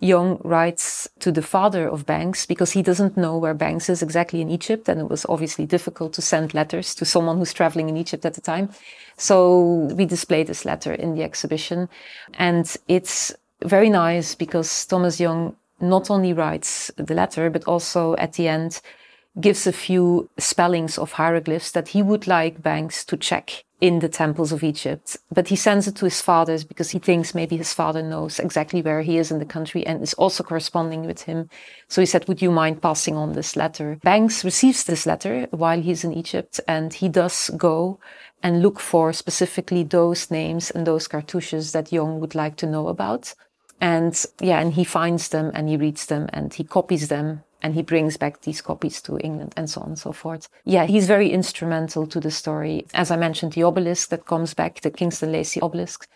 Young 0.04 0.38
writes 0.44 1.08
to 1.20 1.32
the 1.32 1.40
father 1.42 1.88
of 1.88 2.04
Bankes 2.04 2.44
because 2.44 2.72
he 2.72 2.82
doesn't 2.82 3.16
know 3.16 3.38
where 3.38 3.54
Bankes 3.54 3.88
is 3.88 4.02
exactly 4.02 4.42
in 4.42 4.50
Egypt. 4.50 4.88
And 4.88 5.00
it 5.00 5.08
was 5.08 5.24
obviously 5.28 5.64
difficult 5.64 6.12
to 6.14 6.22
send 6.22 6.52
letters 6.52 6.94
to 6.96 7.04
someone 7.06 7.38
who's 7.38 7.54
traveling 7.54 7.88
in 7.88 7.96
Egypt 7.96 8.26
at 8.26 8.34
the 8.34 8.42
time. 8.42 8.68
So 9.16 9.88
we 9.96 10.04
display 10.04 10.42
this 10.42 10.66
letter 10.66 10.92
in 10.92 11.14
the 11.14 11.22
exhibition. 11.22 11.88
And 12.34 12.76
it's 12.86 13.34
very 13.62 13.88
nice 13.88 14.34
because 14.34 14.84
Thomas 14.84 15.18
Young 15.18 15.56
not 15.80 16.10
only 16.10 16.34
writes 16.34 16.90
the 16.96 17.14
letter, 17.14 17.48
but 17.48 17.64
also 17.64 18.14
at 18.16 18.34
the 18.34 18.46
end 18.46 18.82
gives 19.40 19.66
a 19.66 19.72
few 19.72 20.28
spellings 20.38 20.98
of 20.98 21.12
hieroglyphs 21.12 21.72
that 21.72 21.88
he 21.88 22.02
would 22.02 22.26
like 22.26 22.62
Bankes 22.62 23.04
to 23.06 23.16
check 23.16 23.64
in 23.84 23.98
the 23.98 24.08
temples 24.08 24.50
of 24.50 24.64
Egypt. 24.64 25.14
But 25.30 25.48
he 25.48 25.56
sends 25.56 25.86
it 25.86 25.94
to 25.96 26.06
his 26.06 26.22
father's 26.22 26.64
because 26.64 26.88
he 26.88 26.98
thinks 26.98 27.34
maybe 27.34 27.58
his 27.58 27.74
father 27.74 28.02
knows 28.02 28.38
exactly 28.38 28.80
where 28.80 29.02
he 29.02 29.18
is 29.18 29.30
in 29.30 29.40
the 29.40 29.44
country 29.44 29.86
and 29.86 30.02
is 30.02 30.14
also 30.14 30.42
corresponding 30.42 31.04
with 31.04 31.20
him. 31.20 31.50
So 31.88 32.00
he 32.00 32.06
said, 32.06 32.26
Would 32.26 32.40
you 32.40 32.50
mind 32.50 32.80
passing 32.80 33.14
on 33.14 33.34
this 33.34 33.56
letter? 33.56 33.98
Bankes 34.02 34.42
receives 34.42 34.84
this 34.84 35.04
letter 35.04 35.48
while 35.50 35.82
he's 35.82 36.02
in 36.02 36.14
Egypt 36.14 36.60
and 36.66 36.94
he 36.94 37.10
does 37.10 37.50
go 37.58 38.00
and 38.42 38.62
look 38.62 38.80
for 38.80 39.12
specifically 39.12 39.82
those 39.82 40.30
names 40.30 40.70
and 40.70 40.86
those 40.86 41.06
cartouches 41.06 41.72
that 41.72 41.92
Young 41.92 42.20
would 42.20 42.34
like 42.34 42.56
to 42.56 42.66
know 42.66 42.88
about. 42.88 43.34
And 43.82 44.14
yeah, 44.40 44.60
and 44.60 44.72
he 44.72 44.84
finds 44.84 45.28
them 45.28 45.50
and 45.52 45.68
he 45.68 45.76
reads 45.76 46.06
them 46.06 46.30
and 46.32 46.54
he 46.54 46.64
copies 46.64 47.08
them 47.08 47.42
and 47.64 47.74
he 47.74 47.82
brings 47.82 48.18
back 48.18 48.42
these 48.42 48.60
copies 48.60 49.00
to 49.00 49.18
England 49.18 49.54
and 49.56 49.70
so 49.70 49.80
on 49.80 49.88
and 49.88 49.98
so 49.98 50.12
forth. 50.12 50.50
Yeah, 50.64 50.84
he's 50.84 51.06
very 51.06 51.30
instrumental 51.30 52.06
to 52.08 52.20
the 52.20 52.30
story. 52.30 52.86
As 52.92 53.10
I 53.10 53.16
mentioned, 53.16 53.54
the 53.54 53.62
obelisk 53.62 54.10
that 54.10 54.26
comes 54.26 54.52
back, 54.52 54.82
the 54.82 54.90
Kingston 54.90 55.32
Lacy 55.32 55.60
obelisk, 55.62 56.06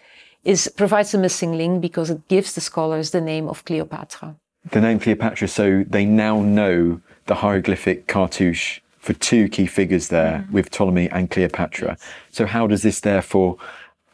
is 0.45 0.71
provides 0.77 1.15
a 1.15 1.19
missing 1.19 1.57
link 1.57 1.81
because 1.81 2.11
it 2.11 2.29
gives 2.29 2.53
the 2.53 2.61
scholars 2.61 3.11
the 3.11 3.23
name 3.23 3.49
of 3.49 3.65
Cleopatra. 3.65 4.37
The 4.71 4.81
name 4.83 5.01
Cleopatra, 5.01 5.49
so 5.49 5.85
they 5.89 6.05
now 6.05 6.43
know 6.43 7.01
the 7.25 7.37
hieroglyphic 7.37 8.07
cartouche 8.07 8.81
for 8.99 9.15
two 9.15 9.49
key 9.49 9.67
figures 9.67 10.09
there 10.09 10.45
mm. 10.47 10.53
with 10.53 10.71
Ptolemy 10.71 11.09
and 11.09 11.31
Cleopatra. 11.31 11.97
Yes. 11.99 12.09
So 12.31 12.45
how 12.45 12.67
does 12.67 12.83
this 12.83 13.01
therefore 13.01 13.57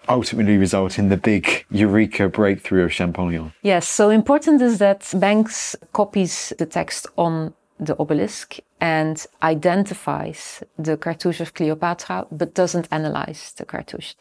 ultimately 0.08 0.56
result 0.56 0.98
in 0.98 1.08
the 1.08 1.16
big 1.16 1.64
eureka 1.70 2.28
breakthrough 2.28 2.84
of 2.84 2.90
Champollion. 2.90 3.52
Yes, 3.62 3.88
so 3.88 4.10
important 4.10 4.60
is 4.62 4.78
that 4.78 5.12
Bankes 5.14 5.76
copies 5.92 6.52
the 6.58 6.66
text 6.66 7.06
on 7.16 7.54
the 7.78 7.96
obelisk 7.98 8.58
and 8.80 9.26
identifies 9.42 10.62
the 10.78 10.96
cartouche 10.96 11.40
of 11.40 11.54
Cleopatra, 11.54 12.26
but 12.30 12.54
doesn't 12.54 12.88
analyze 12.90 13.52
the 13.56 13.64
cartouche. 13.64 14.14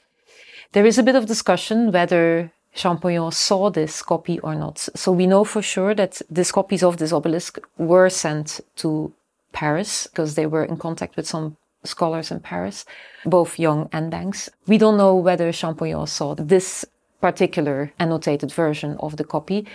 There 0.72 0.86
is 0.86 0.98
a 0.98 1.04
bit 1.04 1.16
of 1.16 1.28
discussion 1.28 1.92
whether 1.92 2.52
Champollion 2.76 3.32
saw 3.32 3.70
this 3.70 4.02
copy 4.02 4.40
or 4.40 4.56
not. 4.56 4.80
So 4.96 5.12
we 5.12 5.28
know 5.28 5.44
for 5.44 5.62
sure 5.62 5.94
that 5.94 6.22
these 6.30 6.52
copies 6.52 6.84
of 6.84 6.98
this 6.98 7.14
obelisk 7.14 7.60
were 7.78 8.10
sent 8.10 8.60
to 8.78 9.14
Paris 9.52 10.08
because 10.08 10.34
they 10.34 10.48
were 10.48 10.66
in 10.66 10.78
contact 10.78 11.16
with 11.16 11.28
some 11.28 11.58
scholars 11.84 12.32
in 12.32 12.40
Paris, 12.40 12.86
both 13.26 13.60
Young 13.60 13.90
and 13.92 14.10
Bankes. 14.12 14.50
We 14.68 14.78
don't 14.78 14.98
know 14.98 15.16
whether 15.16 15.52
Champollion 15.52 16.08
saw 16.08 16.36
this 16.36 16.86
particular 17.22 17.94
annotated 18.00 18.52
version 18.52 18.98
of 19.00 19.18
the 19.18 19.24
copy, 19.24 19.66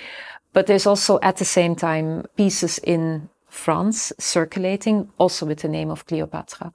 but 0.53 0.67
there's 0.67 0.87
also 0.87 1.19
at 1.23 1.37
the 1.37 1.45
same 1.45 1.75
time 1.75 2.27
pieces 2.37 2.79
in 2.79 3.29
France 3.49 4.13
circulating, 4.19 5.11
also 5.19 5.47
with 5.47 5.61
the 5.61 5.69
name 5.69 5.91
of 5.91 6.07
Cleopatra. 6.07 6.73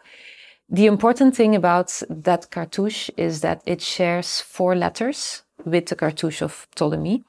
The 0.69 0.87
important 0.87 1.35
thing 1.35 1.55
about 1.55 2.01
that 2.09 2.49
cartouche 2.49 3.09
is 3.17 3.41
that 3.41 3.61
it 3.65 3.81
shares 3.81 4.41
four 4.41 4.75
letters 4.75 5.43
with 5.65 5.85
the 5.87 5.95
cartouche 5.95 6.41
of 6.41 6.67
Ptolemy. 6.75 7.23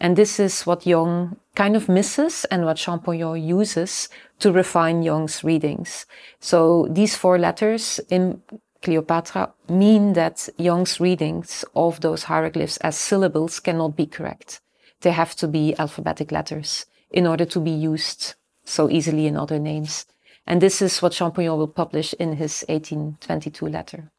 And 0.00 0.16
this 0.16 0.38
is 0.38 0.66
what 0.66 0.86
Young 0.86 1.36
kind 1.54 1.76
of 1.76 1.88
misses 1.88 2.44
and 2.46 2.64
what 2.64 2.76
Champollion 2.76 3.42
uses 3.42 4.08
to 4.40 4.52
refine 4.52 5.02
Young's 5.02 5.44
readings. 5.44 6.06
So 6.40 6.88
these 6.90 7.16
four 7.16 7.38
letters 7.38 8.00
in 8.10 8.42
Cleopatra 8.82 9.52
mean 9.68 10.12
that 10.12 10.48
Young's 10.58 11.00
readings 11.00 11.64
of 11.74 12.00
those 12.00 12.24
hieroglyphs 12.24 12.76
as 12.78 12.96
syllables 12.96 13.60
cannot 13.60 13.96
be 13.96 14.06
correct. 14.06 14.60
They 15.00 15.12
have 15.12 15.34
to 15.36 15.48
be 15.48 15.74
alphabetic 15.78 16.32
letters 16.32 16.86
in 17.10 17.26
order 17.26 17.44
to 17.46 17.60
be 17.60 17.70
used 17.70 18.34
so 18.64 18.90
easily 18.90 19.26
in 19.26 19.36
other 19.36 19.58
names. 19.58 20.06
And 20.46 20.60
this 20.60 20.82
is 20.82 21.00
what 21.00 21.12
Champollion 21.12 21.56
will 21.56 21.68
publish 21.68 22.12
in 22.14 22.36
his 22.36 22.64
1822 22.68 23.66
letter. 23.66 24.10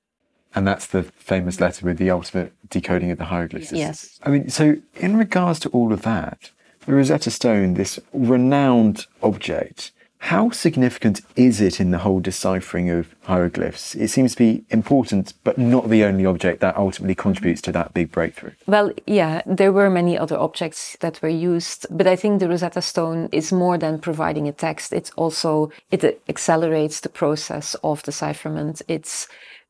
And 0.56 0.66
that's 0.66 0.88
the 0.88 1.04
famous 1.04 1.60
letter 1.60 1.86
with 1.86 1.98
the 1.98 2.10
ultimate 2.10 2.54
decoding 2.70 3.12
of 3.12 3.18
the 3.18 3.26
hieroglyphs. 3.26 3.74
Yes. 3.74 4.20
I 4.24 4.30
mean, 4.30 4.50
so 4.50 4.78
in 4.96 5.18
regards 5.18 5.60
to 5.62 5.70
all 5.70 5.92
of 5.92 6.04
that, 6.04 6.52
the 6.86 6.94
Rosetta 6.94 7.30
Stone, 7.30 7.74
this 7.74 8.00
renowned 8.14 9.06
object, 9.22 9.92
how 10.26 10.50
significant 10.50 11.22
is 11.36 11.62
it 11.62 11.80
in 11.80 11.92
the 11.92 12.00
whole 12.00 12.20
deciphering 12.20 12.90
of 12.90 13.14
hieroglyphs? 13.26 13.94
It 13.94 14.08
seems 14.08 14.32
to 14.32 14.38
be 14.38 14.66
important, 14.72 15.36
but 15.44 15.60
not 15.60 15.88
the 15.88 16.04
only 16.04 16.26
object 16.26 16.62
that 16.62 16.76
ultimately 16.76 17.14
contributes 17.14 17.62
to 17.62 17.72
that 17.74 17.94
big 17.94 18.12
breakthrough. 18.12 18.54
Well, 18.66 18.92
yeah, 19.06 19.44
there 19.46 19.72
were 19.72 19.92
many 19.92 20.18
other 20.18 20.36
objects 20.36 20.98
that 21.02 21.22
were 21.22 21.30
used, 21.30 21.86
but 21.92 22.08
I 22.08 22.16
think 22.16 22.40
the 22.40 22.50
Rosetta 22.50 22.82
Stone 22.82 23.30
is 23.32 23.52
more 23.52 23.78
than 23.78 24.00
providing 24.00 24.48
a 24.48 24.52
text. 24.52 24.94
It's 24.94 25.12
also, 25.12 25.70
it 25.92 26.20
accelerates 26.28 27.02
the 27.02 27.10
process 27.10 27.76
of 27.84 28.02
decipherment. 28.02 28.82
It's 28.88 29.28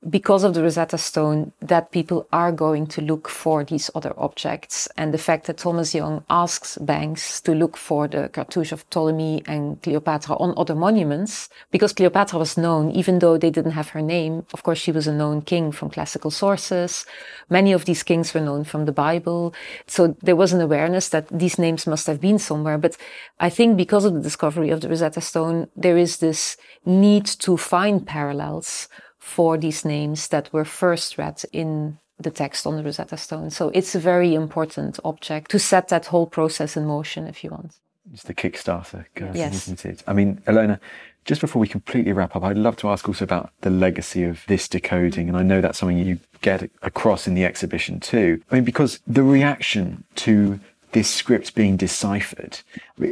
because 0.09 0.43
of 0.43 0.53
the 0.53 0.61
Rosetta 0.61 0.97
Stone 0.97 1.51
that 1.61 1.91
people 1.91 2.27
are 2.31 2.51
going 2.51 2.85
to 2.87 3.01
look 3.01 3.27
for 3.27 3.63
these 3.63 3.89
other 3.95 4.13
objects. 4.17 4.87
And 4.97 5.13
the 5.13 5.17
fact 5.17 5.47
that 5.47 5.57
Thomas 5.57 5.95
Young 5.95 6.23
asks 6.29 6.77
Bankes 6.77 7.41
to 7.41 7.53
look 7.53 7.75
for 7.75 8.07
the 8.07 8.29
cartouche 8.29 8.71
of 8.71 8.87
Ptolemy 8.89 9.41
and 9.47 9.81
Cleopatra 9.81 10.35
on 10.37 10.53
other 10.57 10.75
monuments, 10.75 11.49
because 11.71 11.93
Cleopatra 11.93 12.37
was 12.37 12.57
known, 12.57 12.91
even 12.91 13.19
though 13.19 13.37
they 13.37 13.49
didn't 13.49 13.71
have 13.71 13.89
her 13.89 14.01
name. 14.01 14.45
Of 14.53 14.63
course, 14.63 14.77
she 14.77 14.91
was 14.91 15.07
a 15.07 15.13
known 15.13 15.41
king 15.41 15.71
from 15.71 15.89
classical 15.89 16.29
sources. 16.29 17.05
Many 17.49 17.71
of 17.71 17.85
these 17.85 18.03
kings 18.03 18.33
were 18.33 18.41
known 18.41 18.63
from 18.63 18.85
the 18.85 18.91
Bible. 18.91 19.53
So 19.87 20.15
there 20.21 20.35
was 20.35 20.53
an 20.53 20.61
awareness 20.61 21.09
that 21.09 21.27
these 21.29 21.57
names 21.57 21.87
must 21.87 22.05
have 22.05 22.21
been 22.21 22.37
somewhere. 22.37 22.77
But 22.77 22.95
I 23.39 23.49
think 23.49 23.75
because 23.75 24.05
of 24.05 24.13
the 24.13 24.21
discovery 24.21 24.69
of 24.69 24.81
the 24.81 24.89
Rosetta 24.89 25.21
Stone, 25.21 25.67
there 25.75 25.97
is 25.97 26.17
this 26.17 26.57
need 26.85 27.25
to 27.25 27.57
find 27.57 28.05
parallels 28.05 28.87
for 29.25 29.57
these 29.57 29.83
names 29.83 30.27
that 30.27 30.53
were 30.53 30.63
first 30.63 31.17
read 31.17 31.41
in 31.51 31.97
the 32.19 32.29
text 32.29 32.67
on 32.67 32.77
the 32.77 32.83
Rosetta 32.83 33.17
Stone. 33.17 33.49
So 33.49 33.69
it's 33.73 33.95
a 33.95 33.99
very 33.99 34.35
important 34.35 34.99
object 35.03 35.49
to 35.51 35.57
set 35.57 35.87
that 35.87 36.05
whole 36.05 36.27
process 36.27 36.77
in 36.77 36.85
motion, 36.85 37.25
if 37.25 37.43
you 37.43 37.49
want. 37.49 37.73
It's 38.13 38.21
the 38.21 38.35
Kickstarter, 38.35 39.05
Yes. 39.33 39.55
isn't 39.55 39.83
it? 39.83 40.03
I 40.05 40.13
mean, 40.13 40.43
Ilona, 40.45 40.79
just 41.25 41.41
before 41.41 41.59
we 41.59 41.67
completely 41.67 42.13
wrap 42.13 42.35
up, 42.35 42.43
I'd 42.43 42.55
love 42.55 42.77
to 42.77 42.89
ask 42.89 43.07
also 43.09 43.23
about 43.25 43.49
the 43.61 43.71
legacy 43.71 44.23
of 44.23 44.43
this 44.47 44.67
decoding. 44.67 45.27
And 45.27 45.35
I 45.35 45.41
know 45.41 45.59
that's 45.59 45.79
something 45.79 45.97
you 45.97 46.19
get 46.41 46.69
across 46.83 47.27
in 47.27 47.33
the 47.33 47.45
exhibition 47.45 47.99
too. 47.99 48.39
I 48.51 48.55
mean, 48.55 48.63
because 48.63 48.99
the 49.07 49.23
reaction 49.23 50.03
to 50.17 50.59
this 50.95 51.09
script 51.09 51.55
being 51.55 51.75
deciphered, 51.75 52.61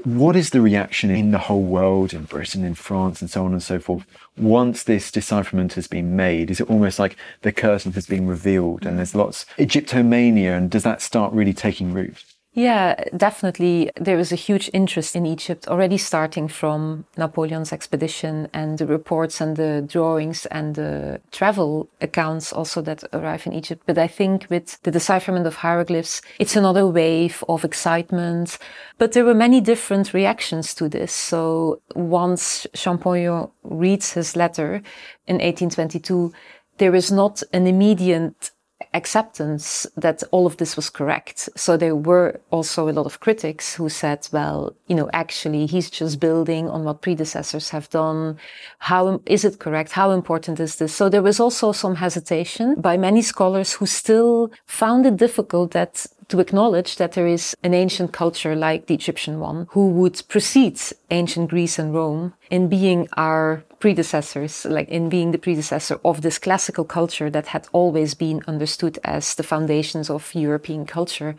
what 0.05 0.37
is 0.37 0.51
the 0.51 0.61
reaction 0.61 1.09
in 1.09 1.31
the 1.31 1.37
whole 1.37 1.63
world, 1.63 2.13
in 2.13 2.23
Britain, 2.23 2.63
in 2.63 2.73
France, 2.73 3.19
and 3.19 3.29
so 3.29 3.43
on 3.43 3.51
and 3.51 3.61
so 3.61 3.77
forth, 3.77 4.05
once 4.37 4.83
this 4.83 5.11
decipherment 5.11 5.73
has 5.73 5.85
been 5.85 6.15
made? 6.15 6.49
Is 6.49 6.61
it 6.61 6.69
almost 6.69 6.97
like 6.97 7.17
the 7.41 7.51
curtain 7.51 7.91
has 7.91 8.05
been 8.07 8.25
revealed 8.25 8.85
and 8.85 8.97
there's 8.97 9.13
lots 9.13 9.45
Egyptomania, 9.57 10.55
and 10.57 10.71
does 10.71 10.83
that 10.83 11.01
start 11.01 11.33
really 11.33 11.53
taking 11.53 11.91
root? 11.91 12.23
Yeah, 12.55 13.03
definitely. 13.17 13.89
There 13.95 14.15
was 14.15 14.31
a 14.31 14.35
huge 14.35 14.69
interest 14.73 15.15
in 15.15 15.25
Egypt 15.25 15.67
already 15.67 15.97
starting 15.97 16.47
from 16.47 17.05
Napoleon's 17.17 17.73
expedition 17.73 18.47
and 18.53 18.77
the 18.77 18.85
reports 18.85 19.41
and 19.41 19.55
the 19.55 19.83
drawings 19.87 20.45
and 20.47 20.75
the 20.75 21.19
travel 21.31 21.89
accounts 21.99 22.53
also 22.53 22.83
that 22.83 23.03
arrive 23.11 23.47
in 23.47 23.53
Egypt. 23.53 23.81
But 23.87 23.97
I 23.97 24.07
think 24.07 24.45
with 24.51 24.79
the 24.83 24.91
decipherment 24.91 25.47
of 25.47 25.55
hieroglyphs, 25.55 26.21
it's 26.37 26.55
another 26.55 26.85
wave 26.85 27.43
of 27.49 27.65
excitement. 27.65 28.59
But 28.99 29.13
there 29.13 29.25
were 29.25 29.33
many 29.33 29.59
different 29.59 30.13
reactions 30.13 30.75
to 30.75 30.87
this. 30.87 31.11
So 31.11 31.81
once 31.95 32.67
Champollion 32.75 33.49
reads 33.63 34.13
his 34.13 34.35
letter 34.35 34.83
in 35.25 35.37
1822, 35.37 36.31
there 36.77 36.93
is 36.93 37.11
not 37.11 37.41
an 37.51 37.65
immediate 37.65 38.51
acceptance 38.93 39.87
that 39.97 40.23
all 40.31 40.45
of 40.45 40.57
this 40.57 40.75
was 40.75 40.89
correct. 40.89 41.49
So 41.55 41.77
there 41.77 41.95
were 41.95 42.39
also 42.51 42.89
a 42.89 42.91
lot 42.91 43.05
of 43.05 43.19
critics 43.19 43.75
who 43.75 43.89
said, 43.89 44.27
well, 44.31 44.75
you 44.87 44.95
know, 44.95 45.09
actually 45.13 45.65
he's 45.65 45.89
just 45.89 46.19
building 46.19 46.69
on 46.69 46.83
what 46.83 47.01
predecessors 47.01 47.69
have 47.69 47.89
done. 47.89 48.37
How 48.79 49.21
is 49.25 49.45
it 49.45 49.59
correct? 49.59 49.91
How 49.91 50.11
important 50.11 50.59
is 50.59 50.75
this? 50.77 50.93
So 50.93 51.09
there 51.09 51.23
was 51.23 51.39
also 51.39 51.71
some 51.71 51.95
hesitation 51.95 52.75
by 52.75 52.97
many 52.97 53.21
scholars 53.21 53.73
who 53.73 53.85
still 53.85 54.51
found 54.65 55.05
it 55.05 55.17
difficult 55.17 55.71
that 55.71 56.05
to 56.29 56.39
acknowledge 56.39 56.95
that 56.95 57.11
there 57.13 57.27
is 57.27 57.55
an 57.63 57.73
ancient 57.73 58.11
culture 58.11 58.55
like 58.55 58.87
the 58.87 58.93
Egyptian 58.93 59.39
one 59.39 59.67
who 59.71 59.89
would 59.89 60.21
precede 60.27 60.79
ancient 61.11 61.49
Greece 61.49 61.77
and 61.77 61.93
Rome 61.93 62.33
in 62.49 62.69
being 62.69 63.07
our 63.17 63.63
predecessors, 63.83 64.63
like 64.63 64.87
in 64.87 65.09
being 65.09 65.31
the 65.31 65.37
predecessor 65.37 65.99
of 66.05 66.21
this 66.21 66.39
classical 66.39 66.85
culture 66.85 67.29
that 67.29 67.47
had 67.47 67.67
always 67.73 68.13
been 68.13 68.41
understood 68.47 68.97
as 69.03 69.35
the 69.35 69.43
foundations 69.43 70.09
of 70.09 70.33
European 70.33 70.85
culture. 70.85 71.35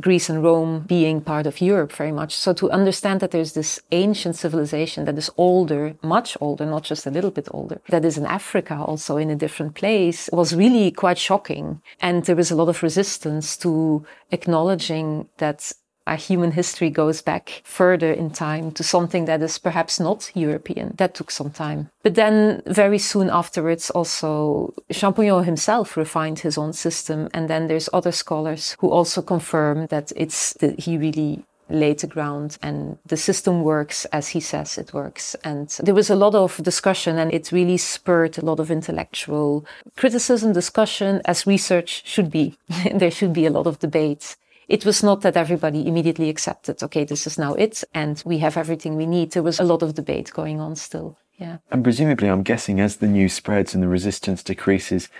Greece 0.00 0.30
and 0.30 0.42
Rome 0.42 0.86
being 0.88 1.20
part 1.20 1.46
of 1.46 1.60
Europe 1.60 1.92
very 1.92 2.10
much. 2.10 2.34
So 2.34 2.54
to 2.54 2.70
understand 2.70 3.20
that 3.20 3.30
there's 3.30 3.52
this 3.52 3.78
ancient 3.90 4.36
civilization 4.36 5.04
that 5.04 5.18
is 5.18 5.30
older, 5.36 5.94
much 6.02 6.34
older, 6.40 6.64
not 6.64 6.82
just 6.82 7.06
a 7.06 7.10
little 7.10 7.30
bit 7.30 7.48
older, 7.50 7.82
that 7.90 8.06
is 8.06 8.16
in 8.16 8.24
Africa 8.24 8.74
also 8.74 9.18
in 9.18 9.28
a 9.28 9.36
different 9.36 9.74
place 9.74 10.30
was 10.32 10.56
really 10.56 10.90
quite 10.92 11.18
shocking. 11.18 11.82
And 12.00 12.24
there 12.24 12.36
was 12.36 12.50
a 12.50 12.56
lot 12.56 12.70
of 12.70 12.82
resistance 12.82 13.58
to 13.58 14.06
acknowledging 14.30 15.28
that 15.36 15.72
our 16.06 16.16
human 16.16 16.52
history 16.52 16.90
goes 16.90 17.22
back 17.22 17.62
further 17.64 18.12
in 18.12 18.30
time 18.30 18.72
to 18.72 18.82
something 18.82 19.24
that 19.26 19.42
is 19.42 19.58
perhaps 19.58 20.00
not 20.00 20.30
European. 20.34 20.94
That 20.96 21.14
took 21.14 21.30
some 21.30 21.50
time. 21.50 21.90
But 22.02 22.14
then 22.14 22.62
very 22.66 22.98
soon 22.98 23.30
afterwards, 23.30 23.90
also 23.90 24.74
Champollion 24.90 25.44
himself 25.44 25.96
refined 25.96 26.40
his 26.40 26.58
own 26.58 26.72
system. 26.72 27.28
And 27.32 27.48
then 27.48 27.68
there's 27.68 27.88
other 27.92 28.12
scholars 28.12 28.76
who 28.80 28.90
also 28.90 29.22
confirm 29.22 29.86
that 29.86 30.12
it's 30.16 30.56
he 30.78 30.98
really 30.98 31.44
laid 31.72 32.00
the 32.00 32.06
ground 32.06 32.58
and 32.62 32.98
the 33.06 33.16
system 33.16 33.62
works 33.62 34.04
as 34.06 34.28
he 34.28 34.40
says 34.40 34.78
it 34.78 34.92
works. 34.92 35.34
And 35.44 35.68
there 35.82 35.94
was 35.94 36.10
a 36.10 36.16
lot 36.16 36.34
of 36.34 36.62
discussion 36.62 37.18
and 37.18 37.32
it 37.32 37.52
really 37.52 37.78
spurred 37.78 38.38
a 38.38 38.44
lot 38.44 38.60
of 38.60 38.70
intellectual 38.70 39.64
criticism, 39.96 40.52
discussion 40.52 41.22
as 41.24 41.46
research 41.46 42.02
should 42.04 42.30
be. 42.30 42.58
there 42.94 43.10
should 43.10 43.32
be 43.32 43.46
a 43.46 43.50
lot 43.50 43.66
of 43.66 43.78
debate 43.78 44.36
it 44.72 44.86
was 44.86 45.02
not 45.02 45.20
that 45.20 45.36
everybody 45.36 45.86
immediately 45.86 46.30
accepted, 46.30 46.82
okay, 46.82 47.04
this 47.04 47.26
is 47.26 47.36
now 47.36 47.52
it, 47.52 47.84
and 47.92 48.22
we 48.24 48.38
have 48.38 48.56
everything 48.56 48.96
we 48.96 49.04
need. 49.04 49.32
There 49.32 49.42
was 49.42 49.60
a 49.60 49.64
lot 49.64 49.82
of 49.82 49.92
debate 49.94 50.32
going 50.32 50.60
on 50.60 50.76
still. 50.76 51.18
Yeah. 51.36 51.58
And 51.70 51.84
presumably, 51.84 52.28
I'm 52.28 52.42
guessing 52.42 52.80
as 52.80 52.96
the 52.96 53.06
news 53.06 53.34
spreads 53.34 53.74
and 53.74 53.82
the 53.82 53.88
resistance 53.88 54.42
decreases, 54.42 55.10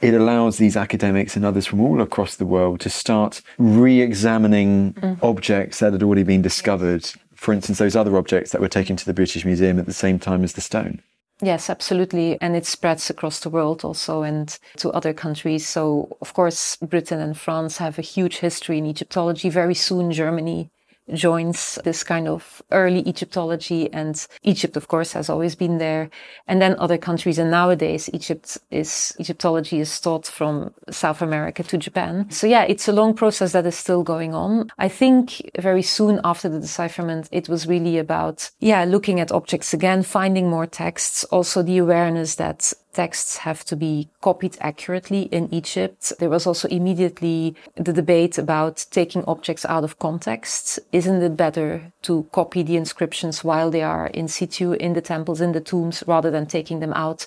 it 0.00 0.12
allows 0.12 0.58
these 0.58 0.76
academics 0.76 1.36
and 1.36 1.44
others 1.44 1.66
from 1.66 1.80
all 1.80 2.00
across 2.00 2.34
the 2.34 2.44
world 2.46 2.80
to 2.80 2.90
start 2.90 3.42
re 3.58 4.00
examining 4.00 4.94
mm. 4.94 5.18
objects 5.22 5.78
that 5.78 5.92
had 5.92 6.02
already 6.02 6.24
been 6.24 6.42
discovered. 6.42 7.08
For 7.36 7.54
instance, 7.54 7.78
those 7.78 7.94
other 7.94 8.16
objects 8.16 8.50
that 8.50 8.60
were 8.60 8.68
taken 8.68 8.96
to 8.96 9.06
the 9.06 9.14
British 9.14 9.44
Museum 9.44 9.78
at 9.78 9.86
the 9.86 9.92
same 9.92 10.18
time 10.18 10.42
as 10.42 10.54
the 10.54 10.60
stone. 10.60 11.00
Yes, 11.42 11.68
absolutely. 11.68 12.38
And 12.40 12.56
it 12.56 12.64
spreads 12.66 13.10
across 13.10 13.40
the 13.40 13.50
world 13.50 13.84
also 13.84 14.22
and 14.22 14.58
to 14.78 14.90
other 14.90 15.12
countries. 15.12 15.66
So, 15.68 16.16
of 16.20 16.32
course, 16.32 16.76
Britain 16.76 17.20
and 17.20 17.36
France 17.38 17.76
have 17.78 17.98
a 17.98 18.02
huge 18.02 18.38
history 18.38 18.78
in 18.78 18.86
Egyptology. 18.86 19.50
Very 19.50 19.74
soon, 19.74 20.12
Germany 20.12 20.70
joins 21.14 21.78
this 21.84 22.02
kind 22.02 22.28
of 22.28 22.62
early 22.72 23.00
Egyptology 23.08 23.92
and 23.92 24.26
Egypt, 24.42 24.76
of 24.76 24.88
course, 24.88 25.12
has 25.12 25.30
always 25.30 25.54
been 25.54 25.78
there. 25.78 26.10
And 26.46 26.60
then 26.60 26.76
other 26.78 26.98
countries. 26.98 27.38
And 27.38 27.50
nowadays, 27.50 28.10
Egypt 28.12 28.58
is, 28.70 29.14
Egyptology 29.20 29.80
is 29.80 30.00
taught 30.00 30.26
from 30.26 30.74
South 30.90 31.22
America 31.22 31.62
to 31.62 31.78
Japan. 31.78 32.30
So 32.30 32.46
yeah, 32.46 32.62
it's 32.62 32.88
a 32.88 32.92
long 32.92 33.14
process 33.14 33.52
that 33.52 33.66
is 33.66 33.76
still 33.76 34.02
going 34.02 34.34
on. 34.34 34.70
I 34.78 34.88
think 34.88 35.50
very 35.58 35.82
soon 35.82 36.20
after 36.24 36.48
the 36.48 36.60
decipherment, 36.60 37.28
it 37.32 37.48
was 37.48 37.66
really 37.66 37.98
about, 37.98 38.50
yeah, 38.60 38.84
looking 38.84 39.20
at 39.20 39.32
objects 39.32 39.72
again, 39.72 40.02
finding 40.02 40.50
more 40.50 40.66
texts, 40.66 41.24
also 41.24 41.62
the 41.62 41.78
awareness 41.78 42.36
that 42.36 42.72
texts 42.96 43.36
have 43.36 43.62
to 43.66 43.76
be 43.76 44.08
copied 44.22 44.56
accurately 44.60 45.22
in 45.30 45.52
Egypt. 45.52 46.12
There 46.18 46.30
was 46.30 46.46
also 46.46 46.66
immediately 46.68 47.54
the 47.74 47.92
debate 47.92 48.38
about 48.38 48.86
taking 48.90 49.22
objects 49.26 49.66
out 49.66 49.84
of 49.84 49.98
context. 49.98 50.80
Isn't 50.92 51.22
it 51.22 51.36
better 51.36 51.92
to 52.02 52.26
copy 52.32 52.62
the 52.62 52.76
inscriptions 52.76 53.44
while 53.44 53.70
they 53.70 53.82
are 53.82 54.06
in 54.08 54.28
situ 54.28 54.72
in 54.72 54.94
the 54.94 55.02
temples, 55.02 55.40
in 55.40 55.52
the 55.52 55.60
tombs, 55.60 56.02
rather 56.06 56.30
than 56.30 56.46
taking 56.46 56.80
them 56.80 56.94
out? 56.94 57.26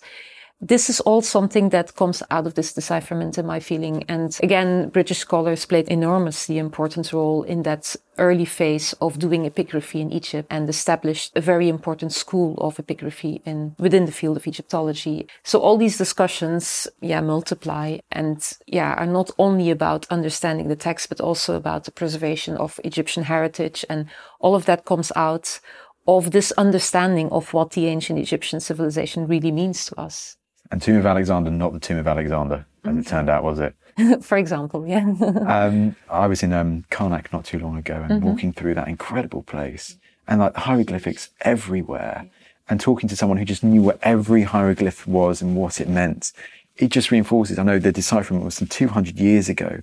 This 0.61 0.89
is 0.89 0.99
all 0.99 1.21
something 1.21 1.69
that 1.69 1.95
comes 1.95 2.21
out 2.29 2.45
of 2.45 2.55
this 2.55 2.73
decipherment 2.73 3.37
in 3.37 3.45
my 3.45 3.61
feeling. 3.61 4.03
And 4.09 4.37
again, 4.43 4.89
British 4.89 5.19
scholars 5.19 5.65
played 5.65 5.87
enormously 5.87 6.57
important 6.57 7.13
role 7.13 7.43
in 7.43 7.63
that 7.63 7.95
early 8.17 8.43
phase 8.43 8.91
of 8.99 9.17
doing 9.17 9.49
epigraphy 9.49 10.01
in 10.01 10.11
Egypt 10.11 10.49
and 10.51 10.67
established 10.67 11.31
a 11.37 11.39
very 11.39 11.69
important 11.69 12.11
school 12.11 12.57
of 12.57 12.75
epigraphy 12.75 13.41
in 13.45 13.73
within 13.79 14.03
the 14.03 14.11
field 14.11 14.35
of 14.35 14.47
Egyptology. 14.47 15.27
So 15.43 15.61
all 15.61 15.77
these 15.77 15.97
discussions, 15.97 16.89
yeah, 16.99 17.21
multiply 17.21 17.99
and 18.11 18.45
yeah, 18.67 18.95
are 18.95 19.05
not 19.07 19.31
only 19.39 19.71
about 19.71 20.07
understanding 20.09 20.67
the 20.67 20.75
text, 20.75 21.07
but 21.07 21.21
also 21.21 21.55
about 21.55 21.85
the 21.85 21.91
preservation 21.91 22.57
of 22.57 22.81
Egyptian 22.83 23.23
heritage. 23.23 23.85
And 23.89 24.07
all 24.41 24.55
of 24.55 24.65
that 24.65 24.83
comes 24.83 25.13
out 25.15 25.61
of 26.05 26.31
this 26.31 26.51
understanding 26.57 27.29
of 27.29 27.53
what 27.53 27.71
the 27.71 27.87
ancient 27.87 28.19
Egyptian 28.19 28.59
civilization 28.59 29.25
really 29.25 29.53
means 29.53 29.85
to 29.85 29.97
us. 29.97 30.35
And 30.71 30.81
Tomb 30.81 30.97
of 30.97 31.05
Alexander, 31.05 31.49
not 31.49 31.73
the 31.73 31.79
Tomb 31.79 31.97
of 31.97 32.07
Alexander, 32.07 32.65
as 32.85 32.97
it 32.97 33.07
turned 33.07 33.29
out, 33.29 33.43
was 33.43 33.59
it? 33.59 33.75
For 34.21 34.37
example, 34.37 34.87
yeah. 34.87 35.13
um, 35.47 35.95
I 36.09 36.27
was 36.27 36.43
in 36.43 36.53
um, 36.53 36.85
Karnak 36.91 37.31
not 37.33 37.45
too 37.45 37.59
long 37.59 37.77
ago 37.77 37.95
and 37.95 38.11
mm-hmm. 38.11 38.25
walking 38.25 38.53
through 38.53 38.75
that 38.75 38.87
incredible 38.87 39.43
place 39.43 39.97
and 40.27 40.39
like 40.39 40.55
hieroglyphics 40.55 41.29
everywhere 41.41 42.29
and 42.69 42.79
talking 42.79 43.09
to 43.09 43.15
someone 43.15 43.37
who 43.37 43.45
just 43.45 43.63
knew 43.63 43.81
what 43.81 43.99
every 44.03 44.43
hieroglyph 44.43 45.07
was 45.07 45.41
and 45.41 45.55
what 45.55 45.81
it 45.81 45.89
meant. 45.89 46.31
It 46.77 46.89
just 46.89 47.11
reinforces, 47.11 47.59
I 47.59 47.63
know 47.63 47.79
the 47.79 47.91
decipherment 47.91 48.45
was 48.45 48.55
some 48.55 48.67
200 48.67 49.19
years 49.19 49.49
ago, 49.49 49.81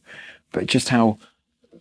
but 0.53 0.67
just 0.67 0.89
how 0.89 1.19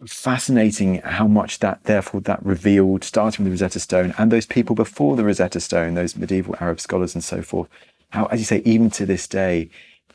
fascinating 0.08 0.96
how 1.02 1.28
much 1.28 1.60
that 1.60 1.84
therefore 1.86 2.22
that 2.22 2.44
revealed 2.46 3.04
starting 3.04 3.46
with 3.46 3.52
the 3.52 3.56
Rosetta 3.56 3.80
Stone 3.80 4.14
and 4.18 4.32
those 4.32 4.46
people 4.46 4.76
before 4.76 5.16
the 5.16 5.24
Rosetta 5.24 5.60
Stone, 5.60 5.94
those 5.94 6.16
medieval 6.16 6.56
Arab 6.60 6.80
scholars 6.80 7.16
and 7.16 7.24
so 7.24 7.42
forth, 7.42 7.70
how, 8.16 8.26
as 8.28 8.40
you 8.40 8.46
say, 8.46 8.62
even 8.66 8.90
to 8.92 9.06
this 9.06 9.28
day, 9.28 9.70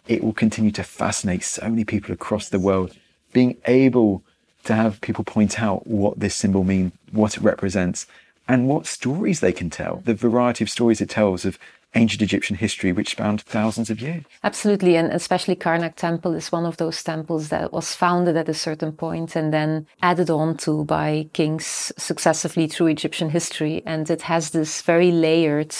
it 0.09 0.24
will 0.24 0.32
continue 0.32 0.72
to 0.72 0.82
fascinate 0.82 1.44
so 1.44 1.68
many 1.68 1.84
people 1.84 2.12
across 2.12 2.48
the 2.48 2.59
world. 2.59 2.96
Being 3.32 3.59
able 3.66 4.24
to 4.64 4.74
have 4.74 5.01
people 5.03 5.22
point 5.22 5.61
out 5.62 5.86
what 5.86 6.18
this 6.18 6.34
symbol 6.34 6.64
means, 6.64 6.92
what 7.12 7.36
it 7.36 7.42
represents, 7.42 8.07
and 8.48 8.66
what 8.66 8.86
stories 8.86 9.40
they 9.40 9.53
can 9.53 9.70
tell, 9.70 10.03
the 10.05 10.14
variety 10.14 10.64
of 10.64 10.70
stories 10.70 11.01
it 11.01 11.11
tells 11.11 11.44
of 11.44 11.59
ancient 11.94 12.22
Egyptian 12.22 12.57
history, 12.57 12.90
which 12.92 13.11
spanned 13.11 13.42
thousands 13.42 13.90
of 13.90 14.01
years. 14.01 14.24
Absolutely, 14.44 14.96
and 14.96 15.12
especially 15.12 15.57
Karnak 15.57 15.96
Temple 15.96 16.34
is 16.34 16.51
one 16.51 16.64
of 16.64 16.78
those 16.78 17.03
temples 17.03 17.48
that 17.48 17.72
was 17.72 17.94
founded 17.94 18.36
at 18.36 18.48
a 18.48 18.55
certain 18.55 18.92
point 18.92 19.36
and 19.36 19.53
then 19.53 19.86
added 20.01 20.30
on 20.30 20.57
to 20.57 20.84
by 20.84 21.28
kings 21.32 21.92
successively 21.98 22.66
through 22.66 22.86
Egyptian 22.86 23.28
history. 23.30 23.82
And 23.84 24.09
it 24.09 24.22
has 24.22 24.51
this 24.51 24.82
very 24.82 25.11
layered 25.11 25.74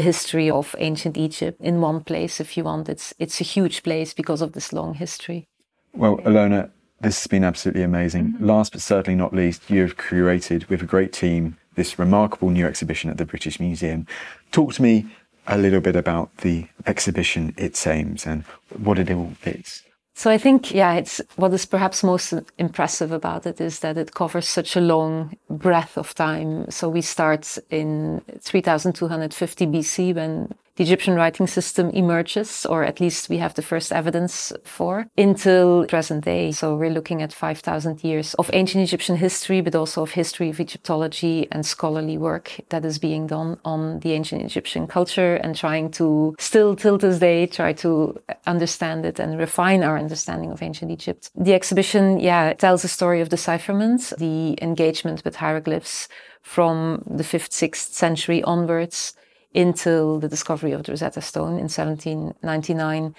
history 0.00 0.50
of 0.50 0.74
ancient 0.78 1.16
Egypt 1.16 1.60
in 1.60 1.80
one 1.80 2.02
place, 2.02 2.40
if 2.40 2.56
you 2.56 2.64
want. 2.64 2.88
It's, 2.88 3.14
it's 3.18 3.40
a 3.40 3.44
huge 3.44 3.82
place 3.82 4.12
because 4.12 4.42
of 4.42 4.52
this 4.52 4.72
long 4.72 4.94
history. 4.94 5.46
Well, 5.92 6.18
Ilona, 6.18 6.70
this 7.00 7.20
has 7.20 7.26
been 7.28 7.44
absolutely 7.44 7.82
amazing. 7.82 8.32
Mm-hmm. 8.32 8.46
Last 8.46 8.72
but 8.72 8.80
certainly 8.80 9.16
not 9.16 9.32
least, 9.32 9.70
you 9.70 9.82
have 9.82 9.96
curated 9.96 10.68
with 10.68 10.82
a 10.82 10.86
great 10.86 11.12
team 11.12 11.56
this 11.76 11.98
remarkable 11.98 12.50
new 12.50 12.66
exhibition 12.66 13.10
at 13.10 13.18
the 13.18 13.24
British 13.24 13.60
Museum. 13.60 14.06
Talk 14.52 14.74
to 14.74 14.82
me 14.82 15.06
a 15.46 15.58
little 15.58 15.80
bit 15.80 15.96
about 15.96 16.36
the 16.38 16.66
exhibition, 16.86 17.54
its 17.56 17.86
aims, 17.86 18.26
and 18.26 18.44
what 18.76 18.98
it 18.98 19.10
all 19.10 19.32
is. 19.44 19.83
So 20.16 20.30
I 20.30 20.38
think, 20.38 20.72
yeah, 20.72 20.94
it's 20.94 21.20
what 21.36 21.52
is 21.52 21.66
perhaps 21.66 22.04
most 22.04 22.32
impressive 22.56 23.10
about 23.10 23.46
it 23.46 23.60
is 23.60 23.80
that 23.80 23.98
it 23.98 24.14
covers 24.14 24.46
such 24.46 24.76
a 24.76 24.80
long 24.80 25.36
breadth 25.50 25.98
of 25.98 26.14
time. 26.14 26.70
So 26.70 26.88
we 26.88 27.02
start 27.02 27.58
in 27.70 28.22
3250 28.40 29.66
BC 29.66 30.14
when 30.14 30.54
the 30.76 30.82
Egyptian 30.82 31.14
writing 31.14 31.46
system 31.46 31.90
emerges, 31.90 32.66
or 32.66 32.84
at 32.84 33.00
least 33.00 33.28
we 33.28 33.38
have 33.38 33.54
the 33.54 33.62
first 33.62 33.92
evidence 33.92 34.52
for, 34.64 35.06
until 35.16 35.86
present 35.86 36.24
day. 36.24 36.50
So 36.50 36.76
we're 36.76 36.90
looking 36.90 37.22
at 37.22 37.32
5,000 37.32 38.02
years 38.02 38.34
of 38.34 38.50
ancient 38.52 38.82
Egyptian 38.82 39.16
history, 39.16 39.60
but 39.60 39.74
also 39.74 40.02
of 40.02 40.10
history 40.12 40.50
of 40.50 40.58
Egyptology 40.58 41.46
and 41.52 41.64
scholarly 41.64 42.18
work 42.18 42.60
that 42.70 42.84
is 42.84 42.98
being 42.98 43.26
done 43.26 43.58
on 43.64 44.00
the 44.00 44.12
ancient 44.12 44.42
Egyptian 44.42 44.86
culture 44.86 45.36
and 45.36 45.54
trying 45.54 45.90
to 45.92 46.34
still, 46.38 46.74
till 46.74 46.98
this 46.98 47.18
day, 47.18 47.46
try 47.46 47.72
to 47.74 48.20
understand 48.46 49.06
it 49.06 49.20
and 49.20 49.38
refine 49.38 49.84
our 49.84 49.98
understanding 49.98 50.50
of 50.50 50.62
ancient 50.62 50.90
Egypt. 50.90 51.30
The 51.36 51.54
exhibition, 51.54 52.18
yeah, 52.18 52.52
tells 52.54 52.82
the 52.82 52.88
story 52.88 53.20
of 53.20 53.28
the 53.28 53.36
decipherment, 53.36 54.12
the 54.18 54.58
engagement 54.62 55.24
with 55.24 55.36
hieroglyphs 55.36 56.08
from 56.42 57.02
the 57.06 57.22
5th, 57.22 57.50
6th 57.50 57.92
century 57.92 58.42
onwards 58.42 59.14
until 59.54 60.18
the 60.18 60.28
discovery 60.28 60.72
of 60.72 60.82
the 60.82 60.92
Rosetta 60.92 61.20
Stone 61.20 61.58
in 61.58 61.68
1799, 61.68 63.14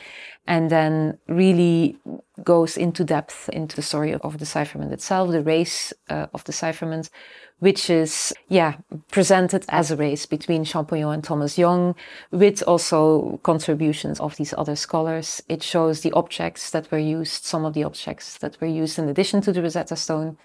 and 0.47 0.69
then 0.69 1.17
really 1.27 1.97
goes 2.43 2.77
into 2.77 3.03
depth 3.03 3.49
into 3.49 3.75
the 3.75 3.81
story 3.81 4.13
of 4.13 4.33
the 4.33 4.37
decipherment 4.37 4.91
itself, 4.91 5.31
the 5.31 5.41
race 5.41 5.93
uh, 6.09 6.27
of 6.33 6.43
decipherment, 6.43 7.09
which 7.59 7.89
is, 7.89 8.33
yeah, 8.49 8.75
presented 9.09 9.65
as 9.69 9.89
a 9.89 9.95
race 9.95 10.25
between 10.25 10.65
Champollion 10.65 11.13
and 11.13 11.23
Thomas 11.23 11.57
Young, 11.57 11.95
with 12.31 12.61
also 12.67 13.39
contributions 13.43 14.19
of 14.19 14.35
these 14.35 14.53
other 14.57 14.75
scholars. 14.75 15.41
It 15.47 15.63
shows 15.63 16.01
the 16.01 16.11
objects 16.11 16.71
that 16.71 16.91
were 16.91 16.99
used, 16.99 17.45
some 17.45 17.65
of 17.65 17.73
the 17.73 17.85
objects 17.85 18.37
that 18.39 18.59
were 18.59 18.67
used 18.67 18.99
in 18.99 19.07
addition 19.07 19.41
to 19.41 19.53
the 19.53 19.61
Rosetta 19.61 19.95
Stone, 19.95 20.37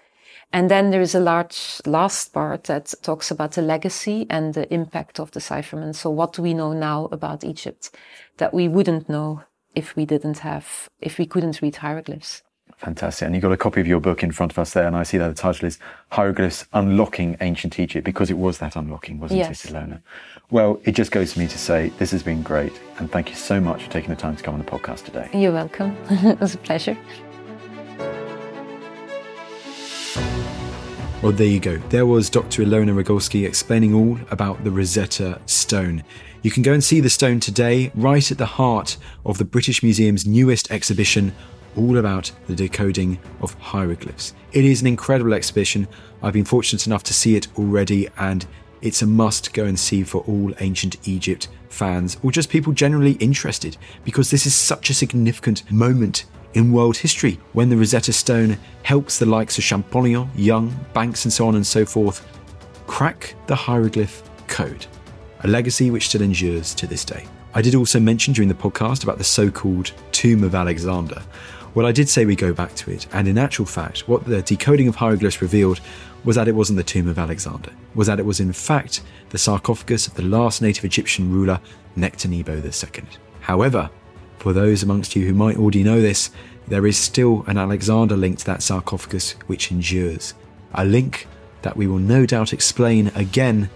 and 0.53 0.69
then 0.69 0.91
there 0.91 1.01
is 1.01 1.15
a 1.15 1.19
large 1.19 1.81
last 1.85 2.33
part 2.33 2.65
that 2.65 2.93
talks 3.01 3.31
about 3.31 3.53
the 3.53 3.61
legacy 3.61 4.25
and 4.29 4.53
the 4.53 4.71
impact 4.73 5.19
of 5.19 5.31
the 5.31 5.39
decipherment. 5.39 5.95
So 5.95 6.09
what 6.09 6.33
do 6.33 6.41
we 6.41 6.53
know 6.53 6.73
now 6.73 7.07
about 7.11 7.43
Egypt 7.43 7.91
that 8.37 8.53
we 8.53 8.67
wouldn't 8.67 9.07
know 9.09 9.43
if 9.75 9.95
we 9.95 10.05
didn't 10.05 10.39
have, 10.39 10.89
if 10.99 11.17
we 11.17 11.25
couldn't 11.25 11.61
read 11.61 11.77
hieroglyphs? 11.77 12.43
Fantastic. 12.77 13.27
And 13.27 13.35
you've 13.35 13.43
got 13.43 13.51
a 13.51 13.57
copy 13.57 13.79
of 13.79 13.85
your 13.85 13.99
book 13.99 14.23
in 14.23 14.31
front 14.31 14.51
of 14.51 14.57
us 14.57 14.73
there, 14.73 14.87
and 14.87 14.95
I 14.95 15.03
see 15.03 15.19
that 15.19 15.27
the 15.27 15.39
title 15.39 15.67
is 15.67 15.77
Hieroglyphs 16.11 16.65
Unlocking 16.73 17.37
Ancient 17.39 17.79
Egypt, 17.79 18.03
because 18.03 18.31
it 18.31 18.37
was 18.37 18.57
that 18.57 18.75
unlocking, 18.75 19.19
wasn't 19.19 19.37
yes. 19.37 19.65
it, 19.65 19.71
Ilona? 19.71 20.01
Well, 20.49 20.81
it 20.83 20.93
just 20.93 21.11
goes 21.11 21.33
to 21.33 21.39
me 21.39 21.47
to 21.47 21.57
say 21.59 21.89
this 21.99 22.09
has 22.09 22.23
been 22.23 22.41
great, 22.41 22.73
and 22.97 23.11
thank 23.11 23.29
you 23.29 23.35
so 23.35 23.61
much 23.61 23.83
for 23.83 23.91
taking 23.91 24.09
the 24.09 24.15
time 24.15 24.35
to 24.35 24.41
come 24.41 24.55
on 24.55 24.59
the 24.59 24.65
podcast 24.65 25.05
today. 25.05 25.29
You're 25.31 25.51
welcome. 25.51 25.95
it 26.09 26.39
was 26.39 26.55
a 26.55 26.57
pleasure. 26.57 26.97
Well, 30.15 31.31
there 31.31 31.47
you 31.47 31.59
go. 31.59 31.77
There 31.89 32.05
was 32.05 32.29
Dr. 32.29 32.63
Ilona 32.63 32.99
Regulski 32.99 33.45
explaining 33.45 33.93
all 33.93 34.17
about 34.31 34.63
the 34.63 34.71
Rosetta 34.71 35.39
Stone. 35.45 36.03
You 36.41 36.49
can 36.49 36.63
go 36.63 36.73
and 36.73 36.83
see 36.83 36.99
the 36.99 37.09
stone 37.09 37.39
today, 37.39 37.91
right 37.93 38.31
at 38.31 38.37
the 38.39 38.45
heart 38.45 38.97
of 39.25 39.37
the 39.37 39.45
British 39.45 39.83
Museum's 39.83 40.25
newest 40.25 40.71
exhibition, 40.71 41.33
all 41.77 41.97
about 41.97 42.31
the 42.47 42.55
decoding 42.55 43.19
of 43.41 43.53
hieroglyphs. 43.55 44.33
It 44.51 44.65
is 44.65 44.81
an 44.81 44.87
incredible 44.87 45.33
exhibition. 45.33 45.87
I've 46.23 46.33
been 46.33 46.45
fortunate 46.45 46.87
enough 46.87 47.03
to 47.03 47.13
see 47.13 47.35
it 47.35 47.47
already, 47.57 48.09
and 48.17 48.45
it's 48.81 49.03
a 49.03 49.07
must 49.07 49.53
go 49.53 49.65
and 49.65 49.79
see 49.79 50.03
for 50.03 50.21
all 50.21 50.53
ancient 50.59 51.07
Egypt 51.07 51.47
fans 51.69 52.17
or 52.23 52.31
just 52.31 52.49
people 52.49 52.73
generally 52.73 53.13
interested 53.13 53.77
because 54.03 54.29
this 54.29 54.45
is 54.45 54.53
such 54.55 54.89
a 54.89 54.93
significant 54.93 55.69
moment 55.71 56.25
in 56.53 56.71
world 56.71 56.97
history 56.97 57.39
when 57.53 57.69
the 57.69 57.77
Rosetta 57.77 58.13
Stone 58.13 58.57
helps 58.83 59.19
the 59.19 59.25
likes 59.25 59.57
of 59.57 59.63
Champollion, 59.63 60.29
Young, 60.35 60.75
Bankes, 60.93 61.25
and 61.25 61.33
so 61.33 61.47
on 61.47 61.55
and 61.55 61.65
so 61.65 61.85
forth 61.85 62.27
crack 62.87 63.35
the 63.47 63.55
hieroglyph 63.55 64.21
code, 64.47 64.85
a 65.41 65.47
legacy 65.47 65.91
which 65.91 66.09
still 66.09 66.21
endures 66.21 66.75
to 66.75 66.85
this 66.87 67.05
day. 67.05 67.25
I 67.53 67.61
did 67.61 67.75
also 67.75 67.99
mention 67.99 68.33
during 68.33 68.49
the 68.49 68.55
podcast 68.55 69.03
about 69.03 69.17
the 69.17 69.23
so 69.23 69.49
called 69.49 69.91
Tomb 70.11 70.43
of 70.43 70.55
Alexander. 70.55 71.21
Well, 71.73 71.85
I 71.85 71.93
did 71.93 72.09
say 72.09 72.25
we 72.25 72.35
go 72.35 72.53
back 72.53 72.75
to 72.75 72.91
it, 72.91 73.07
and 73.13 73.29
in 73.29 73.37
actual 73.37 73.65
fact, 73.65 74.09
what 74.09 74.25
the 74.25 74.41
decoding 74.41 74.89
of 74.89 74.95
hieroglyphs 74.95 75.41
revealed 75.41 75.79
was 76.25 76.35
that 76.35 76.49
it 76.49 76.55
wasn't 76.55 76.77
the 76.77 76.83
tomb 76.83 77.07
of 77.07 77.17
Alexander, 77.17 77.71
was 77.95 78.07
that 78.07 78.19
it 78.19 78.25
was 78.25 78.41
in 78.41 78.51
fact 78.51 79.01
the 79.29 79.37
sarcophagus 79.37 80.07
of 80.07 80.13
the 80.15 80.23
last 80.23 80.61
native 80.61 80.83
Egyptian 80.83 81.31
ruler, 81.31 81.59
Nectanebo 81.97 82.61
II. 82.61 83.05
However, 83.39 83.89
for 84.41 84.53
those 84.53 84.81
amongst 84.81 85.15
you 85.15 85.23
who 85.27 85.35
might 85.35 85.57
already 85.57 85.83
know 85.83 86.01
this, 86.01 86.31
there 86.67 86.87
is 86.87 86.97
still 86.97 87.43
an 87.45 87.59
Alexander 87.59 88.17
link 88.17 88.39
to 88.39 88.45
that 88.45 88.63
sarcophagus 88.63 89.33
which 89.45 89.69
endures. 89.69 90.33
A 90.73 90.83
link 90.83 91.27
that 91.61 91.77
we 91.77 91.85
will 91.85 91.99
no 91.99 92.25
doubt 92.25 92.51
explain 92.51 93.11
again 93.13 93.69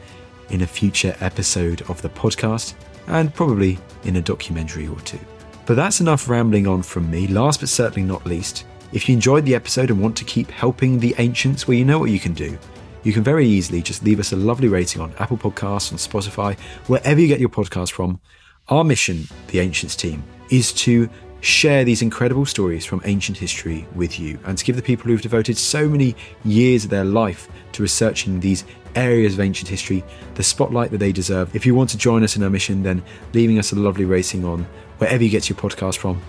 in 0.49 0.61
a 0.61 0.67
future 0.67 1.15
episode 1.19 1.83
of 1.83 2.01
the 2.01 2.09
podcast 2.09 2.73
and 3.05 3.31
probably 3.31 3.77
in 4.05 4.15
a 4.15 4.21
documentary 4.23 4.87
or 4.87 4.99
two. 5.01 5.19
But 5.67 5.75
that's 5.75 6.01
enough 6.01 6.27
rambling 6.27 6.65
on 6.65 6.81
from 6.81 7.11
me. 7.11 7.27
Last 7.27 7.59
but 7.59 7.69
certainly 7.69 8.07
not 8.07 8.25
least, 8.25 8.65
if 8.91 9.07
you 9.07 9.13
enjoyed 9.13 9.45
the 9.45 9.53
episode 9.53 9.91
and 9.91 10.01
want 10.01 10.17
to 10.17 10.25
keep 10.25 10.49
helping 10.49 10.99
the 10.99 11.13
ancients, 11.19 11.67
well, 11.67 11.77
you 11.77 11.85
know 11.85 11.99
what 11.99 12.09
you 12.09 12.19
can 12.19 12.33
do. 12.33 12.57
You 13.03 13.13
can 13.13 13.23
very 13.23 13.45
easily 13.45 13.83
just 13.83 14.03
leave 14.03 14.19
us 14.19 14.31
a 14.31 14.35
lovely 14.35 14.67
rating 14.67 14.99
on 14.99 15.13
Apple 15.19 15.37
Podcasts, 15.37 15.91
on 15.91 15.99
Spotify, 15.99 16.57
wherever 16.87 17.21
you 17.21 17.27
get 17.27 17.39
your 17.39 17.49
podcast 17.49 17.91
from. 17.91 18.19
Our 18.67 18.83
mission, 18.83 19.27
the 19.49 19.59
Ancients 19.59 19.95
team, 19.95 20.23
is 20.49 20.71
to 20.73 21.09
share 21.41 21.83
these 21.83 22.01
incredible 22.01 22.45
stories 22.45 22.85
from 22.85 23.01
ancient 23.05 23.37
history 23.37 23.87
with 23.93 24.19
you 24.19 24.39
and 24.45 24.57
to 24.57 24.65
give 24.65 24.75
the 24.75 24.81
people 24.81 25.05
who've 25.05 25.21
devoted 25.21 25.57
so 25.57 25.87
many 25.87 26.15
years 26.43 26.85
of 26.85 26.89
their 26.89 27.05
life 27.05 27.47
to 27.71 27.83
researching 27.83 28.39
these 28.39 28.65
areas 28.95 29.33
of 29.33 29.39
ancient 29.39 29.67
history 29.69 30.03
the 30.35 30.43
spotlight 30.43 30.89
that 30.91 30.97
they 30.97 31.11
deserve. 31.11 31.55
If 31.55 31.65
you 31.65 31.75
want 31.75 31.89
to 31.91 31.97
join 31.97 32.23
us 32.23 32.35
in 32.35 32.43
our 32.43 32.49
mission, 32.49 32.81
then 32.81 33.03
leaving 33.33 33.59
us 33.59 33.71
a 33.71 33.75
lovely 33.75 34.05
rating 34.05 34.43
on 34.43 34.65
wherever 34.97 35.23
you 35.23 35.29
get 35.29 35.49
your 35.49 35.57
podcast 35.57 35.97
from, 35.97 36.21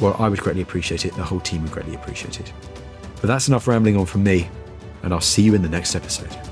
well, 0.00 0.16
I 0.18 0.28
would 0.28 0.40
greatly 0.40 0.62
appreciate 0.62 1.04
it. 1.04 1.14
The 1.16 1.24
whole 1.24 1.40
team 1.40 1.62
would 1.62 1.72
greatly 1.72 1.94
appreciate 1.94 2.40
it. 2.40 2.52
But 3.20 3.26
that's 3.26 3.48
enough 3.48 3.68
rambling 3.68 3.96
on 3.96 4.06
from 4.06 4.24
me, 4.24 4.48
and 5.02 5.12
I'll 5.12 5.20
see 5.20 5.42
you 5.42 5.54
in 5.54 5.62
the 5.62 5.68
next 5.68 5.94
episode. 5.94 6.51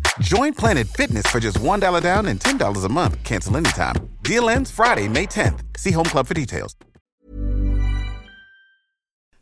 Join 0.19 0.53
Planet 0.53 0.87
Fitness 0.87 1.27
for 1.27 1.39
just 1.39 1.59
$1 1.59 2.01
down 2.01 2.25
and 2.25 2.39
$10 2.39 2.85
a 2.85 2.89
month. 2.89 3.23
Cancel 3.23 3.57
anytime. 3.57 4.09
Deal 4.23 4.49
ends 4.49 4.71
Friday, 4.71 5.07
May 5.07 5.27
10th. 5.27 5.61
See 5.77 5.91
Home 5.91 6.05
Club 6.05 6.27
for 6.27 6.33
details. 6.33 6.75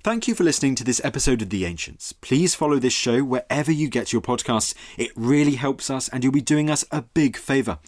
Thank 0.02 0.30
you 0.30 0.36
for 0.36 0.46
listening 0.46 0.76
to 0.76 0.86
this 0.86 1.02
episode 1.04 1.42
of 1.42 1.50
The 1.50 1.66
Ancients. 1.66 2.14
Please 2.14 2.56
follow 2.56 2.80
this 2.80 2.94
show 2.94 3.22
wherever 3.22 3.70
you 3.70 3.90
get 3.90 4.14
your 4.14 4.22
podcasts. 4.22 4.74
It 4.98 5.12
really 5.14 5.56
helps 5.56 5.90
us 5.90 6.08
and 6.08 6.24
you'll 6.24 6.32
be 6.32 6.40
doing 6.40 6.70
us 6.70 6.86
a 6.90 7.02
big 7.02 7.36
favour. 7.36 7.80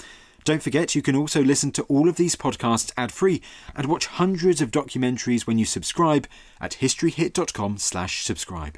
Don't 0.43 0.61
forget 0.61 0.93
you 0.95 1.01
can 1.01 1.15
also 1.15 1.41
listen 1.41 1.71
to 1.71 1.83
all 1.83 2.09
of 2.09 2.17
these 2.17 2.35
podcasts 2.35 2.91
ad-free 2.97 3.41
and 3.75 3.85
watch 3.85 4.07
hundreds 4.07 4.59
of 4.59 4.71
documentaries 4.71 5.47
when 5.47 5.57
you 5.57 5.63
subscribe 5.65 6.27
at 6.59 6.71
historyhit.com/subscribe. 6.81 8.77